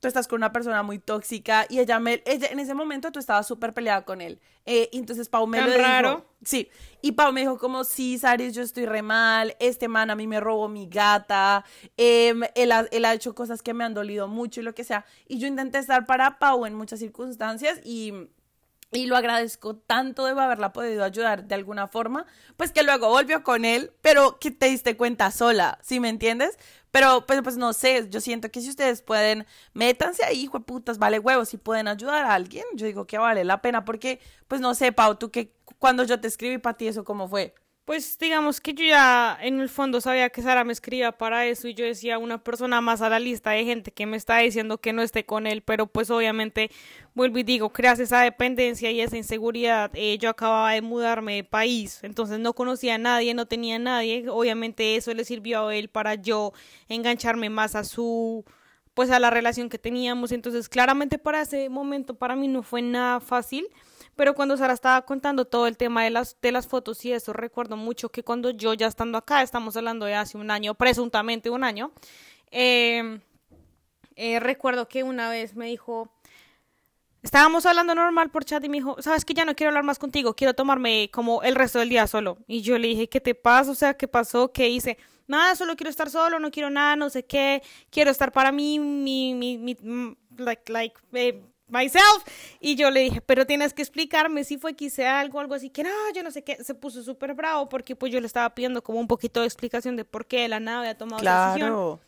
tú 0.00 0.08
estás 0.08 0.26
con 0.26 0.38
una 0.38 0.50
persona 0.52 0.82
muy 0.82 0.98
tóxica 0.98 1.66
y 1.68 1.78
ella 1.78 2.00
me, 2.00 2.22
ella, 2.26 2.48
en 2.48 2.58
ese 2.58 2.74
momento 2.74 3.12
tú 3.12 3.18
estabas 3.18 3.46
súper 3.46 3.74
peleada 3.74 4.04
con 4.04 4.20
él. 4.20 4.40
Eh, 4.66 4.88
y 4.92 4.98
entonces 4.98 5.28
Pau 5.28 5.46
me 5.46 5.58
¿Tan 5.58 5.70
lo 5.70 5.76
raro? 5.76 6.08
dijo. 6.08 6.26
Sí, 6.42 6.68
y 7.02 7.12
Pau 7.12 7.32
me 7.32 7.42
dijo 7.42 7.58
como, 7.58 7.84
sí, 7.84 8.18
Saris, 8.18 8.54
yo 8.54 8.62
estoy 8.62 8.86
re 8.86 9.02
mal, 9.02 9.56
este 9.60 9.88
man 9.88 10.10
a 10.10 10.16
mí 10.16 10.26
me 10.26 10.40
robó 10.40 10.68
mi 10.68 10.86
gata, 10.88 11.64
eh, 11.96 12.34
él, 12.54 12.72
ha, 12.72 12.86
él 12.90 13.04
ha 13.04 13.12
hecho 13.14 13.34
cosas 13.34 13.62
que 13.62 13.74
me 13.74 13.84
han 13.84 13.94
dolido 13.94 14.26
mucho 14.26 14.60
y 14.60 14.64
lo 14.64 14.74
que 14.74 14.84
sea. 14.84 15.04
Y 15.28 15.38
yo 15.38 15.46
intenté 15.46 15.78
estar 15.78 16.06
para 16.06 16.38
Pau 16.38 16.64
en 16.66 16.74
muchas 16.74 16.98
circunstancias 16.98 17.80
y 17.84 18.14
y 18.92 19.06
lo 19.06 19.16
agradezco 19.16 19.76
tanto 19.76 20.24
de 20.24 20.32
haberla 20.32 20.72
podido 20.72 21.04
ayudar 21.04 21.44
de 21.44 21.54
alguna 21.54 21.86
forma, 21.86 22.26
pues 22.56 22.72
que 22.72 22.82
luego 22.82 23.08
volvió 23.08 23.44
con 23.44 23.64
él, 23.64 23.92
pero 24.02 24.38
que 24.38 24.50
te 24.50 24.66
diste 24.66 24.96
cuenta 24.96 25.30
sola, 25.30 25.78
¿sí 25.82 26.00
me 26.00 26.08
entiendes? 26.08 26.58
Pero 26.90 27.24
pues, 27.26 27.40
pues 27.42 27.56
no 27.56 27.72
sé, 27.72 28.08
yo 28.10 28.20
siento 28.20 28.50
que 28.50 28.60
si 28.60 28.68
ustedes 28.68 29.02
pueden, 29.02 29.46
métanse 29.74 30.24
ahí, 30.24 30.48
putas, 30.66 30.98
vale 30.98 31.20
huevos, 31.20 31.48
si 31.48 31.56
pueden 31.56 31.86
ayudar 31.86 32.24
a 32.24 32.34
alguien, 32.34 32.64
yo 32.74 32.86
digo 32.86 33.06
que 33.06 33.18
vale 33.18 33.44
la 33.44 33.62
pena, 33.62 33.84
porque 33.84 34.20
pues 34.48 34.60
no 34.60 34.74
sé, 34.74 34.90
Pau, 34.92 35.16
tú 35.16 35.30
que 35.30 35.54
cuando 35.78 36.02
yo 36.04 36.20
te 36.20 36.26
escribí 36.28 36.58
para 36.58 36.76
ti 36.76 36.88
eso, 36.88 37.04
¿cómo 37.04 37.28
fue? 37.28 37.54
Pues 37.90 38.16
digamos 38.20 38.60
que 38.60 38.72
yo 38.72 38.84
ya 38.84 39.36
en 39.42 39.58
el 39.58 39.68
fondo 39.68 40.00
sabía 40.00 40.30
que 40.30 40.42
Sara 40.42 40.62
me 40.62 40.72
escribía 40.72 41.10
para 41.10 41.46
eso 41.46 41.66
y 41.66 41.74
yo 41.74 41.84
decía 41.84 42.18
una 42.18 42.38
persona 42.38 42.80
más 42.80 43.02
a 43.02 43.08
la 43.08 43.18
lista 43.18 43.50
de 43.50 43.64
gente 43.64 43.90
que 43.90 44.06
me 44.06 44.16
está 44.16 44.38
diciendo 44.38 44.78
que 44.78 44.92
no 44.92 45.02
esté 45.02 45.26
con 45.26 45.44
él, 45.48 45.62
pero 45.62 45.88
pues 45.88 46.08
obviamente 46.08 46.70
vuelvo 47.16 47.38
y 47.38 47.42
digo, 47.42 47.70
creas 47.70 47.98
esa 47.98 48.20
dependencia 48.20 48.92
y 48.92 49.00
esa 49.00 49.16
inseguridad. 49.16 49.90
Eh, 49.94 50.18
yo 50.18 50.30
acababa 50.30 50.70
de 50.70 50.82
mudarme 50.82 51.34
de 51.34 51.42
país, 51.42 51.98
entonces 52.04 52.38
no 52.38 52.52
conocía 52.52 52.94
a 52.94 52.98
nadie, 52.98 53.34
no 53.34 53.46
tenía 53.46 53.74
a 53.74 53.80
nadie. 53.80 54.28
Obviamente 54.28 54.94
eso 54.94 55.12
le 55.12 55.24
sirvió 55.24 55.66
a 55.66 55.74
él 55.74 55.88
para 55.88 56.14
yo 56.14 56.52
engancharme 56.88 57.50
más 57.50 57.74
a 57.74 57.82
su 57.82 58.44
pues 58.94 59.10
a 59.10 59.18
la 59.18 59.30
relación 59.30 59.68
que 59.68 59.78
teníamos. 59.78 60.30
Entonces, 60.30 60.68
claramente 60.68 61.18
para 61.18 61.42
ese 61.42 61.68
momento 61.68 62.14
para 62.14 62.36
mí 62.36 62.46
no 62.46 62.62
fue 62.62 62.82
nada 62.82 63.18
fácil. 63.18 63.66
Pero 64.20 64.34
cuando 64.34 64.54
Sara 64.58 64.74
estaba 64.74 65.00
contando 65.06 65.46
todo 65.46 65.66
el 65.66 65.78
tema 65.78 66.04
de 66.04 66.10
las, 66.10 66.38
de 66.42 66.52
las 66.52 66.66
fotos 66.66 67.02
y 67.06 67.12
eso, 67.14 67.32
recuerdo 67.32 67.78
mucho 67.78 68.10
que 68.10 68.22
cuando 68.22 68.50
yo 68.50 68.74
ya 68.74 68.86
estando 68.86 69.16
acá, 69.16 69.40
estamos 69.40 69.78
hablando 69.78 70.04
de 70.04 70.14
hace 70.14 70.36
un 70.36 70.50
año, 70.50 70.74
presuntamente 70.74 71.48
un 71.48 71.64
año, 71.64 71.90
eh, 72.50 73.18
eh, 74.16 74.38
recuerdo 74.38 74.88
que 74.88 75.04
una 75.04 75.30
vez 75.30 75.56
me 75.56 75.68
dijo, 75.68 76.12
estábamos 77.22 77.64
hablando 77.64 77.94
normal 77.94 78.30
por 78.30 78.44
chat 78.44 78.62
y 78.62 78.68
me 78.68 78.76
dijo, 78.76 79.00
sabes 79.00 79.24
que 79.24 79.32
ya 79.32 79.46
no 79.46 79.54
quiero 79.54 79.70
hablar 79.70 79.84
más 79.84 79.98
contigo, 79.98 80.34
quiero 80.36 80.52
tomarme 80.52 81.08
como 81.10 81.42
el 81.42 81.54
resto 81.54 81.78
del 81.78 81.88
día 81.88 82.06
solo. 82.06 82.36
Y 82.46 82.60
yo 82.60 82.78
le 82.78 82.88
dije, 82.88 83.08
¿qué 83.08 83.22
te 83.22 83.34
pasa? 83.34 83.70
O 83.70 83.74
sea, 83.74 83.94
¿qué 83.94 84.06
pasó? 84.06 84.52
¿Qué 84.52 84.68
hice? 84.68 84.98
Nada, 85.28 85.56
solo 85.56 85.76
quiero 85.76 85.88
estar 85.88 86.10
solo, 86.10 86.38
no 86.38 86.50
quiero 86.50 86.68
nada, 86.68 86.94
no 86.94 87.08
sé 87.08 87.24
qué, 87.24 87.62
quiero 87.88 88.10
estar 88.10 88.32
para 88.32 88.52
mí, 88.52 88.78
mi, 88.78 89.78
like, 90.36 90.70
like, 90.70 91.00
eh, 91.14 91.42
myself. 91.70 92.24
Y 92.60 92.76
yo 92.76 92.90
le 92.90 93.00
dije, 93.00 93.20
pero 93.20 93.46
tienes 93.46 93.72
que 93.72 93.82
explicarme 93.82 94.44
si 94.44 94.58
fue 94.58 94.74
que 94.74 94.86
hice 94.86 95.06
algo, 95.06 95.40
algo 95.40 95.54
así, 95.54 95.70
que 95.70 95.82
no, 95.82 95.90
yo 96.14 96.22
no 96.22 96.30
sé 96.30 96.42
qué. 96.42 96.62
Se 96.62 96.74
puso 96.74 97.02
súper 97.02 97.34
bravo 97.34 97.68
porque 97.68 97.96
pues 97.96 98.12
yo 98.12 98.20
le 98.20 98.26
estaba 98.26 98.54
pidiendo 98.54 98.82
como 98.82 99.00
un 99.00 99.06
poquito 99.06 99.40
de 99.40 99.46
explicación 99.46 99.96
de 99.96 100.04
por 100.04 100.26
qué 100.26 100.48
la 100.48 100.60
nave 100.60 100.88
había 100.88 100.98
tomado 100.98 101.22
esa 101.22 101.54
decisión. 101.54 102.00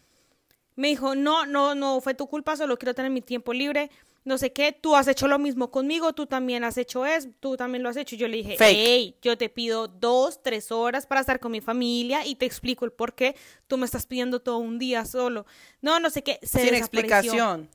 Me 0.75 0.89
dijo, 0.89 1.15
no, 1.15 1.45
no, 1.45 1.75
no, 1.75 2.01
fue 2.01 2.15
tu 2.15 2.27
culpa, 2.27 2.57
solo 2.57 2.79
quiero 2.79 2.95
tener 2.95 3.11
mi 3.11 3.21
tiempo 3.21 3.53
libre. 3.53 3.91
No 4.25 4.39
sé 4.39 4.53
qué, 4.53 4.71
tú 4.71 4.95
has 4.95 5.09
hecho 5.09 5.27
lo 5.27 5.39
mismo 5.41 5.73
conmigo, 5.73 6.13
tú 6.13 6.27
también 6.27 6.63
has 6.63 6.79
hecho 6.79 7.05
eso, 7.05 7.29
tú 7.41 7.57
también 7.57 7.83
lo 7.83 7.89
has 7.89 7.97
hecho. 7.97 8.15
Y 8.15 8.19
yo 8.19 8.29
le 8.29 8.37
dije, 8.37 8.57
hey, 8.61 9.17
yo 9.21 9.37
te 9.37 9.49
pido 9.49 9.89
dos, 9.89 10.41
tres 10.43 10.71
horas 10.71 11.07
para 11.07 11.21
estar 11.21 11.41
con 11.41 11.51
mi 11.51 11.61
familia 11.61 12.25
y 12.25 12.37
te 12.37 12.47
explico 12.47 12.85
el 12.85 12.93
por 12.93 13.15
qué 13.15 13.35
tú 13.67 13.77
me 13.77 13.85
estás 13.85 14.07
pidiendo 14.07 14.41
todo 14.41 14.59
un 14.59 14.79
día 14.79 15.05
solo. 15.07 15.45
No, 15.81 15.99
no 15.99 16.09
sé 16.09 16.23
qué. 16.23 16.39
Se 16.43 16.61
Sin 16.61 16.75
explicación. 16.75 17.69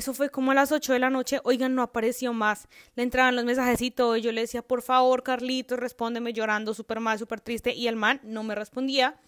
Eso 0.00 0.14
fue 0.14 0.30
como 0.30 0.50
a 0.50 0.54
las 0.54 0.72
8 0.72 0.94
de 0.94 0.98
la 0.98 1.10
noche. 1.10 1.40
Oigan, 1.44 1.74
no 1.74 1.82
apareció 1.82 2.32
más. 2.32 2.68
Le 2.94 3.02
entraban 3.02 3.36
los 3.36 3.44
mensajecitos 3.44 4.16
y 4.16 4.22
yo 4.22 4.32
le 4.32 4.40
decía, 4.40 4.62
por 4.62 4.80
favor, 4.80 5.22
Carlitos, 5.22 5.78
respóndeme 5.78 6.32
llorando 6.32 6.72
súper 6.72 7.00
mal, 7.00 7.18
súper 7.18 7.42
triste. 7.42 7.74
Y 7.74 7.86
el 7.86 7.96
man 7.96 8.18
no 8.24 8.42
me 8.42 8.54
respondía. 8.54 9.20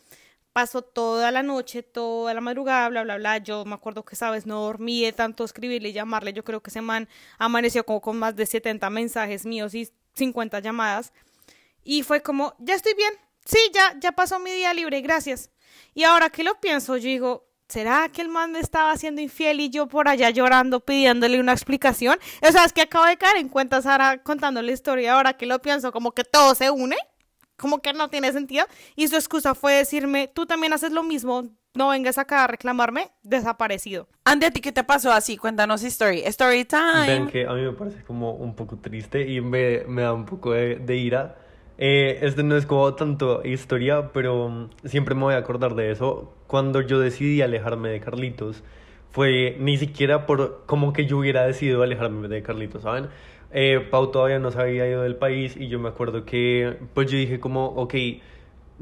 Pasó 0.55 0.81
toda 0.81 1.31
la 1.31 1.43
noche, 1.43 1.83
toda 1.83 2.33
la 2.33 2.41
madrugada, 2.41 2.89
bla, 2.89 3.03
bla, 3.03 3.19
bla. 3.19 3.37
Yo 3.37 3.67
me 3.67 3.75
acuerdo 3.75 4.03
que, 4.03 4.17
sabes, 4.17 4.47
no 4.47 4.63
dormí 4.63 5.13
tanto 5.13 5.45
escribirle 5.45 5.91
y 5.91 5.93
llamarle. 5.93 6.33
Yo 6.33 6.43
creo 6.43 6.63
que 6.63 6.71
ese 6.71 6.81
man 6.81 7.07
amaneció 7.37 7.85
como 7.85 8.01
con 8.01 8.19
más 8.19 8.35
de 8.35 8.47
70 8.47 8.89
mensajes 8.89 9.45
míos 9.45 9.75
y 9.75 9.91
50 10.15 10.59
llamadas. 10.61 11.13
Y 11.85 12.03
fue 12.03 12.23
como, 12.23 12.55
ya 12.59 12.77
estoy 12.77 12.95
bien. 12.95 13.13
Sí, 13.45 13.59
ya, 13.75 13.95
ya 14.01 14.13
pasó 14.13 14.39
mi 14.39 14.53
día 14.53 14.73
libre, 14.73 15.03
gracias. 15.03 15.51
Y 15.93 16.05
ahora 16.05 16.31
que 16.31 16.45
lo 16.45 16.59
pienso, 16.63 16.97
yo 16.97 17.09
digo, 17.09 17.52
¿será 17.73 18.11
que 18.11 18.21
el 18.21 18.29
man 18.29 18.53
me 18.53 18.59
estaba 18.59 18.93
haciendo 18.93 19.23
infiel 19.23 19.61
y 19.61 19.71
yo 19.71 19.89
por 19.89 20.07
allá 20.07 20.29
llorando 20.29 20.81
pidiéndole 20.81 21.41
una 21.41 21.53
explicación? 21.53 22.19
O 22.47 22.53
sea, 22.53 22.65
es 22.65 22.73
que 22.73 22.83
acabo 22.83 23.07
de 23.07 23.17
caer 23.17 23.39
en 23.39 23.49
cuenta 23.49 23.81
Sara 23.81 24.19
contando 24.23 24.61
la 24.61 24.73
historia, 24.73 25.15
ahora 25.15 25.33
que 25.33 25.47
lo 25.47 25.61
pienso, 25.61 25.91
como 25.91 26.13
que 26.13 26.23
todo 26.23 26.55
se 26.55 26.71
une, 26.71 26.97
como 27.57 27.81
que 27.81 27.95
no 27.95 28.09
tiene 28.11 28.31
sentido. 28.33 28.67
Y 28.95 29.09
su 29.09 29.17
excusa 29.17 29.55
fue 29.55 29.73
decirme, 29.73 30.29
tú 30.29 30.45
también 30.45 30.75
haces 30.75 30.93
lo 30.93 31.03
mismo, 31.03 31.45
no 31.75 31.89
vengas 31.89 32.19
acá 32.19 32.45
a 32.45 32.47
reclamarme, 32.47 33.11
desaparecido. 33.23 34.07
Andy, 34.25 34.47
¿a 34.47 34.51
ti 34.51 34.61
qué 34.61 34.73
te 34.73 34.85
pasó 34.85 35.11
así? 35.11 35.39
Cuéntanos 35.39 35.83
story. 35.83 36.21
Story 36.27 36.67
time. 36.67 37.07
Ven 37.07 37.29
que 37.29 37.47
a 37.47 37.55
mí 37.55 37.63
me 37.63 37.73
parece 37.73 38.05
como 38.05 38.33
un 38.33 38.55
poco 38.55 38.77
triste 38.77 39.27
y 39.27 39.41
me, 39.41 39.85
me 39.87 40.03
da 40.03 40.13
un 40.13 40.27
poco 40.27 40.53
de, 40.53 40.77
de 40.77 40.97
ira. 40.97 41.39
Eh, 41.85 42.25
este 42.25 42.45
no 42.45 42.57
es 42.57 42.65
como 42.65 42.95
tanto 42.95 43.43
historia, 43.45 44.13
pero 44.13 44.49
mm, 44.49 44.71
siempre 44.85 45.17
me 45.17 45.23
voy 45.23 45.35
a 45.35 45.39
acordar 45.39 45.75
de 45.75 45.91
eso. 45.91 46.33
Cuando 46.47 46.81
yo 46.81 47.01
decidí 47.01 47.43
alejarme 47.43 47.89
de 47.89 47.99
Carlitos, 47.99 48.63
fue 49.11 49.57
ni 49.59 49.77
siquiera 49.77 50.25
por 50.25 50.63
como 50.67 50.93
que 50.93 51.07
yo 51.07 51.19
hubiera 51.19 51.45
decidido 51.45 51.83
alejarme 51.83 52.29
de 52.29 52.41
Carlitos, 52.41 52.83
¿saben? 52.83 53.09
Eh, 53.51 53.85
Pau 53.91 54.13
todavía 54.13 54.39
no 54.39 54.53
se 54.53 54.61
había 54.61 54.89
ido 54.89 55.03
del 55.03 55.17
país 55.17 55.57
y 55.57 55.67
yo 55.67 55.81
me 55.81 55.89
acuerdo 55.89 56.25
que, 56.25 56.77
pues 56.95 57.11
yo 57.11 57.19
dije 57.19 57.41
como, 57.41 57.67
ok, 57.67 57.95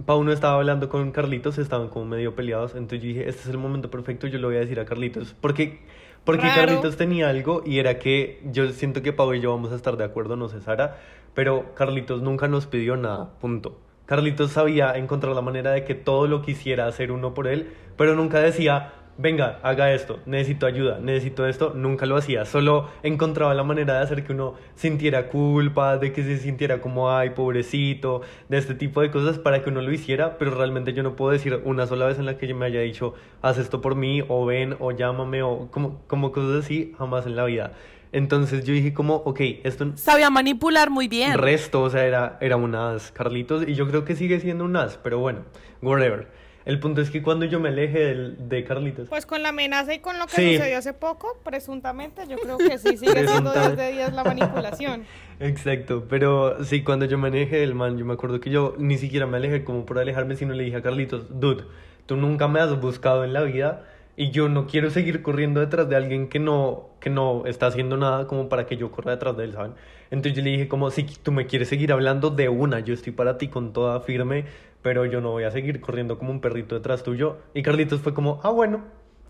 Pau 0.05 0.23
no 0.23 0.31
estaba 0.31 0.57
hablando 0.57 0.91
con 0.91 1.11
Carlitos, 1.11 1.57
estaban 1.57 1.89
como 1.89 2.05
medio 2.05 2.35
peleados, 2.35 2.75
entonces 2.75 3.01
yo 3.01 3.09
dije, 3.09 3.31
este 3.31 3.45
es 3.45 3.49
el 3.49 3.57
momento 3.57 3.91
perfecto, 3.91 4.27
yo 4.27 4.39
lo 4.39 4.49
voy 4.49 4.59
a 4.59 4.61
decir 4.61 4.79
a 4.79 4.85
Carlitos, 4.85 5.35
porque, 5.41 5.81
porque 6.25 6.49
Raro. 6.49 6.67
Carlitos 6.67 6.99
tenía 6.99 7.31
algo 7.31 7.63
y 7.65 7.79
era 7.79 7.99
que 7.99 8.43
yo 8.53 8.69
siento 8.73 9.01
que 9.01 9.15
Pau 9.15 9.33
y 9.33 9.41
yo 9.41 9.51
vamos 9.53 9.73
a 9.73 9.77
estar 9.77 9.97
de 9.97 10.05
acuerdo, 10.05 10.37
no 10.37 10.51
sé 10.51 10.61
Sara, 10.61 10.99
pero 11.35 11.75
Carlitos 11.75 12.23
nunca 12.23 12.49
nos 12.49 12.67
pidió 12.67 12.97
nada, 12.97 13.31
punto. 13.41 13.79
Carlitos 14.07 14.51
sabía 14.51 14.97
encontrar 14.97 15.35
la 15.35 15.41
manera 15.41 15.71
de 15.71 15.85
que 15.85 15.95
todo 15.95 16.27
lo 16.27 16.43
quisiera 16.43 16.87
hacer 16.87 17.13
uno 17.13 17.33
por 17.33 17.47
él, 17.47 17.73
pero 17.97 18.17
nunca 18.17 18.41
decía, 18.41 18.93
venga, 19.19 19.59
haga 19.63 19.93
esto, 19.93 20.19
necesito 20.25 20.67
ayuda, 20.67 20.99
necesito 20.99 21.47
esto, 21.47 21.75
nunca 21.75 22.07
lo 22.07 22.17
hacía, 22.17 22.47
solo 22.47 22.89
encontraba 23.03 23.55
la 23.55 23.65
manera 23.65 23.99
de 23.99 24.03
hacer 24.03 24.25
que 24.25 24.33
uno 24.33 24.55
sintiera 24.75 25.29
culpa, 25.29 25.99
de 25.99 26.13
que 26.13 26.23
se 26.23 26.39
sintiera 26.39 26.81
como, 26.81 27.11
ay, 27.11 27.31
pobrecito, 27.31 28.23
de 28.49 28.59
este 28.59 28.75
tipo 28.75 29.03
de 29.03 29.11
cosas 29.11 29.39
para 29.39 29.63
que 29.63 29.71
uno 29.71 29.83
lo 29.83 29.93
hiciera, 29.93 30.39
pero 30.39 30.53
realmente 30.53 30.95
yo 30.95 31.03
no 31.03 31.17
puedo 31.17 31.33
decir 31.33 31.61
una 31.65 31.87
sola 31.87 32.07
vez 32.07 32.19
en 32.19 32.27
la 32.27 32.39
que 32.39 32.47
yo 32.47 32.57
me 32.57 32.67
haya 32.67 32.81
dicho, 32.81 33.15
haz 33.43 33.59
esto 33.59 33.81
por 33.83 33.95
mí, 33.95 34.23
o 34.27 34.47
ven, 34.47 34.77
o 34.81 34.91
llámame, 34.93 35.43
o 35.43 35.69
como, 35.71 36.01
como 36.07 36.33
cosas 36.33 36.65
así, 36.65 36.95
jamás 36.99 37.27
en 37.27 37.37
la 37.37 37.45
vida. 37.45 37.73
Entonces 38.13 38.65
yo 38.65 38.73
dije 38.75 38.93
como, 38.93 39.17
ok, 39.17 39.41
esto 39.63 39.93
Sabía 39.97 40.31
manipular 40.31 40.91
muy 40.91 41.07
bien. 41.09 41.39
resto, 41.39 41.83
o 41.83 41.91
sea, 41.91 42.05
era, 42.07 42.39
era 42.41 42.57
un 42.57 42.75
as, 42.75 43.13
Carlitos, 43.13 43.67
y 43.69 43.75
yo 43.75 43.87
creo 43.89 44.05
que 44.05 44.17
sigue 44.17 44.41
siendo 44.41 44.65
un 44.65 44.77
as, 44.77 44.97
pero 44.99 45.19
bueno, 45.19 45.41
whatever. 45.81 46.27
El 46.67 46.79
punto 46.79 47.01
es 47.01 47.11
que 47.11 47.23
cuando 47.23 47.47
yo 47.47 47.59
me 47.59 47.71
aleje 47.71 47.99
del, 48.01 48.49
de 48.49 48.65
Carlitos, 48.65 49.09
Pues 49.09 49.25
con 49.27 49.43
la 49.43 49.49
amenaza 49.49 49.95
y 49.95 50.01
con 50.01 50.19
lo 50.19 50.27
que 50.27 50.37
Sí. 50.37 50.57
sucedió 50.57 50.77
hace 50.79 50.93
poco, 50.93 51.39
presuntamente, 51.43 52.23
yo 52.29 52.37
creo 52.37 52.59
que 52.59 52.79
sí 52.79 52.97
sigue 52.99 53.27
siendo 53.27 53.53
Presunta- 53.53 53.67
10 53.69 53.77
de 53.77 53.93
10 53.93 54.13
la 54.13 54.25
manipulación. 54.25 55.05
Exacto, 55.41 56.05
pero 56.09 56.63
sí, 56.65 56.83
cuando 56.83 57.07
yo 57.07 57.17
me 57.17 57.29
alejé 57.29 57.59
del 57.59 57.75
man, 57.75 57.97
yo 57.97 58.05
me 58.05 58.13
acuerdo 58.13 58.41
que 58.41 58.51
yo 58.51 58.75
ni 58.79 58.99
siquiera 58.99 59.27
me 59.27 59.39
alejé 59.39 59.65
como 59.65 59.87
por 59.87 59.99
alejarme, 59.99 60.37
sino 60.37 60.53
le 60.53 60.65
dije 60.65 60.77
a 60.77 60.83
Carlitos, 60.83 61.27
dude, 61.41 61.65
tú 62.07 62.17
nunca 62.17 62.47
me 62.47 62.61
has 62.61 62.79
buscado 62.79 63.25
en 63.25 63.33
la 63.33 63.43
vida 63.43 63.87
y 64.21 64.31
yo 64.33 64.51
no 64.51 64.67
quiero 64.67 64.91
seguir 64.91 65.23
corriendo 65.23 65.61
detrás 65.61 65.89
de 65.89 65.97
alguien 65.97 66.29
que 66.29 66.39
no, 66.39 66.91
que 67.01 67.09
no 67.09 67.47
está 67.47 67.69
haciendo 67.69 67.97
nada 67.97 68.27
como 68.27 68.51
para 68.51 68.67
que 68.67 68.77
yo 68.77 68.93
corra 68.93 69.13
detrás 69.13 69.35
de 69.35 69.45
él, 69.45 69.55
¿saben? 69.55 69.73
Entonces 70.11 70.37
yo 70.37 70.43
le 70.45 70.51
dije 70.51 70.69
como, 70.69 70.91
si 70.91 71.05
tú 71.05 71.33
me 71.33 71.47
quieres 71.47 71.71
seguir 71.71 71.91
hablando 71.91 72.29
de 72.29 72.51
una, 72.51 72.81
yo 72.81 72.93
estoy 72.93 73.15
para 73.15 73.39
ti 73.39 73.49
con 73.49 73.73
toda 73.73 73.99
firme, 74.01 74.45
pero 74.83 75.07
yo 75.07 75.23
no 75.23 75.31
voy 75.31 75.45
a 75.45 75.51
seguir 75.51 75.81
corriendo 75.81 76.19
como 76.19 76.33
un 76.33 76.43
perrito 76.43 76.75
detrás 76.75 77.03
tuyo. 77.03 77.39
Y 77.55 77.63
Carlitos 77.63 78.03
fue 78.03 78.13
como, 78.13 78.41
ah, 78.43 78.51
bueno, 78.51 78.83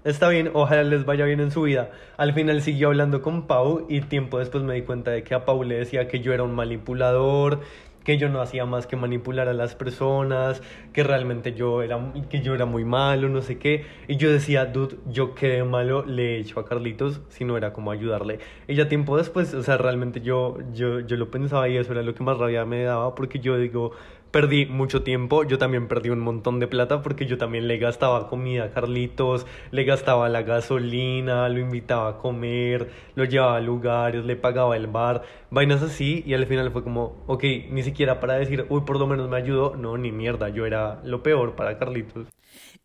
Está 0.02 0.30
bien, 0.30 0.50
ojalá 0.54 0.82
les 0.82 1.04
vaya 1.04 1.26
bien 1.26 1.40
en 1.40 1.50
su 1.50 1.60
vida. 1.60 1.90
Al 2.16 2.32
final 2.32 2.62
siguió 2.62 2.88
hablando 2.88 3.20
con 3.20 3.46
Pau 3.46 3.84
y 3.86 4.00
tiempo 4.00 4.38
después 4.38 4.64
me 4.64 4.72
di 4.72 4.80
cuenta 4.80 5.10
de 5.10 5.22
que 5.22 5.34
a 5.34 5.44
Pau 5.44 5.62
le 5.62 5.74
decía 5.74 6.08
que 6.08 6.20
yo 6.20 6.32
era 6.32 6.42
un 6.42 6.54
manipulador, 6.54 7.60
que 8.04 8.18
yo 8.18 8.28
no 8.28 8.40
hacía 8.40 8.64
más 8.64 8.86
que 8.86 8.96
manipular 8.96 9.48
a 9.48 9.52
las 9.52 9.74
personas, 9.74 10.62
que 10.92 11.02
realmente 11.02 11.52
yo 11.52 11.82
era, 11.82 12.12
que 12.28 12.40
yo 12.40 12.54
era 12.54 12.64
muy 12.64 12.84
malo, 12.84 13.28
no 13.28 13.42
sé 13.42 13.58
qué. 13.58 13.84
Y 14.08 14.16
yo 14.16 14.30
decía, 14.32 14.66
dude, 14.66 14.96
yo 15.06 15.34
qué 15.34 15.48
de 15.48 15.64
malo 15.64 16.04
le 16.04 16.36
he 16.36 16.40
hecho 16.40 16.60
a 16.60 16.64
Carlitos 16.64 17.20
si 17.28 17.44
no 17.44 17.56
era 17.56 17.72
como 17.72 17.90
ayudarle. 17.90 18.38
Y 18.68 18.74
ya 18.74 18.88
tiempo 18.88 19.16
después, 19.16 19.52
o 19.54 19.62
sea, 19.62 19.76
realmente 19.76 20.20
yo, 20.20 20.58
yo, 20.72 21.00
yo 21.00 21.16
lo 21.16 21.30
pensaba 21.30 21.68
y 21.68 21.76
eso 21.76 21.92
era 21.92 22.02
lo 22.02 22.14
que 22.14 22.22
más 22.22 22.38
rabia 22.38 22.64
me 22.64 22.82
daba 22.82 23.14
porque 23.14 23.38
yo 23.38 23.58
digo, 23.58 23.92
perdí 24.30 24.66
mucho 24.66 25.02
tiempo, 25.02 25.44
yo 25.44 25.58
también 25.58 25.88
perdí 25.88 26.10
un 26.10 26.20
montón 26.20 26.60
de 26.60 26.66
plata 26.66 27.02
porque 27.02 27.26
yo 27.26 27.38
también 27.38 27.68
le 27.68 27.78
gastaba 27.78 28.28
comida 28.28 28.64
a 28.64 28.70
Carlitos, 28.70 29.46
le 29.70 29.84
gastaba 29.84 30.28
la 30.28 30.42
gasolina, 30.42 31.48
lo 31.48 31.60
invitaba 31.60 32.08
a 32.10 32.18
comer, 32.18 32.90
lo 33.14 33.24
llevaba 33.24 33.56
a 33.56 33.60
lugares, 33.60 34.24
le 34.24 34.36
pagaba 34.36 34.76
el 34.76 34.86
bar, 34.86 35.22
vainas 35.50 35.82
así 35.82 36.22
y 36.26 36.34
al 36.34 36.46
final 36.46 36.70
fue 36.70 36.84
como, 36.84 37.24
ok, 37.26 37.44
ni 37.70 37.82
siquiera 37.82 38.20
para 38.20 38.34
decir, 38.34 38.66
uy, 38.68 38.82
por 38.82 38.98
lo 38.98 39.06
menos 39.06 39.28
me 39.28 39.36
ayudó, 39.36 39.76
no, 39.76 39.96
ni 39.98 40.12
mierda, 40.12 40.48
yo 40.48 40.66
era 40.66 41.00
lo 41.04 41.22
peor 41.22 41.56
para 41.56 41.78
Carlitos. 41.78 42.26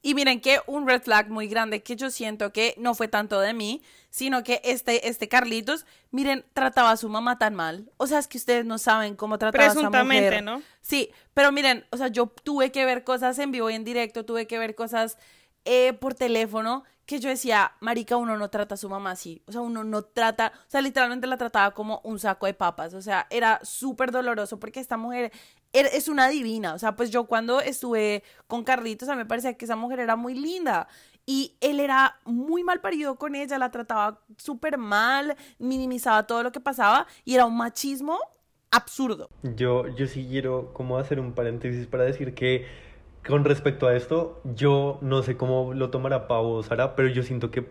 Y 0.06 0.14
miren 0.14 0.40
que 0.40 0.60
un 0.68 0.86
red 0.86 1.02
flag 1.02 1.32
muy 1.32 1.48
grande 1.48 1.82
que 1.82 1.96
yo 1.96 2.12
siento 2.12 2.54
que 2.54 2.76
no 2.78 2.94
fue 2.94 3.08
tanto 3.08 3.40
de 3.40 3.56
mí, 3.56 3.82
sino 4.12 4.44
que 4.44 4.62
este, 4.64 5.10
este 5.10 5.28
Carlitos, 5.28 5.88
miren, 6.12 6.46
trataba 6.54 6.92
a 6.92 6.98
su 6.98 7.10
mamá 7.10 7.40
tan 7.40 7.56
mal. 7.56 7.90
O 7.98 8.06
sea, 8.06 8.20
es 8.20 8.28
que 8.28 8.38
ustedes 8.38 8.66
no 8.66 8.78
saben 8.78 9.16
cómo 9.16 9.40
trataba 9.40 9.64
a 9.64 9.66
esa 9.66 9.74
Presuntamente, 9.74 10.30
mujer. 10.30 10.44
¿no? 10.44 10.62
Sí, 10.80 11.10
pero 11.34 11.52
miren, 11.52 11.88
o 11.90 11.98
sea, 11.98 12.10
yo 12.10 12.28
tuve 12.28 12.72
que 12.72 12.86
ver 12.86 13.04
cosas 13.04 13.40
en 13.40 13.52
vivo 13.52 13.68
y 13.72 13.74
en 13.74 13.84
directo, 13.84 14.26
tuve 14.26 14.46
que 14.46 14.60
ver 14.60 14.76
cosas 14.76 15.18
eh, 15.66 15.94
por 15.94 16.14
teléfono 16.14 16.84
que 17.06 17.20
yo 17.20 17.30
decía, 17.30 17.74
marica, 17.80 18.18
uno 18.18 18.38
no 18.38 18.50
trata 18.50 18.76
a 18.76 18.78
su 18.78 18.90
mamá 18.90 19.12
así. 19.12 19.42
O 19.48 19.52
sea, 19.52 19.62
uno 19.62 19.84
no 19.84 20.04
trata, 20.04 20.54
o 20.56 20.70
sea, 20.70 20.82
literalmente 20.82 21.28
la 21.28 21.38
trataba 21.38 21.72
como 21.72 22.02
un 22.04 22.20
saco 22.20 22.46
de 22.46 22.54
papas. 22.54 22.94
O 22.94 23.02
sea, 23.02 23.28
era 23.30 23.60
súper 23.64 24.12
doloroso 24.12 24.60
porque 24.60 24.80
esta 24.80 24.98
mujer 24.98 25.32
es 25.76 26.08
una 26.08 26.30
divina. 26.30 26.74
O 26.74 26.80
sea, 26.80 26.96
pues 26.96 27.12
yo 27.12 27.26
cuando 27.26 27.60
estuve 27.60 28.24
con 28.48 28.64
Carlitos, 28.64 29.10
a 29.10 29.14
mí 29.14 29.18
me 29.20 29.26
parecía 29.26 29.56
que 29.56 29.66
esa 29.66 29.76
mujer 29.76 30.00
era 30.00 30.16
muy 30.16 30.34
linda. 30.34 30.88
Y 31.26 31.56
él 31.60 31.80
era 31.80 32.20
muy 32.26 32.64
mal 32.64 32.82
parido 32.82 33.16
con 33.16 33.36
ella, 33.36 33.58
la 33.58 33.72
trataba 33.72 34.22
súper 34.38 34.78
mal, 34.78 35.36
minimizaba 35.58 36.28
todo 36.28 36.44
lo 36.44 36.52
que 36.52 36.60
pasaba 36.60 37.08
y 37.24 37.34
era 37.34 37.46
un 37.46 37.58
machismo 37.58 38.20
absurdo. 38.70 39.30
Yo, 39.42 39.88
yo 39.96 40.06
sí 40.06 40.28
quiero 40.30 40.72
como 40.74 41.00
hacer 41.00 41.20
un 41.20 41.34
paréntesis 41.34 41.88
para 41.88 42.04
decir 42.04 42.36
que 42.36 42.68
con 43.28 43.44
respecto 43.44 43.88
a 43.88 43.96
esto, 43.96 44.40
yo 44.44 45.00
no 45.02 45.24
sé 45.24 45.36
cómo 45.36 45.74
lo 45.74 45.90
tomará 45.90 46.28
Pau 46.28 46.62
Sara, 46.62 46.96
pero 46.96 47.10
yo 47.10 47.24
siento 47.24 47.50
que 47.50 47.68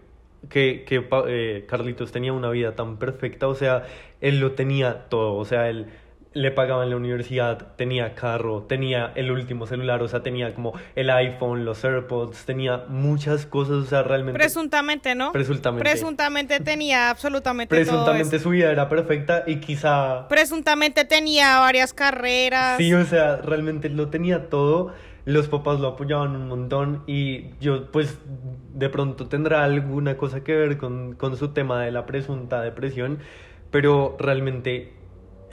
que, 0.48 0.84
que 0.84 1.06
eh, 1.28 1.64
Carlitos 1.66 2.12
tenía 2.12 2.32
una 2.32 2.50
vida 2.50 2.74
tan 2.74 2.98
perfecta, 2.98 3.48
o 3.48 3.54
sea, 3.54 3.86
él 4.20 4.40
lo 4.40 4.52
tenía 4.52 5.08
todo, 5.08 5.34
o 5.34 5.44
sea, 5.44 5.68
él 5.68 5.86
le 6.34 6.50
pagaban 6.50 6.90
la 6.90 6.96
universidad, 6.96 7.74
tenía 7.76 8.14
carro, 8.14 8.62
tenía 8.62 9.12
el 9.14 9.30
último 9.30 9.66
celular, 9.66 10.02
o 10.02 10.08
sea, 10.08 10.22
tenía 10.22 10.52
como 10.52 10.72
el 10.96 11.08
iPhone, 11.10 11.64
los 11.64 11.84
AirPods, 11.84 12.44
tenía 12.44 12.84
muchas 12.88 13.46
cosas, 13.46 13.76
o 13.76 13.84
sea, 13.84 14.02
realmente... 14.02 14.38
Presuntamente, 14.38 15.14
¿no? 15.14 15.30
Presuntamente. 15.32 15.88
Presuntamente 15.88 16.60
tenía 16.60 17.10
absolutamente 17.10 17.74
Presuntamente 17.74 18.24
todo 18.24 18.36
eso. 18.36 18.42
su 18.42 18.50
vida 18.50 18.72
era 18.72 18.88
perfecta 18.88 19.44
y 19.46 19.56
quizá... 19.56 20.26
Presuntamente 20.28 21.04
tenía 21.04 21.60
varias 21.60 21.94
carreras. 21.94 22.78
Sí, 22.78 22.92
o 22.92 23.04
sea, 23.04 23.36
realmente 23.36 23.88
lo 23.88 24.08
tenía 24.08 24.50
todo. 24.50 24.92
Los 25.24 25.48
papás 25.48 25.80
lo 25.80 25.88
apoyaban 25.88 26.34
un 26.36 26.48
montón 26.48 27.02
y 27.06 27.56
yo 27.60 27.90
pues 27.92 28.18
de 28.74 28.90
pronto 28.90 29.28
tendrá 29.28 29.64
alguna 29.64 30.16
cosa 30.16 30.42
que 30.42 30.54
ver 30.54 30.76
con, 30.76 31.14
con 31.14 31.36
su 31.36 31.48
tema 31.52 31.82
de 31.82 31.92
la 31.92 32.04
presunta 32.04 32.60
depresión, 32.60 33.20
pero 33.70 34.16
realmente 34.18 34.92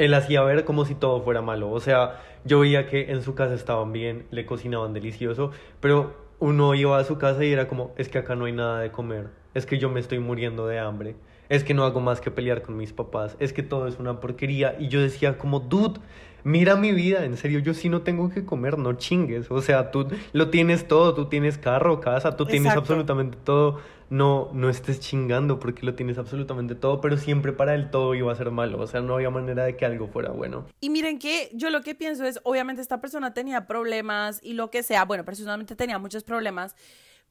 él 0.04 0.14
hacía 0.16 0.42
ver 0.42 0.66
como 0.66 0.86
si 0.86 0.96
todo 0.96 1.22
fuera 1.22 1.42
malo. 1.42 1.70
O 1.72 1.80
sea, 1.80 2.20
yo 2.44 2.60
veía 2.60 2.88
que 2.88 3.12
en 3.12 3.22
su 3.22 3.36
casa 3.36 3.54
estaban 3.54 3.94
bien, 3.94 4.26
le 4.32 4.46
cocinaban 4.46 4.94
delicioso, 4.94 5.52
pero 5.80 6.16
uno 6.40 6.74
iba 6.74 6.98
a 6.98 7.04
su 7.04 7.18
casa 7.20 7.46
y 7.46 7.52
era 7.52 7.68
como, 7.68 7.94
es 7.98 8.10
que 8.10 8.18
acá 8.18 8.36
no 8.36 8.46
hay 8.46 8.52
nada 8.52 8.80
de 8.80 8.92
comer, 8.92 9.30
es 9.54 9.68
que 9.68 9.78
yo 9.78 9.90
me 9.90 10.00
estoy 10.00 10.18
muriendo 10.18 10.66
de 10.66 10.80
hambre, 10.80 11.16
es 11.50 11.64
que 11.64 11.76
no 11.76 11.84
hago 11.84 12.00
más 12.00 12.20
que 12.20 12.32
pelear 12.32 12.64
con 12.64 12.78
mis 12.78 12.94
papás, 12.94 13.36
es 13.40 13.54
que 13.54 13.62
todo 13.62 13.88
es 13.88 14.00
una 14.00 14.20
porquería. 14.22 14.76
Y 14.80 14.88
yo 14.88 15.02
decía 15.02 15.38
como, 15.38 15.60
dude, 15.60 16.00
mira 16.44 16.76
mi 16.78 16.94
vida, 16.94 17.26
en 17.26 17.38
serio, 17.38 17.60
yo 17.60 17.74
sí 17.74 17.90
no 17.90 18.02
tengo 18.02 18.30
que 18.30 18.46
comer, 18.46 18.78
no 18.78 18.94
chingues. 18.94 19.52
O 19.52 19.62
sea, 19.62 19.92
tú 19.92 20.08
lo 20.32 20.50
tienes 20.50 20.88
todo, 20.88 21.14
tú 21.14 21.26
tienes 21.26 21.58
carro, 21.58 22.00
casa, 22.00 22.38
tú 22.38 22.46
tienes 22.46 22.72
absolutamente 22.74 23.38
todo. 23.44 23.80
No, 24.12 24.50
no 24.54 24.70
estés 24.70 25.00
chingando 25.00 25.58
porque 25.58 25.86
lo 25.86 25.96
tienes 25.96 26.18
absolutamente 26.18 26.76
todo, 26.76 27.00
pero 27.02 27.18
siempre 27.18 27.54
para 27.54 27.74
él 27.74 27.90
todo 27.90 28.14
iba 28.14 28.32
a 28.32 28.36
ser 28.36 28.52
malo. 28.52 28.80
O 28.80 28.86
sea, 28.86 29.02
no 29.02 29.16
había 29.16 29.30
manera 29.30 29.64
de 29.64 29.78
que 29.78 29.86
algo 29.86 30.08
fuera 30.08 30.32
bueno. 30.32 30.68
Y 30.82 30.90
miren 30.90 31.18
que 31.18 31.50
yo 31.54 31.70
lo 31.70 31.82
que 31.82 31.96
pienso 31.96 32.26
es, 32.26 32.40
obviamente 32.44 32.82
esta 32.82 33.02
persona 33.02 33.34
tenía 33.34 33.66
problemas 33.68 34.40
y 34.44 34.54
lo 34.54 34.70
que 34.70 34.84
sea, 34.84 35.06
bueno, 35.06 35.26
personalmente 35.26 35.76
tenía 35.76 35.98
muchos 35.98 36.24
problemas, 36.26 36.76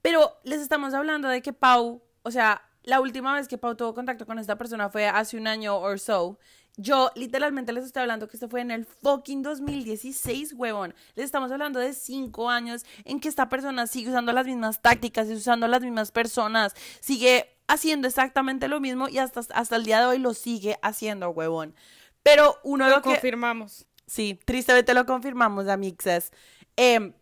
pero 0.03 0.33
les 0.43 0.61
estamos 0.61 0.95
hablando 0.95 1.29
de 1.29 1.43
que 1.43 1.53
Pau, 1.53 2.03
o 2.23 2.31
sea, 2.31 2.63
la 2.83 3.01
última 3.01 3.35
vez 3.35 3.47
que 3.47 3.59
Pau 3.59 3.75
tuvo 3.77 3.95
contacto 3.95 4.25
con 4.25 4.39
esta 4.39 4.57
persona 4.57 4.89
fue 4.89 5.07
hace 5.07 5.37
un 5.37 5.47
año 5.47 5.79
or 5.79 5.99
so. 5.99 6.39
Yo 6.81 7.11
literalmente 7.15 7.75
les 7.75 7.85
estoy 7.85 8.01
hablando 8.01 8.27
que 8.27 8.39
esto 8.39 8.49
fue 8.49 8.63
en 8.63 8.71
el 8.71 8.87
fucking 8.87 9.43
2016, 9.43 10.55
huevón. 10.55 10.95
Les 11.15 11.27
estamos 11.27 11.53
hablando 11.53 11.79
de 11.79 11.93
cinco 11.93 12.49
años 12.49 12.87
en 13.05 13.21
que 13.21 13.29
esta 13.29 13.51
persona 13.51 13.87
sigue 13.87 14.09
usando 14.09 14.33
las 14.33 14.47
mismas 14.47 14.81
tácticas, 14.81 15.27
sigue 15.27 15.39
usando 15.39 15.69
las 15.69 15.83
mismas 15.83 16.11
personas, 16.11 16.75
sigue 17.01 17.55
haciendo 17.69 18.09
exactamente 18.09 18.67
lo 18.67 18.81
mismo 18.81 19.11
y 19.11 19.19
hasta, 19.19 19.41
hasta 19.53 19.77
el 19.77 19.85
día 19.85 20.01
de 20.01 20.07
hoy 20.07 20.19
lo 20.19 20.33
sigue 20.33 20.79
haciendo, 20.81 21.29
huevón. 21.29 21.75
Pero 22.23 22.59
uno 22.63 22.89
Lo 22.89 22.97
lo 22.97 23.03
que... 23.03 23.11
confirmamos. 23.11 23.87
Sí, 24.07 24.41
tristemente 24.47 24.95
lo 24.95 25.05
confirmamos, 25.05 25.69
amixes. 25.69 26.33
Em, 26.77 27.13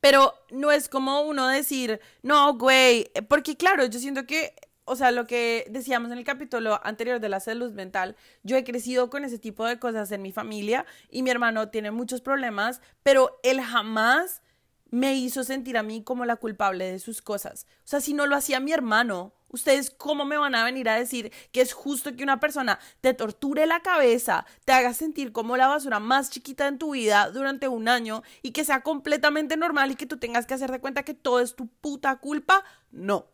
pero 0.00 0.32
no 0.50 0.72
es 0.72 0.88
como 0.88 1.20
uno 1.20 1.46
decir, 1.48 2.00
no, 2.22 2.54
güey, 2.54 3.10
porque 3.28 3.58
claro, 3.58 3.84
yo 3.84 3.98
siento 3.98 4.24
que, 4.24 4.54
o 4.90 4.96
sea, 4.96 5.12
lo 5.12 5.28
que 5.28 5.66
decíamos 5.70 6.10
en 6.10 6.18
el 6.18 6.24
capítulo 6.24 6.80
anterior 6.82 7.20
de 7.20 7.28
la 7.28 7.38
salud 7.38 7.72
mental, 7.72 8.16
yo 8.42 8.56
he 8.56 8.64
crecido 8.64 9.08
con 9.08 9.24
ese 9.24 9.38
tipo 9.38 9.64
de 9.64 9.78
cosas 9.78 10.10
en 10.10 10.20
mi 10.20 10.32
familia 10.32 10.84
y 11.10 11.22
mi 11.22 11.30
hermano 11.30 11.68
tiene 11.68 11.92
muchos 11.92 12.20
problemas, 12.20 12.80
pero 13.04 13.38
él 13.44 13.60
jamás 13.60 14.42
me 14.90 15.14
hizo 15.14 15.44
sentir 15.44 15.78
a 15.78 15.84
mí 15.84 16.02
como 16.02 16.24
la 16.24 16.34
culpable 16.34 16.90
de 16.90 16.98
sus 16.98 17.22
cosas. 17.22 17.68
O 17.84 17.86
sea, 17.86 18.00
si 18.00 18.14
no 18.14 18.26
lo 18.26 18.34
hacía 18.34 18.58
mi 18.58 18.72
hermano, 18.72 19.32
¿ustedes 19.46 19.90
cómo 19.90 20.24
me 20.24 20.36
van 20.36 20.56
a 20.56 20.64
venir 20.64 20.88
a 20.88 20.96
decir 20.96 21.32
que 21.52 21.60
es 21.60 21.72
justo 21.72 22.16
que 22.16 22.24
una 22.24 22.40
persona 22.40 22.80
te 23.00 23.14
torture 23.14 23.66
la 23.66 23.82
cabeza, 23.82 24.44
te 24.64 24.72
haga 24.72 24.92
sentir 24.92 25.30
como 25.30 25.56
la 25.56 25.68
basura 25.68 26.00
más 26.00 26.30
chiquita 26.30 26.66
en 26.66 26.78
tu 26.78 26.94
vida 26.94 27.30
durante 27.30 27.68
un 27.68 27.86
año 27.86 28.24
y 28.42 28.50
que 28.50 28.64
sea 28.64 28.80
completamente 28.80 29.56
normal 29.56 29.92
y 29.92 29.94
que 29.94 30.06
tú 30.06 30.18
tengas 30.18 30.46
que 30.46 30.54
hacerte 30.54 30.80
cuenta 30.80 31.04
que 31.04 31.14
todo 31.14 31.38
es 31.38 31.54
tu 31.54 31.68
puta 31.68 32.16
culpa? 32.16 32.64
No. 32.90 33.28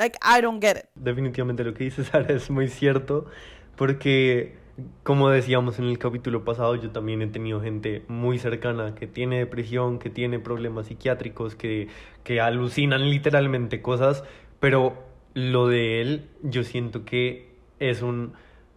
Like, 0.00 0.18
I 0.22 0.40
don't 0.40 0.62
get 0.62 0.78
it. 0.78 0.84
Definitivamente 0.94 1.62
lo 1.62 1.74
que 1.74 1.84
dice 1.84 2.04
Sara 2.04 2.32
es 2.32 2.50
muy 2.50 2.68
cierto, 2.68 3.26
porque 3.76 4.56
como 5.02 5.28
decíamos 5.28 5.78
en 5.78 5.84
el 5.84 5.98
capítulo 5.98 6.42
pasado, 6.42 6.74
yo 6.74 6.90
también 6.90 7.20
he 7.20 7.26
tenido 7.26 7.60
gente 7.60 8.02
muy 8.08 8.38
cercana 8.38 8.94
que 8.94 9.06
tiene 9.06 9.38
depresión, 9.38 9.98
que 9.98 10.08
tiene 10.08 10.38
problemas 10.38 10.86
psiquiátricos, 10.86 11.54
que, 11.54 11.88
que 12.24 12.40
alucinan 12.40 13.10
literalmente 13.10 13.82
cosas, 13.82 14.24
pero 14.58 14.96
lo 15.34 15.68
de 15.68 16.00
él 16.00 16.30
yo 16.42 16.64
siento 16.64 17.04
que 17.04 17.50
es 17.78 18.00
un 18.00 18.32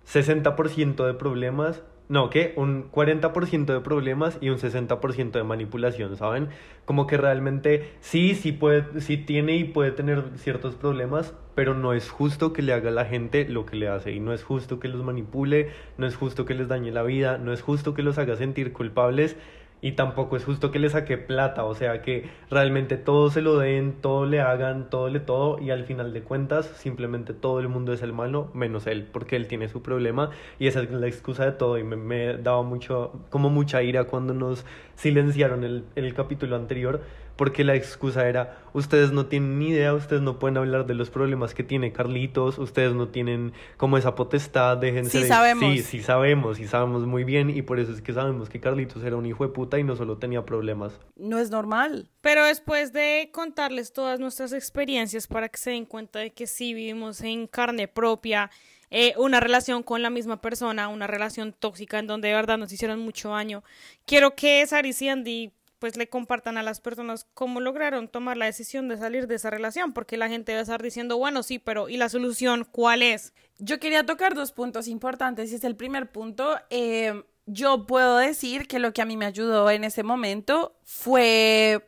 60% 0.05 1.05
de 1.05 1.13
problemas, 1.13 1.83
no, 2.13 2.29
que 2.29 2.53
un 2.57 2.91
40% 2.91 3.65
de 3.65 3.81
problemas 3.81 4.37
y 4.39 4.49
un 4.49 4.59
60% 4.59 5.31
de 5.31 5.43
manipulación, 5.43 6.15
¿saben? 6.15 6.49
Como 6.85 7.07
que 7.07 7.17
realmente 7.17 7.89
sí, 8.01 8.35
sí 8.35 8.51
puede, 8.51 9.01
sí 9.01 9.17
tiene 9.17 9.55
y 9.55 9.63
puede 9.63 9.89
tener 9.89 10.23
ciertos 10.35 10.75
problemas, 10.75 11.33
pero 11.55 11.73
no 11.73 11.91
es 11.91 12.11
justo 12.11 12.53
que 12.53 12.61
le 12.61 12.71
haga 12.71 12.89
a 12.89 12.93
la 12.93 13.05
gente 13.05 13.49
lo 13.49 13.65
que 13.65 13.77
le 13.77 13.87
hace 13.87 14.11
y 14.11 14.19
no 14.19 14.31
es 14.31 14.43
justo 14.43 14.79
que 14.79 14.89
los 14.89 15.03
manipule, 15.03 15.71
no 15.97 16.05
es 16.05 16.15
justo 16.15 16.45
que 16.45 16.53
les 16.53 16.67
dañe 16.67 16.91
la 16.91 17.01
vida, 17.01 17.39
no 17.39 17.51
es 17.51 17.63
justo 17.63 17.95
que 17.95 18.03
los 18.03 18.19
haga 18.19 18.35
sentir 18.35 18.73
culpables 18.73 19.35
y 19.83 19.91
tampoco 19.91 20.37
es 20.37 20.45
justo 20.45 20.71
que 20.71 20.79
le 20.79 20.89
saque 20.89 21.17
plata, 21.17 21.65
o 21.65 21.75
sea 21.75 22.01
que 22.01 22.29
realmente 22.49 22.95
todo 22.95 23.29
se 23.29 23.41
lo 23.41 23.57
den, 23.59 23.95
todo 23.99 24.25
le 24.25 24.39
hagan, 24.39 24.89
todo 24.89 25.09
le 25.09 25.19
todo 25.19 25.59
y 25.59 25.71
al 25.71 25.83
final 25.83 26.13
de 26.13 26.21
cuentas 26.21 26.65
simplemente 26.77 27.33
todo 27.33 27.59
el 27.59 27.67
mundo 27.67 27.91
es 27.91 28.01
el 28.01 28.13
malo 28.13 28.49
menos 28.53 28.87
él, 28.87 29.05
porque 29.11 29.35
él 29.35 29.47
tiene 29.47 29.67
su 29.67 29.81
problema 29.81 30.29
y 30.57 30.67
esa 30.67 30.81
es 30.81 30.89
la 30.89 31.05
excusa 31.05 31.43
de 31.43 31.51
todo 31.51 31.77
y 31.77 31.83
me, 31.83 32.37
daba 32.37 32.63
mucho, 32.63 33.11
como 33.29 33.49
mucha 33.49 33.83
ira 33.83 34.05
cuando 34.05 34.33
nos 34.33 34.65
silenciaron 34.95 35.65
el, 35.65 35.83
el 35.95 36.13
capítulo 36.13 36.55
anterior 36.55 37.01
porque 37.35 37.63
la 37.63 37.75
excusa 37.75 38.27
era 38.27 38.57
ustedes 38.73 39.11
no 39.11 39.25
tienen 39.27 39.59
ni 39.59 39.69
idea, 39.69 39.93
ustedes 39.93 40.21
no 40.21 40.39
pueden 40.39 40.57
hablar 40.57 40.85
de 40.85 40.93
los 40.95 41.09
problemas 41.09 41.53
que 41.53 41.63
tiene 41.63 41.91
Carlitos, 41.91 42.57
ustedes 42.57 42.93
no 42.93 43.07
tienen 43.09 43.53
como 43.77 43.97
esa 43.97 44.15
potestad, 44.15 44.77
déjense 44.77 45.11
Sí 45.11 45.21
de- 45.23 45.27
sabemos. 45.27 45.73
Sí, 45.73 45.83
sí 45.83 46.01
sabemos, 46.01 46.59
y 46.59 46.67
sabemos 46.67 47.05
muy 47.05 47.23
bien 47.23 47.49
y 47.49 47.61
por 47.61 47.79
eso 47.79 47.91
es 47.91 48.01
que 48.01 48.13
sabemos 48.13 48.49
que 48.49 48.59
Carlitos 48.59 49.03
era 49.03 49.15
un 49.15 49.25
hijo 49.25 49.45
de 49.45 49.53
puta 49.53 49.77
y 49.79 49.83
no 49.83 49.95
solo 49.95 50.17
tenía 50.17 50.43
problemas. 50.45 50.99
No 51.15 51.37
es 51.39 51.49
normal. 51.51 52.09
Pero 52.21 52.45
después 52.45 52.93
de 52.93 53.29
contarles 53.31 53.93
todas 53.93 54.19
nuestras 54.19 54.53
experiencias 54.53 55.27
para 55.27 55.49
que 55.49 55.57
se 55.57 55.71
den 55.71 55.85
cuenta 55.85 56.19
de 56.19 56.31
que 56.31 56.47
sí 56.47 56.73
vivimos 56.73 57.21
en 57.21 57.47
carne 57.47 57.87
propia 57.87 58.49
eh, 58.95 59.13
una 59.17 59.39
relación 59.39 59.81
con 59.81 60.01
la 60.03 60.09
misma 60.11 60.39
persona, 60.39 60.87
una 60.87 61.07
relación 61.07 61.51
tóxica 61.51 61.97
en 61.99 62.05
donde 62.07 62.27
de 62.27 62.35
verdad 62.35 62.57
nos 62.59 62.71
hicieron 62.71 62.99
mucho 62.99 63.29
daño, 63.29 63.63
quiero 64.05 64.35
que 64.35 64.65
Saris 64.67 65.01
y 65.01 65.09
Andy 65.09 65.51
pues 65.83 65.97
le 65.97 66.07
compartan 66.07 66.57
a 66.57 66.63
las 66.63 66.79
personas 66.79 67.27
cómo 67.33 67.59
lograron 67.59 68.07
tomar 68.07 68.37
la 68.37 68.45
decisión 68.45 68.87
de 68.87 68.95
salir 68.95 69.27
de 69.27 69.35
esa 69.35 69.49
relación, 69.49 69.91
porque 69.91 70.15
la 70.15 70.29
gente 70.29 70.53
va 70.53 70.59
a 70.59 70.61
estar 70.61 70.81
diciendo, 70.81 71.17
bueno, 71.17 71.43
sí, 71.43 71.59
pero 71.59 71.89
¿y 71.89 71.97
la 71.97 72.07
solución 72.07 72.65
cuál 72.71 73.01
es? 73.01 73.33
Yo 73.57 73.81
quería 73.81 74.05
tocar 74.05 74.33
dos 74.33 74.53
puntos 74.53 74.87
importantes 74.87 75.51
y 75.51 75.55
es 75.55 75.65
el 75.65 75.75
primer 75.75 76.09
punto. 76.09 76.57
eh, 76.69 77.21
yo 77.45 77.85
puedo 77.85 78.15
decir 78.15 78.65
que 78.65 78.79
lo 78.79 78.93
que 78.93 79.01
a 79.01 79.05
mí 79.05 79.17
me 79.17 79.25
ayudó 79.25 79.69
en 79.69 79.83
ese 79.83 80.03
momento 80.03 80.79
fue... 80.83 81.85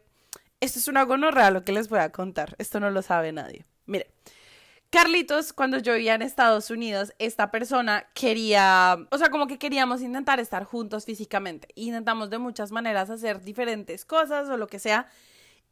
Esto 0.60 0.80
es 0.80 0.90
una 0.90 1.04
gonorrea 1.04 1.50
lo 1.50 1.64
que 1.64 1.72
les 1.72 1.88
voy 1.88 2.00
a 2.00 2.12
contar. 2.12 2.54
Esto 2.58 2.82
no 2.82 2.92
lo 2.92 3.02
sabe 3.02 3.32
nadie. 3.32 3.64
Mire, 3.86 4.08
Carlitos, 4.96 5.52
cuando 5.52 5.80
yo 5.80 5.92
vivía 5.92 6.16
en 6.16 6.22
Estados 6.22 6.70
Unidos, 6.70 7.12
esta 7.20 7.52
persona 7.52 8.08
quería, 8.14 8.98
o 9.12 9.18
sea, 9.18 9.30
como 9.30 9.46
que 9.46 9.58
queríamos 9.58 10.02
intentar 10.02 10.40
estar 10.40 10.64
juntos 10.64 11.04
físicamente. 11.04 11.68
Intentamos 11.76 12.30
de 12.30 12.38
muchas 12.38 12.72
maneras 12.72 13.10
hacer 13.10 13.42
diferentes 13.42 14.06
cosas 14.06 14.48
o 14.48 14.56
lo 14.56 14.68
que 14.68 14.80
sea. 14.80 15.10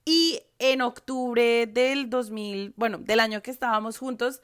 Y 0.03 0.41
en 0.59 0.81
octubre 0.81 1.67
del 1.67 2.09
2000, 2.09 2.73
bueno, 2.75 2.97
del 2.97 3.21
año 3.21 3.41
que 3.41 3.51
estábamos 3.51 3.97
juntos, 3.97 4.41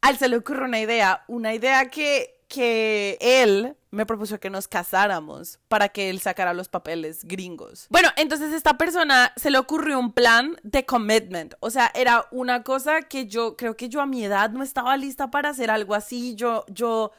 a 0.00 0.10
él 0.10 0.16
se 0.16 0.28
le 0.28 0.36
ocurrió 0.36 0.66
una 0.66 0.78
idea, 0.78 1.24
una 1.26 1.52
idea 1.52 1.90
que, 1.90 2.41
que 2.52 3.16
él 3.18 3.74
me 3.90 4.04
propuso 4.04 4.38
que 4.38 4.50
nos 4.50 4.68
casáramos 4.68 5.58
para 5.68 5.88
que 5.88 6.10
él 6.10 6.20
sacara 6.20 6.52
los 6.52 6.68
papeles 6.68 7.24
gringos. 7.24 7.86
Bueno, 7.88 8.10
entonces 8.16 8.52
esta 8.52 8.76
persona 8.76 9.32
se 9.36 9.50
le 9.50 9.56
ocurrió 9.56 9.98
un 9.98 10.12
plan 10.12 10.58
de 10.62 10.84
commitment, 10.84 11.54
o 11.60 11.70
sea, 11.70 11.90
era 11.94 12.26
una 12.30 12.62
cosa 12.62 13.00
que 13.00 13.26
yo 13.26 13.56
creo 13.56 13.74
que 13.74 13.88
yo 13.88 14.02
a 14.02 14.06
mi 14.06 14.22
edad 14.22 14.50
no 14.50 14.62
estaba 14.62 14.98
lista 14.98 15.30
para 15.30 15.48
hacer 15.48 15.70
algo 15.70 15.94
así, 15.94 16.34
yo, 16.34 16.66
yo, 16.68 17.12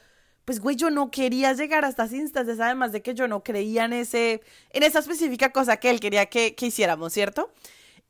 pues 0.45 0.59
güey, 0.59 0.75
yo 0.75 0.91
no 0.91 1.09
quería 1.09 1.53
llegar 1.53 1.83
a 1.83 1.89
estas 1.89 2.13
instancias, 2.13 2.59
además 2.59 2.91
de 2.91 3.01
que 3.01 3.15
yo 3.15 3.27
no 3.27 3.43
creía 3.43 3.85
en 3.85 3.93
ese, 3.93 4.43
en 4.69 4.83
esa 4.83 4.99
específica 4.99 5.51
cosa 5.51 5.77
que 5.77 5.89
él 5.89 5.99
quería 5.99 6.27
que, 6.27 6.53
que 6.53 6.67
hiciéramos, 6.67 7.11
¿cierto? 7.11 7.51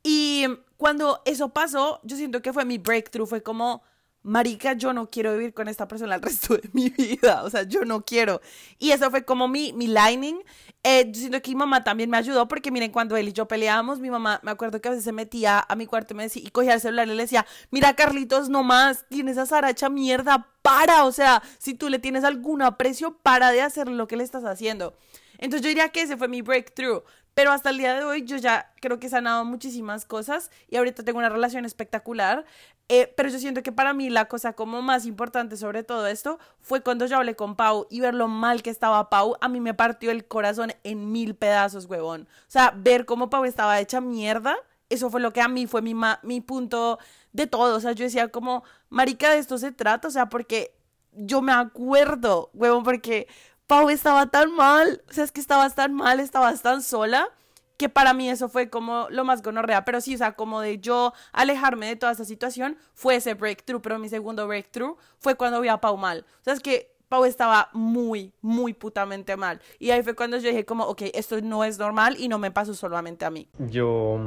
Y 0.02 0.44
cuando 0.76 1.22
eso 1.24 1.54
pasó, 1.54 2.00
yo 2.02 2.18
siento 2.18 2.42
que 2.42 2.52
fue 2.52 2.66
mi 2.66 2.76
breakthrough, 2.76 3.26
fue 3.26 3.42
como, 3.42 3.82
marica, 4.24 4.72
yo 4.72 4.92
no 4.92 5.08
quiero 5.10 5.32
vivir 5.34 5.54
con 5.54 5.68
esta 5.68 5.86
persona 5.86 6.16
el 6.16 6.22
resto 6.22 6.56
de 6.56 6.68
mi 6.72 6.88
vida, 6.90 7.44
o 7.44 7.50
sea, 7.50 7.62
yo 7.62 7.84
no 7.84 8.04
quiero. 8.04 8.40
Y 8.78 8.90
eso 8.90 9.10
fue 9.10 9.24
como 9.24 9.46
mi, 9.46 9.72
mi 9.74 9.86
lining. 9.86 10.42
Eh, 10.82 11.12
siento 11.14 11.40
que 11.40 11.50
mi 11.50 11.56
mamá 11.56 11.84
también 11.84 12.10
me 12.10 12.16
ayudó 12.16 12.48
porque 12.48 12.70
miren, 12.70 12.90
cuando 12.90 13.16
él 13.16 13.28
y 13.28 13.32
yo 13.32 13.46
peleábamos, 13.46 14.00
mi 14.00 14.10
mamá, 14.10 14.40
me 14.42 14.50
acuerdo 14.50 14.80
que 14.80 14.88
a 14.88 14.90
veces 14.90 15.04
se 15.04 15.12
metía 15.12 15.64
a 15.66 15.76
mi 15.76 15.86
cuarto 15.86 16.14
y, 16.14 16.16
me 16.16 16.24
decía, 16.24 16.42
y 16.44 16.50
cogía 16.50 16.74
el 16.74 16.80
celular 16.80 17.06
y 17.06 17.14
le 17.14 17.22
decía, 17.22 17.46
mira 17.70 17.94
Carlitos, 17.94 18.48
no 18.48 18.62
más, 18.62 19.04
tienes 19.08 19.38
a 19.38 19.46
Sara 19.46 19.70
hecha 19.70 19.88
mierda, 19.88 20.48
para, 20.62 21.04
o 21.04 21.12
sea, 21.12 21.42
si 21.58 21.74
tú 21.74 21.90
le 21.90 21.98
tienes 21.98 22.24
algún 22.24 22.62
aprecio, 22.62 23.18
para 23.18 23.50
de 23.50 23.60
hacer 23.60 23.88
lo 23.88 24.06
que 24.06 24.16
le 24.16 24.24
estás 24.24 24.44
haciendo. 24.44 24.96
Entonces 25.38 25.62
yo 25.62 25.68
diría 25.68 25.90
que 25.90 26.02
ese 26.02 26.16
fue 26.16 26.28
mi 26.28 26.40
breakthrough. 26.40 27.02
Pero 27.34 27.50
hasta 27.50 27.70
el 27.70 27.78
día 27.78 27.94
de 27.94 28.04
hoy 28.04 28.24
yo 28.24 28.36
ya 28.36 28.72
creo 28.80 28.98
que 28.98 29.08
he 29.08 29.10
sanado 29.10 29.44
muchísimas 29.44 30.04
cosas 30.04 30.50
y 30.68 30.76
ahorita 30.76 31.02
tengo 31.02 31.18
una 31.18 31.28
relación 31.28 31.64
espectacular. 31.64 32.44
Eh, 32.88 33.12
pero 33.16 33.28
yo 33.30 33.38
siento 33.38 33.62
que 33.62 33.72
para 33.72 33.94
mí 33.94 34.10
la 34.10 34.26
cosa 34.26 34.52
como 34.52 34.82
más 34.82 35.06
importante 35.06 35.56
sobre 35.56 35.82
todo 35.84 36.06
esto 36.06 36.38
fue 36.60 36.82
cuando 36.82 37.06
yo 37.06 37.16
hablé 37.16 37.34
con 37.34 37.56
Pau 37.56 37.86
y 37.90 38.00
ver 38.00 38.14
lo 38.14 38.28
mal 38.28 38.62
que 38.62 38.68
estaba 38.68 39.08
Pau, 39.08 39.36
a 39.40 39.48
mí 39.48 39.58
me 39.58 39.72
partió 39.72 40.10
el 40.10 40.26
corazón 40.26 40.72
en 40.84 41.10
mil 41.10 41.34
pedazos, 41.34 41.86
huevón. 41.86 42.28
O 42.42 42.50
sea, 42.50 42.74
ver 42.76 43.06
cómo 43.06 43.30
Pau 43.30 43.44
estaba 43.44 43.80
hecha 43.80 44.00
mierda, 44.00 44.56
eso 44.90 45.10
fue 45.10 45.20
lo 45.20 45.32
que 45.32 45.40
a 45.40 45.48
mí 45.48 45.66
fue 45.66 45.82
mi, 45.82 45.94
mi 46.22 46.40
punto 46.40 46.98
de 47.32 47.46
todo. 47.46 47.76
O 47.76 47.80
sea, 47.80 47.92
yo 47.92 48.04
decía 48.04 48.28
como, 48.28 48.64
marica, 48.90 49.30
de 49.30 49.38
esto 49.38 49.58
se 49.58 49.72
trata, 49.72 50.08
o 50.08 50.10
sea, 50.10 50.28
porque 50.28 50.74
yo 51.12 51.42
me 51.42 51.52
acuerdo, 51.52 52.50
huevón, 52.54 52.82
porque 52.82 53.28
Pau 53.66 53.88
estaba 53.88 54.26
tan 54.26 54.54
mal, 54.54 55.02
o 55.08 55.12
sea, 55.12 55.24
es 55.24 55.32
que 55.32 55.40
estabas 55.40 55.74
tan 55.74 55.94
mal, 55.94 56.20
estabas 56.20 56.62
tan 56.62 56.82
sola, 56.82 57.28
que 57.76 57.88
para 57.88 58.12
mí 58.12 58.28
eso 58.28 58.48
fue 58.48 58.68
como 58.68 59.06
lo 59.10 59.24
más 59.24 59.42
gonorrea, 59.42 59.84
pero 59.84 60.00
sí, 60.00 60.14
o 60.14 60.18
sea, 60.18 60.32
como 60.32 60.60
de 60.60 60.78
yo 60.78 61.12
alejarme 61.32 61.86
de 61.86 61.96
toda 61.96 62.12
esa 62.12 62.24
situación, 62.24 62.76
fue 62.92 63.16
ese 63.16 63.34
breakthrough, 63.34 63.80
pero 63.80 63.98
mi 63.98 64.08
segundo 64.08 64.46
breakthrough 64.46 64.96
fue 65.18 65.34
cuando 65.34 65.60
vi 65.60 65.68
a 65.68 65.78
Pau 65.78 65.96
mal, 65.96 66.24
o 66.40 66.44
sea, 66.44 66.52
es 66.52 66.60
que 66.60 66.94
Pau 67.08 67.24
estaba 67.24 67.70
muy, 67.72 68.32
muy 68.42 68.74
putamente 68.74 69.36
mal, 69.36 69.60
y 69.78 69.90
ahí 69.90 70.02
fue 70.02 70.14
cuando 70.14 70.36
yo 70.36 70.50
dije 70.50 70.64
como, 70.64 70.84
ok, 70.84 71.02
esto 71.14 71.40
no 71.40 71.64
es 71.64 71.78
normal 71.78 72.16
y 72.18 72.28
no 72.28 72.38
me 72.38 72.50
pasó 72.50 72.74
solamente 72.74 73.24
a 73.24 73.30
mí. 73.30 73.48
Yo... 73.58 74.20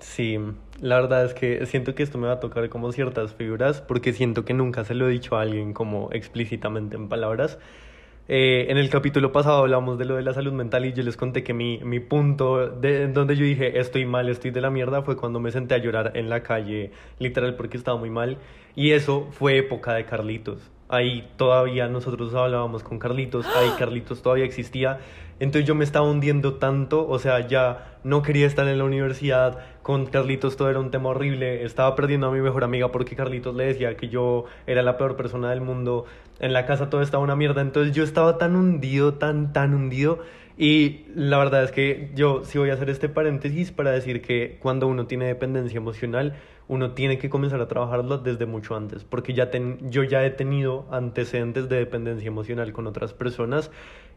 Sí, 0.00 0.36
la 0.80 0.96
verdad 0.96 1.24
es 1.24 1.34
que 1.34 1.64
siento 1.66 1.94
que 1.94 2.02
esto 2.02 2.18
me 2.18 2.26
va 2.26 2.32
a 2.34 2.40
tocar 2.40 2.68
como 2.70 2.90
ciertas 2.90 3.34
figuras 3.34 3.80
porque 3.80 4.12
siento 4.12 4.44
que 4.44 4.52
nunca 4.52 4.84
se 4.84 4.94
lo 4.94 5.06
he 5.06 5.12
dicho 5.12 5.36
a 5.36 5.42
alguien 5.42 5.74
como 5.74 6.08
explícitamente 6.10 6.96
en 6.96 7.08
palabras. 7.08 7.58
Eh, 8.28 8.66
en 8.70 8.78
el 8.78 8.88
capítulo 8.88 9.32
pasado 9.32 9.58
hablamos 9.58 9.98
de 9.98 10.04
lo 10.04 10.14
de 10.14 10.22
la 10.22 10.32
salud 10.32 10.52
mental 10.52 10.84
y 10.86 10.92
yo 10.92 11.02
les 11.02 11.16
conté 11.16 11.42
que 11.42 11.52
mi, 11.52 11.78
mi 11.78 11.98
punto 11.98 12.68
de 12.68 13.08
donde 13.08 13.34
yo 13.34 13.44
dije 13.44 13.80
estoy 13.80 14.06
mal, 14.06 14.28
estoy 14.28 14.52
de 14.52 14.60
la 14.60 14.70
mierda 14.70 15.02
fue 15.02 15.16
cuando 15.16 15.40
me 15.40 15.50
senté 15.50 15.74
a 15.74 15.78
llorar 15.78 16.12
en 16.14 16.28
la 16.30 16.42
calle, 16.44 16.92
literal 17.18 17.56
porque 17.56 17.76
estaba 17.76 17.98
muy 17.98 18.10
mal. 18.10 18.38
Y 18.76 18.92
eso 18.92 19.28
fue 19.32 19.58
época 19.58 19.92
de 19.94 20.04
Carlitos. 20.04 20.70
Ahí 20.92 21.26
todavía 21.38 21.88
nosotros 21.88 22.34
hablábamos 22.34 22.82
con 22.82 22.98
Carlitos, 22.98 23.46
ahí 23.56 23.70
Carlitos 23.78 24.20
todavía 24.20 24.44
existía. 24.44 24.98
Entonces 25.40 25.66
yo 25.66 25.74
me 25.74 25.84
estaba 25.84 26.06
hundiendo 26.06 26.56
tanto, 26.56 27.08
o 27.08 27.18
sea, 27.18 27.48
ya 27.48 27.96
no 28.04 28.20
quería 28.20 28.46
estar 28.46 28.68
en 28.68 28.76
la 28.76 28.84
universidad, 28.84 29.58
con 29.80 30.04
Carlitos 30.04 30.58
todo 30.58 30.68
era 30.68 30.80
un 30.80 30.90
tema 30.90 31.08
horrible, 31.08 31.64
estaba 31.64 31.96
perdiendo 31.96 32.26
a 32.26 32.30
mi 32.30 32.42
mejor 32.42 32.62
amiga 32.62 32.92
porque 32.92 33.16
Carlitos 33.16 33.54
le 33.54 33.64
decía 33.64 33.96
que 33.96 34.10
yo 34.10 34.44
era 34.66 34.82
la 34.82 34.98
peor 34.98 35.16
persona 35.16 35.48
del 35.48 35.62
mundo, 35.62 36.04
en 36.40 36.52
la 36.52 36.66
casa 36.66 36.90
todo 36.90 37.00
estaba 37.00 37.24
una 37.24 37.36
mierda, 37.36 37.62
entonces 37.62 37.94
yo 37.94 38.04
estaba 38.04 38.36
tan 38.36 38.54
hundido, 38.54 39.14
tan, 39.14 39.54
tan 39.54 39.72
hundido, 39.72 40.18
y 40.56 41.06
la 41.14 41.38
verdad 41.38 41.64
es 41.64 41.72
que 41.72 42.10
yo 42.14 42.44
sí 42.44 42.58
voy 42.58 42.70
a 42.70 42.74
hacer 42.74 42.90
este 42.90 43.08
paréntesis 43.08 43.72
para 43.72 43.90
decir 43.90 44.20
que 44.22 44.58
cuando 44.60 44.86
uno 44.86 45.06
tiene 45.06 45.26
dependencia 45.26 45.76
emocional, 45.76 46.34
uno 46.68 46.92
tiene 46.92 47.18
que 47.18 47.28
comenzar 47.28 47.60
a 47.60 47.68
trabajarlo 47.68 48.18
desde 48.18 48.46
mucho 48.46 48.76
antes, 48.76 49.04
porque 49.04 49.34
ya 49.34 49.50
yo 49.82 50.04
ya 50.04 50.24
he 50.24 50.30
tenido 50.30 50.86
antecedentes 50.90 51.68
de 51.68 51.76
dependencia 51.76 52.28
emocional 52.28 52.72
con 52.72 52.86
otras 52.86 53.12
personas. 53.12 53.70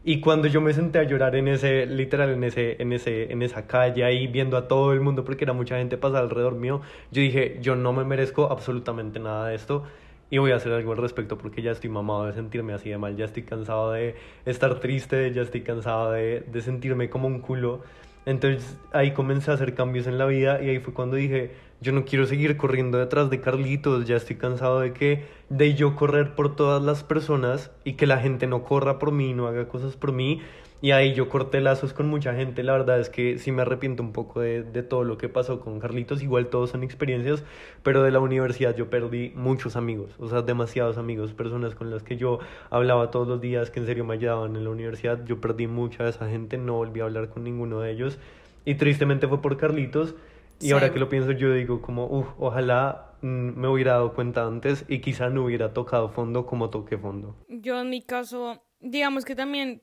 Y 0.04 0.20
cuando 0.20 0.46
yo 0.46 0.60
me 0.60 0.72
senté 0.72 1.00
a 1.00 1.02
llorar 1.02 1.34
en 1.34 1.48
ese 1.48 1.84
literal 1.86 2.30
en 2.30 2.44
ese 2.44 2.80
en 2.80 2.92
ese 2.92 3.32
en 3.32 3.42
esa 3.42 3.66
calle 3.66 4.04
ahí 4.04 4.28
viendo 4.28 4.56
a 4.56 4.68
todo 4.68 4.92
el 4.92 5.00
mundo 5.00 5.24
porque 5.24 5.44
era 5.44 5.52
mucha 5.52 5.78
gente 5.78 5.96
pasada 5.96 6.20
alrededor 6.20 6.54
mío, 6.54 6.80
yo 7.10 7.22
dije, 7.22 7.58
yo 7.60 7.74
no 7.74 7.92
me 7.92 8.04
merezco 8.04 8.50
absolutamente 8.50 9.18
nada 9.18 9.48
de 9.48 9.56
esto 9.56 9.84
y 10.30 10.38
voy 10.38 10.52
a 10.52 10.56
hacer 10.56 10.72
algo 10.72 10.92
al 10.92 10.98
respecto 10.98 11.38
porque 11.38 11.62
ya 11.62 11.70
estoy 11.70 11.90
mamado 11.90 12.26
de 12.26 12.32
sentirme 12.32 12.72
así 12.72 12.90
de 12.90 12.98
mal, 12.98 13.16
ya 13.16 13.26
estoy 13.26 13.44
cansado 13.44 13.92
de 13.92 14.16
estar 14.44 14.80
triste, 14.80 15.32
ya 15.32 15.42
estoy 15.42 15.62
cansado 15.62 16.12
de, 16.12 16.40
de 16.40 16.60
sentirme 16.60 17.08
como 17.10 17.28
un 17.28 17.40
culo. 17.40 17.82
Entonces 18.24 18.76
ahí 18.92 19.12
comencé 19.12 19.52
a 19.52 19.54
hacer 19.54 19.74
cambios 19.74 20.08
en 20.08 20.18
la 20.18 20.26
vida 20.26 20.60
y 20.60 20.68
ahí 20.68 20.80
fue 20.80 20.92
cuando 20.92 21.14
dije, 21.14 21.52
yo 21.80 21.92
no 21.92 22.04
quiero 22.04 22.26
seguir 22.26 22.56
corriendo 22.56 22.98
detrás 22.98 23.30
de 23.30 23.40
Carlitos, 23.40 24.06
ya 24.06 24.16
estoy 24.16 24.36
cansado 24.36 24.80
de 24.80 24.92
que 24.92 25.24
de 25.48 25.74
yo 25.74 25.94
correr 25.94 26.34
por 26.34 26.56
todas 26.56 26.82
las 26.82 27.04
personas 27.04 27.70
y 27.84 27.92
que 27.92 28.06
la 28.06 28.18
gente 28.18 28.48
no 28.48 28.64
corra 28.64 28.98
por 28.98 29.12
mí, 29.12 29.32
no 29.32 29.46
haga 29.46 29.68
cosas 29.68 29.96
por 29.96 30.12
mí. 30.12 30.42
Y 30.82 30.90
ahí 30.90 31.14
yo 31.14 31.28
corté 31.28 31.60
lazos 31.60 31.94
con 31.94 32.08
mucha 32.08 32.34
gente. 32.34 32.62
La 32.62 32.72
verdad 32.72 33.00
es 33.00 33.08
que 33.08 33.38
sí 33.38 33.50
me 33.50 33.62
arrepiento 33.62 34.02
un 34.02 34.12
poco 34.12 34.40
de, 34.40 34.62
de 34.62 34.82
todo 34.82 35.04
lo 35.04 35.16
que 35.16 35.28
pasó 35.28 35.60
con 35.60 35.80
Carlitos. 35.80 36.22
Igual 36.22 36.48
todos 36.48 36.70
son 36.70 36.82
experiencias, 36.82 37.44
pero 37.82 38.02
de 38.02 38.10
la 38.10 38.20
universidad 38.20 38.76
yo 38.76 38.90
perdí 38.90 39.32
muchos 39.34 39.76
amigos, 39.76 40.14
o 40.18 40.28
sea, 40.28 40.42
demasiados 40.42 40.98
amigos, 40.98 41.32
personas 41.32 41.74
con 41.74 41.90
las 41.90 42.02
que 42.02 42.16
yo 42.16 42.40
hablaba 42.70 43.10
todos 43.10 43.26
los 43.26 43.40
días, 43.40 43.70
que 43.70 43.80
en 43.80 43.86
serio 43.86 44.04
me 44.04 44.14
ayudaban 44.14 44.54
en 44.54 44.64
la 44.64 44.70
universidad. 44.70 45.24
Yo 45.24 45.40
perdí 45.40 45.66
mucha 45.66 46.04
de 46.04 46.10
esa 46.10 46.28
gente, 46.28 46.58
no 46.58 46.74
volví 46.74 47.00
a 47.00 47.04
hablar 47.04 47.30
con 47.30 47.44
ninguno 47.44 47.80
de 47.80 47.92
ellos. 47.92 48.18
Y 48.64 48.74
tristemente 48.74 49.28
fue 49.28 49.40
por 49.40 49.56
Carlitos. 49.56 50.14
Y 50.60 50.72
ahora 50.72 50.92
que 50.92 50.98
lo 50.98 51.08
pienso, 51.08 51.32
yo 51.32 51.52
digo 51.52 51.82
como, 51.82 52.06
uff, 52.06 52.28
ojalá 52.38 53.16
mm, 53.22 53.60
me 53.60 53.68
hubiera 53.68 53.92
dado 53.92 54.14
cuenta 54.14 54.46
antes 54.46 54.84
y 54.88 55.00
quizá 55.00 55.28
no 55.28 55.44
hubiera 55.44 55.74
tocado 55.74 56.08
fondo 56.08 56.46
como 56.46 56.70
toqué 56.70 56.96
fondo. 56.96 57.36
Yo 57.48 57.80
en 57.80 57.90
mi 57.90 58.02
caso, 58.02 58.62
digamos 58.80 59.24
que 59.24 59.36
también 59.36 59.82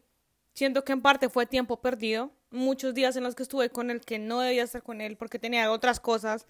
siento 0.53 0.83
que 0.83 0.93
en 0.93 1.01
parte 1.01 1.29
fue 1.29 1.45
tiempo 1.45 1.81
perdido. 1.81 2.31
Muchos 2.51 2.93
días 2.93 3.15
en 3.15 3.23
los 3.23 3.35
que 3.35 3.43
estuve 3.43 3.69
con 3.69 3.89
él 3.89 4.01
que 4.01 4.19
no 4.19 4.39
debía 4.39 4.63
estar 4.63 4.83
con 4.83 5.01
él 5.01 5.17
porque 5.17 5.39
tenía 5.39 5.71
otras 5.71 5.99
cosas. 5.99 6.45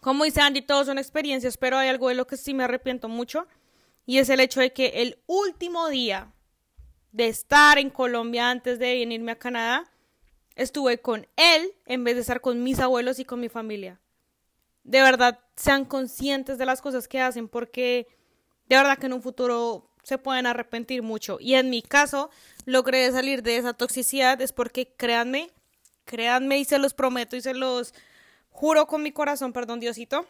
Como 0.00 0.24
dice 0.24 0.40
Andy, 0.40 0.62
todos 0.62 0.86
son 0.86 0.98
experiencias, 0.98 1.56
pero 1.56 1.76
hay 1.76 1.88
algo 1.88 2.08
de 2.08 2.14
lo 2.14 2.26
que 2.26 2.36
sí 2.36 2.54
me 2.54 2.64
arrepiento 2.64 3.08
mucho. 3.08 3.46
Y 4.06 4.18
es 4.18 4.28
el 4.28 4.40
hecho 4.40 4.60
de 4.60 4.72
que 4.72 5.02
el 5.02 5.18
último 5.26 5.88
día 5.88 6.32
de 7.12 7.28
estar 7.28 7.78
en 7.78 7.90
Colombia 7.90 8.50
antes 8.50 8.78
de 8.78 8.94
venirme 8.94 9.32
a 9.32 9.38
Canadá, 9.38 9.90
estuve 10.56 11.00
con 11.00 11.26
él 11.36 11.72
en 11.86 12.04
vez 12.04 12.16
de 12.16 12.22
estar 12.22 12.40
con 12.40 12.62
mis 12.62 12.80
abuelos 12.80 13.18
y 13.18 13.24
con 13.24 13.40
mi 13.40 13.48
familia. 13.48 14.00
De 14.82 15.00
verdad, 15.00 15.40
sean 15.56 15.84
conscientes 15.84 16.58
de 16.58 16.66
las 16.66 16.82
cosas 16.82 17.08
que 17.08 17.20
hacen 17.20 17.48
porque 17.48 18.08
de 18.68 18.76
verdad 18.76 18.98
que 18.98 19.06
en 19.06 19.12
un 19.12 19.22
futuro 19.22 19.93
se 20.04 20.18
pueden 20.18 20.46
arrepentir 20.46 21.02
mucho. 21.02 21.38
Y 21.40 21.54
en 21.54 21.70
mi 21.70 21.82
caso, 21.82 22.30
logré 22.64 23.10
salir 23.10 23.42
de 23.42 23.56
esa 23.56 23.72
toxicidad 23.72 24.40
es 24.40 24.52
porque 24.52 24.94
créanme, 24.96 25.50
créanme 26.04 26.58
y 26.58 26.64
se 26.64 26.78
los 26.78 26.94
prometo 26.94 27.34
y 27.34 27.40
se 27.40 27.54
los 27.54 27.94
juro 28.50 28.86
con 28.86 29.02
mi 29.02 29.10
corazón, 29.10 29.52
perdón 29.52 29.80
Diosito, 29.80 30.26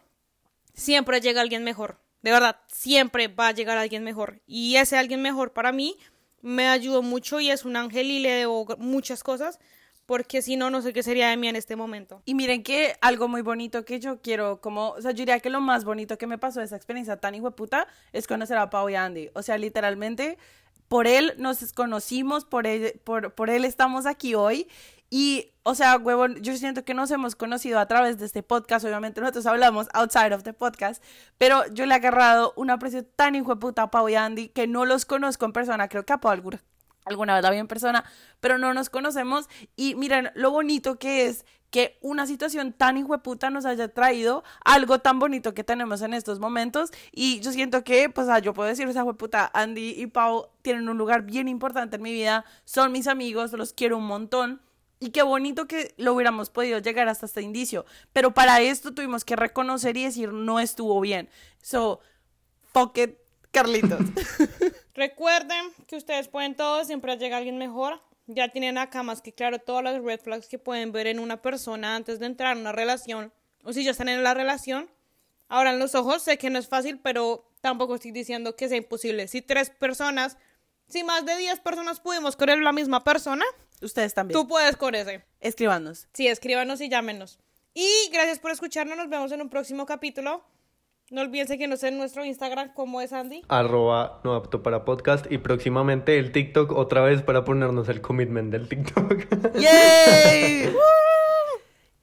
siempre 0.72 1.20
llega 1.20 1.42
alguien 1.42 1.64
mejor. 1.64 1.98
De 2.22 2.30
verdad, 2.30 2.56
siempre 2.68 3.28
va 3.28 3.48
a 3.48 3.52
llegar 3.52 3.76
alguien 3.76 4.02
mejor. 4.02 4.40
Y 4.46 4.76
ese 4.76 4.96
alguien 4.96 5.20
mejor 5.20 5.52
para 5.52 5.72
mí 5.72 5.98
me 6.40 6.68
ayudó 6.68 7.02
mucho 7.02 7.40
y 7.40 7.50
es 7.50 7.64
un 7.64 7.76
ángel 7.76 8.10
y 8.10 8.20
le 8.20 8.30
debo 8.30 8.66
muchas 8.78 9.22
cosas 9.22 9.58
porque 10.06 10.42
si 10.42 10.56
no, 10.56 10.70
no 10.70 10.82
sé 10.82 10.92
qué 10.92 11.02
sería 11.02 11.28
de 11.28 11.36
mí 11.36 11.48
en 11.48 11.56
este 11.56 11.76
momento. 11.76 12.22
Y 12.24 12.34
miren 12.34 12.62
que 12.62 12.96
algo 13.00 13.28
muy 13.28 13.42
bonito 13.42 13.84
que 13.84 14.00
yo 14.00 14.20
quiero, 14.20 14.60
como, 14.60 14.90
o 14.90 15.00
sea, 15.00 15.12
yo 15.12 15.18
diría 15.18 15.40
que 15.40 15.50
lo 15.50 15.60
más 15.60 15.84
bonito 15.84 16.18
que 16.18 16.26
me 16.26 16.38
pasó 16.38 16.60
de 16.60 16.66
esa 16.66 16.76
experiencia 16.76 17.16
tan 17.16 17.34
puta 17.52 17.86
es 18.12 18.26
conocer 18.26 18.56
a 18.56 18.70
Pau 18.70 18.88
y 18.88 18.94
Andy. 18.94 19.30
O 19.34 19.42
sea, 19.42 19.58
literalmente, 19.58 20.38
por 20.88 21.06
él 21.06 21.34
nos 21.38 21.72
conocimos, 21.72 22.44
por 22.44 22.66
él, 22.66 23.00
por, 23.04 23.34
por 23.34 23.50
él 23.50 23.64
estamos 23.64 24.06
aquí 24.06 24.34
hoy. 24.34 24.68
Y, 25.10 25.52
o 25.62 25.74
sea, 25.74 25.96
huevón, 25.96 26.42
yo 26.42 26.56
siento 26.56 26.84
que 26.84 26.92
nos 26.92 27.10
hemos 27.10 27.36
conocido 27.36 27.78
a 27.78 27.86
través 27.86 28.18
de 28.18 28.26
este 28.26 28.42
podcast. 28.42 28.84
Obviamente, 28.84 29.20
nosotros 29.20 29.46
hablamos 29.46 29.88
outside 29.92 30.34
of 30.34 30.42
the 30.42 30.52
podcast. 30.52 31.02
Pero 31.38 31.66
yo 31.72 31.86
le 31.86 31.94
he 31.94 31.96
agarrado 31.96 32.52
un 32.56 32.70
aprecio 32.70 33.04
tan 33.04 33.34
hijo 33.34 33.58
puta 33.58 33.82
a 33.82 33.90
Pau 33.90 34.08
y 34.08 34.16
Andy 34.16 34.48
que 34.48 34.66
no 34.66 34.84
los 34.84 35.04
conozco 35.04 35.44
en 35.44 35.52
persona. 35.52 35.88
Creo 35.88 36.04
que 36.04 36.12
a 36.12 36.18
Pau 36.18 36.32
alguna 37.04 37.34
vez 37.34 37.42
la 37.42 37.50
vi 37.50 37.58
en 37.58 37.68
persona, 37.68 38.04
pero 38.40 38.58
no 38.58 38.74
nos 38.74 38.90
conocemos. 38.90 39.48
Y 39.76 39.94
miren 39.94 40.30
lo 40.34 40.50
bonito 40.50 40.98
que 40.98 41.26
es 41.26 41.44
que 41.74 41.98
una 42.02 42.24
situación 42.28 42.72
tan 42.72 42.96
hijueputa 42.96 43.50
nos 43.50 43.64
haya 43.64 43.88
traído 43.88 44.44
algo 44.64 45.00
tan 45.00 45.18
bonito 45.18 45.54
que 45.54 45.64
tenemos 45.64 46.02
en 46.02 46.14
estos 46.14 46.38
momentos. 46.38 46.92
Y 47.10 47.40
yo 47.40 47.50
siento 47.50 47.82
que, 47.82 48.08
pues, 48.08 48.28
yo 48.44 48.54
puedo 48.54 48.68
decir, 48.68 48.86
esa 48.86 49.00
hijueputa, 49.00 49.50
Andy 49.52 49.90
y 50.00 50.06
Pau 50.06 50.50
tienen 50.62 50.88
un 50.88 50.96
lugar 50.96 51.22
bien 51.22 51.48
importante 51.48 51.96
en 51.96 52.02
mi 52.02 52.12
vida, 52.12 52.44
son 52.64 52.92
mis 52.92 53.08
amigos, 53.08 53.52
los 53.54 53.72
quiero 53.72 53.98
un 53.98 54.06
montón. 54.06 54.62
Y 55.00 55.10
qué 55.10 55.22
bonito 55.22 55.66
que 55.66 55.94
lo 55.98 56.14
hubiéramos 56.14 56.48
podido 56.48 56.78
llegar 56.78 57.08
hasta 57.08 57.26
este 57.26 57.42
indicio. 57.42 57.84
Pero 58.12 58.32
para 58.32 58.60
esto 58.60 58.94
tuvimos 58.94 59.24
que 59.24 59.34
reconocer 59.34 59.96
y 59.96 60.04
decir, 60.04 60.32
no 60.32 60.60
estuvo 60.60 61.00
bien. 61.00 61.28
So, 61.60 61.98
fuck 62.72 62.96
it, 62.98 63.16
Carlitos. 63.50 63.98
Recuerden 64.94 65.72
que 65.86 65.96
ustedes 65.96 66.28
pueden 66.28 66.54
todo, 66.54 66.84
siempre 66.84 67.16
llega 67.16 67.36
alguien 67.36 67.58
mejor. 67.58 68.00
Ya 68.26 68.48
tienen 68.48 68.78
acá 68.78 69.02
más 69.02 69.20
que 69.20 69.32
claro 69.32 69.58
todas 69.58 69.84
las 69.84 70.02
red 70.02 70.20
flags 70.20 70.48
que 70.48 70.58
pueden 70.58 70.92
ver 70.92 71.06
en 71.06 71.18
una 71.18 71.42
persona 71.42 71.96
antes 71.96 72.18
de 72.18 72.26
entrar 72.26 72.56
en 72.56 72.60
una 72.60 72.72
relación. 72.72 73.32
O 73.64 73.72
si 73.72 73.84
ya 73.84 73.90
están 73.90 74.08
en 74.08 74.22
la 74.22 74.34
relación, 74.34 74.88
abran 75.48 75.78
los 75.78 75.94
ojos. 75.94 76.22
Sé 76.22 76.38
que 76.38 76.48
no 76.48 76.58
es 76.58 76.68
fácil, 76.68 76.98
pero 77.00 77.50
tampoco 77.60 77.96
estoy 77.96 78.12
diciendo 78.12 78.56
que 78.56 78.68
sea 78.68 78.78
imposible. 78.78 79.28
Si 79.28 79.42
tres 79.42 79.68
personas, 79.68 80.38
si 80.88 81.04
más 81.04 81.26
de 81.26 81.36
diez 81.36 81.60
personas 81.60 82.00
pudimos 82.00 82.36
querer 82.36 82.58
la 82.58 82.72
misma 82.72 83.04
persona, 83.04 83.44
Ustedes 83.84 84.14
también. 84.14 84.40
Tú 84.40 84.48
puedes 84.48 84.76
con 84.76 84.94
ese. 84.94 85.24
Escríbanos. 85.40 86.08
Sí, 86.12 86.26
escríbanos 86.26 86.80
y 86.80 86.88
llámenos. 86.88 87.38
Y 87.74 87.88
gracias 88.12 88.38
por 88.38 88.50
escucharnos. 88.50 88.96
Nos 88.96 89.08
vemos 89.08 89.32
en 89.32 89.42
un 89.42 89.50
próximo 89.50 89.84
capítulo. 89.84 90.44
No 91.14 91.20
olviden 91.20 91.46
seguirnos 91.46 91.80
en 91.84 91.96
nuestro 91.96 92.24
Instagram, 92.24 92.72
como 92.74 93.00
es 93.00 93.12
Andy. 93.12 93.42
Arroba 93.46 94.20
no 94.24 94.34
apto 94.34 94.64
para 94.64 94.84
podcast 94.84 95.30
y 95.30 95.38
próximamente 95.38 96.18
el 96.18 96.32
TikTok 96.32 96.72
otra 96.72 97.02
vez 97.02 97.22
para 97.22 97.44
ponernos 97.44 97.88
el 97.88 98.00
commitment 98.00 98.50
del 98.50 98.68
TikTok. 98.68 99.54
¡Yay! 99.54 100.74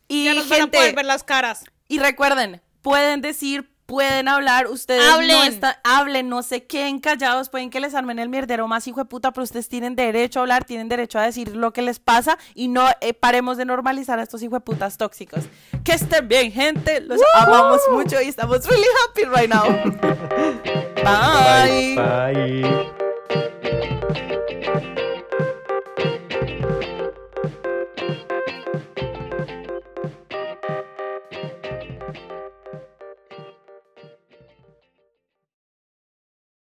y 0.07 0.23
Ya 0.23 0.33
nos 0.33 0.47
van 0.47 0.59
a 0.59 0.61
gente, 0.61 0.77
poder 0.77 0.95
ver 0.95 1.05
las 1.05 1.25
caras. 1.25 1.65
y 1.89 1.99
recuerden, 1.99 2.61
pueden 2.81 3.19
decir, 3.19 3.69
pueden 3.91 4.29
hablar, 4.29 4.67
ustedes 4.67 5.03
no 5.05 5.15
Hablen. 5.15 5.51
están, 5.53 5.75
hablen, 5.83 6.29
no 6.29 6.43
se 6.43 6.63
queden 6.63 6.99
callados, 6.99 7.49
pueden 7.49 7.69
que 7.69 7.81
les 7.81 7.93
armen 7.93 8.19
el 8.19 8.29
mierdero 8.29 8.69
más 8.69 8.87
hijo 8.87 9.01
de 9.01 9.05
puta, 9.05 9.31
pero 9.31 9.43
ustedes 9.43 9.67
tienen 9.67 9.97
derecho 9.97 10.39
a 10.39 10.43
hablar, 10.43 10.63
tienen 10.63 10.87
derecho 10.87 11.19
a 11.19 11.23
decir 11.23 11.57
lo 11.57 11.73
que 11.73 11.81
les 11.81 11.99
pasa 11.99 12.37
y 12.55 12.69
no 12.69 12.87
eh, 13.01 13.13
paremos 13.13 13.57
de 13.57 13.65
normalizar 13.65 14.17
a 14.17 14.23
estos 14.23 14.41
hijo 14.43 14.55
de 14.55 14.61
putas 14.61 14.95
tóxicos. 14.97 15.41
Que 15.83 15.91
estén 15.91 16.29
bien, 16.29 16.53
gente, 16.53 17.01
los 17.01 17.19
amamos 17.35 17.81
mucho 17.91 18.21
y 18.21 18.29
estamos 18.29 18.65
really 18.65 18.87
happy 19.09 19.23
right 19.25 19.49
now. 19.49 19.65
Bye. 21.03 21.95
Bye. 21.95 22.91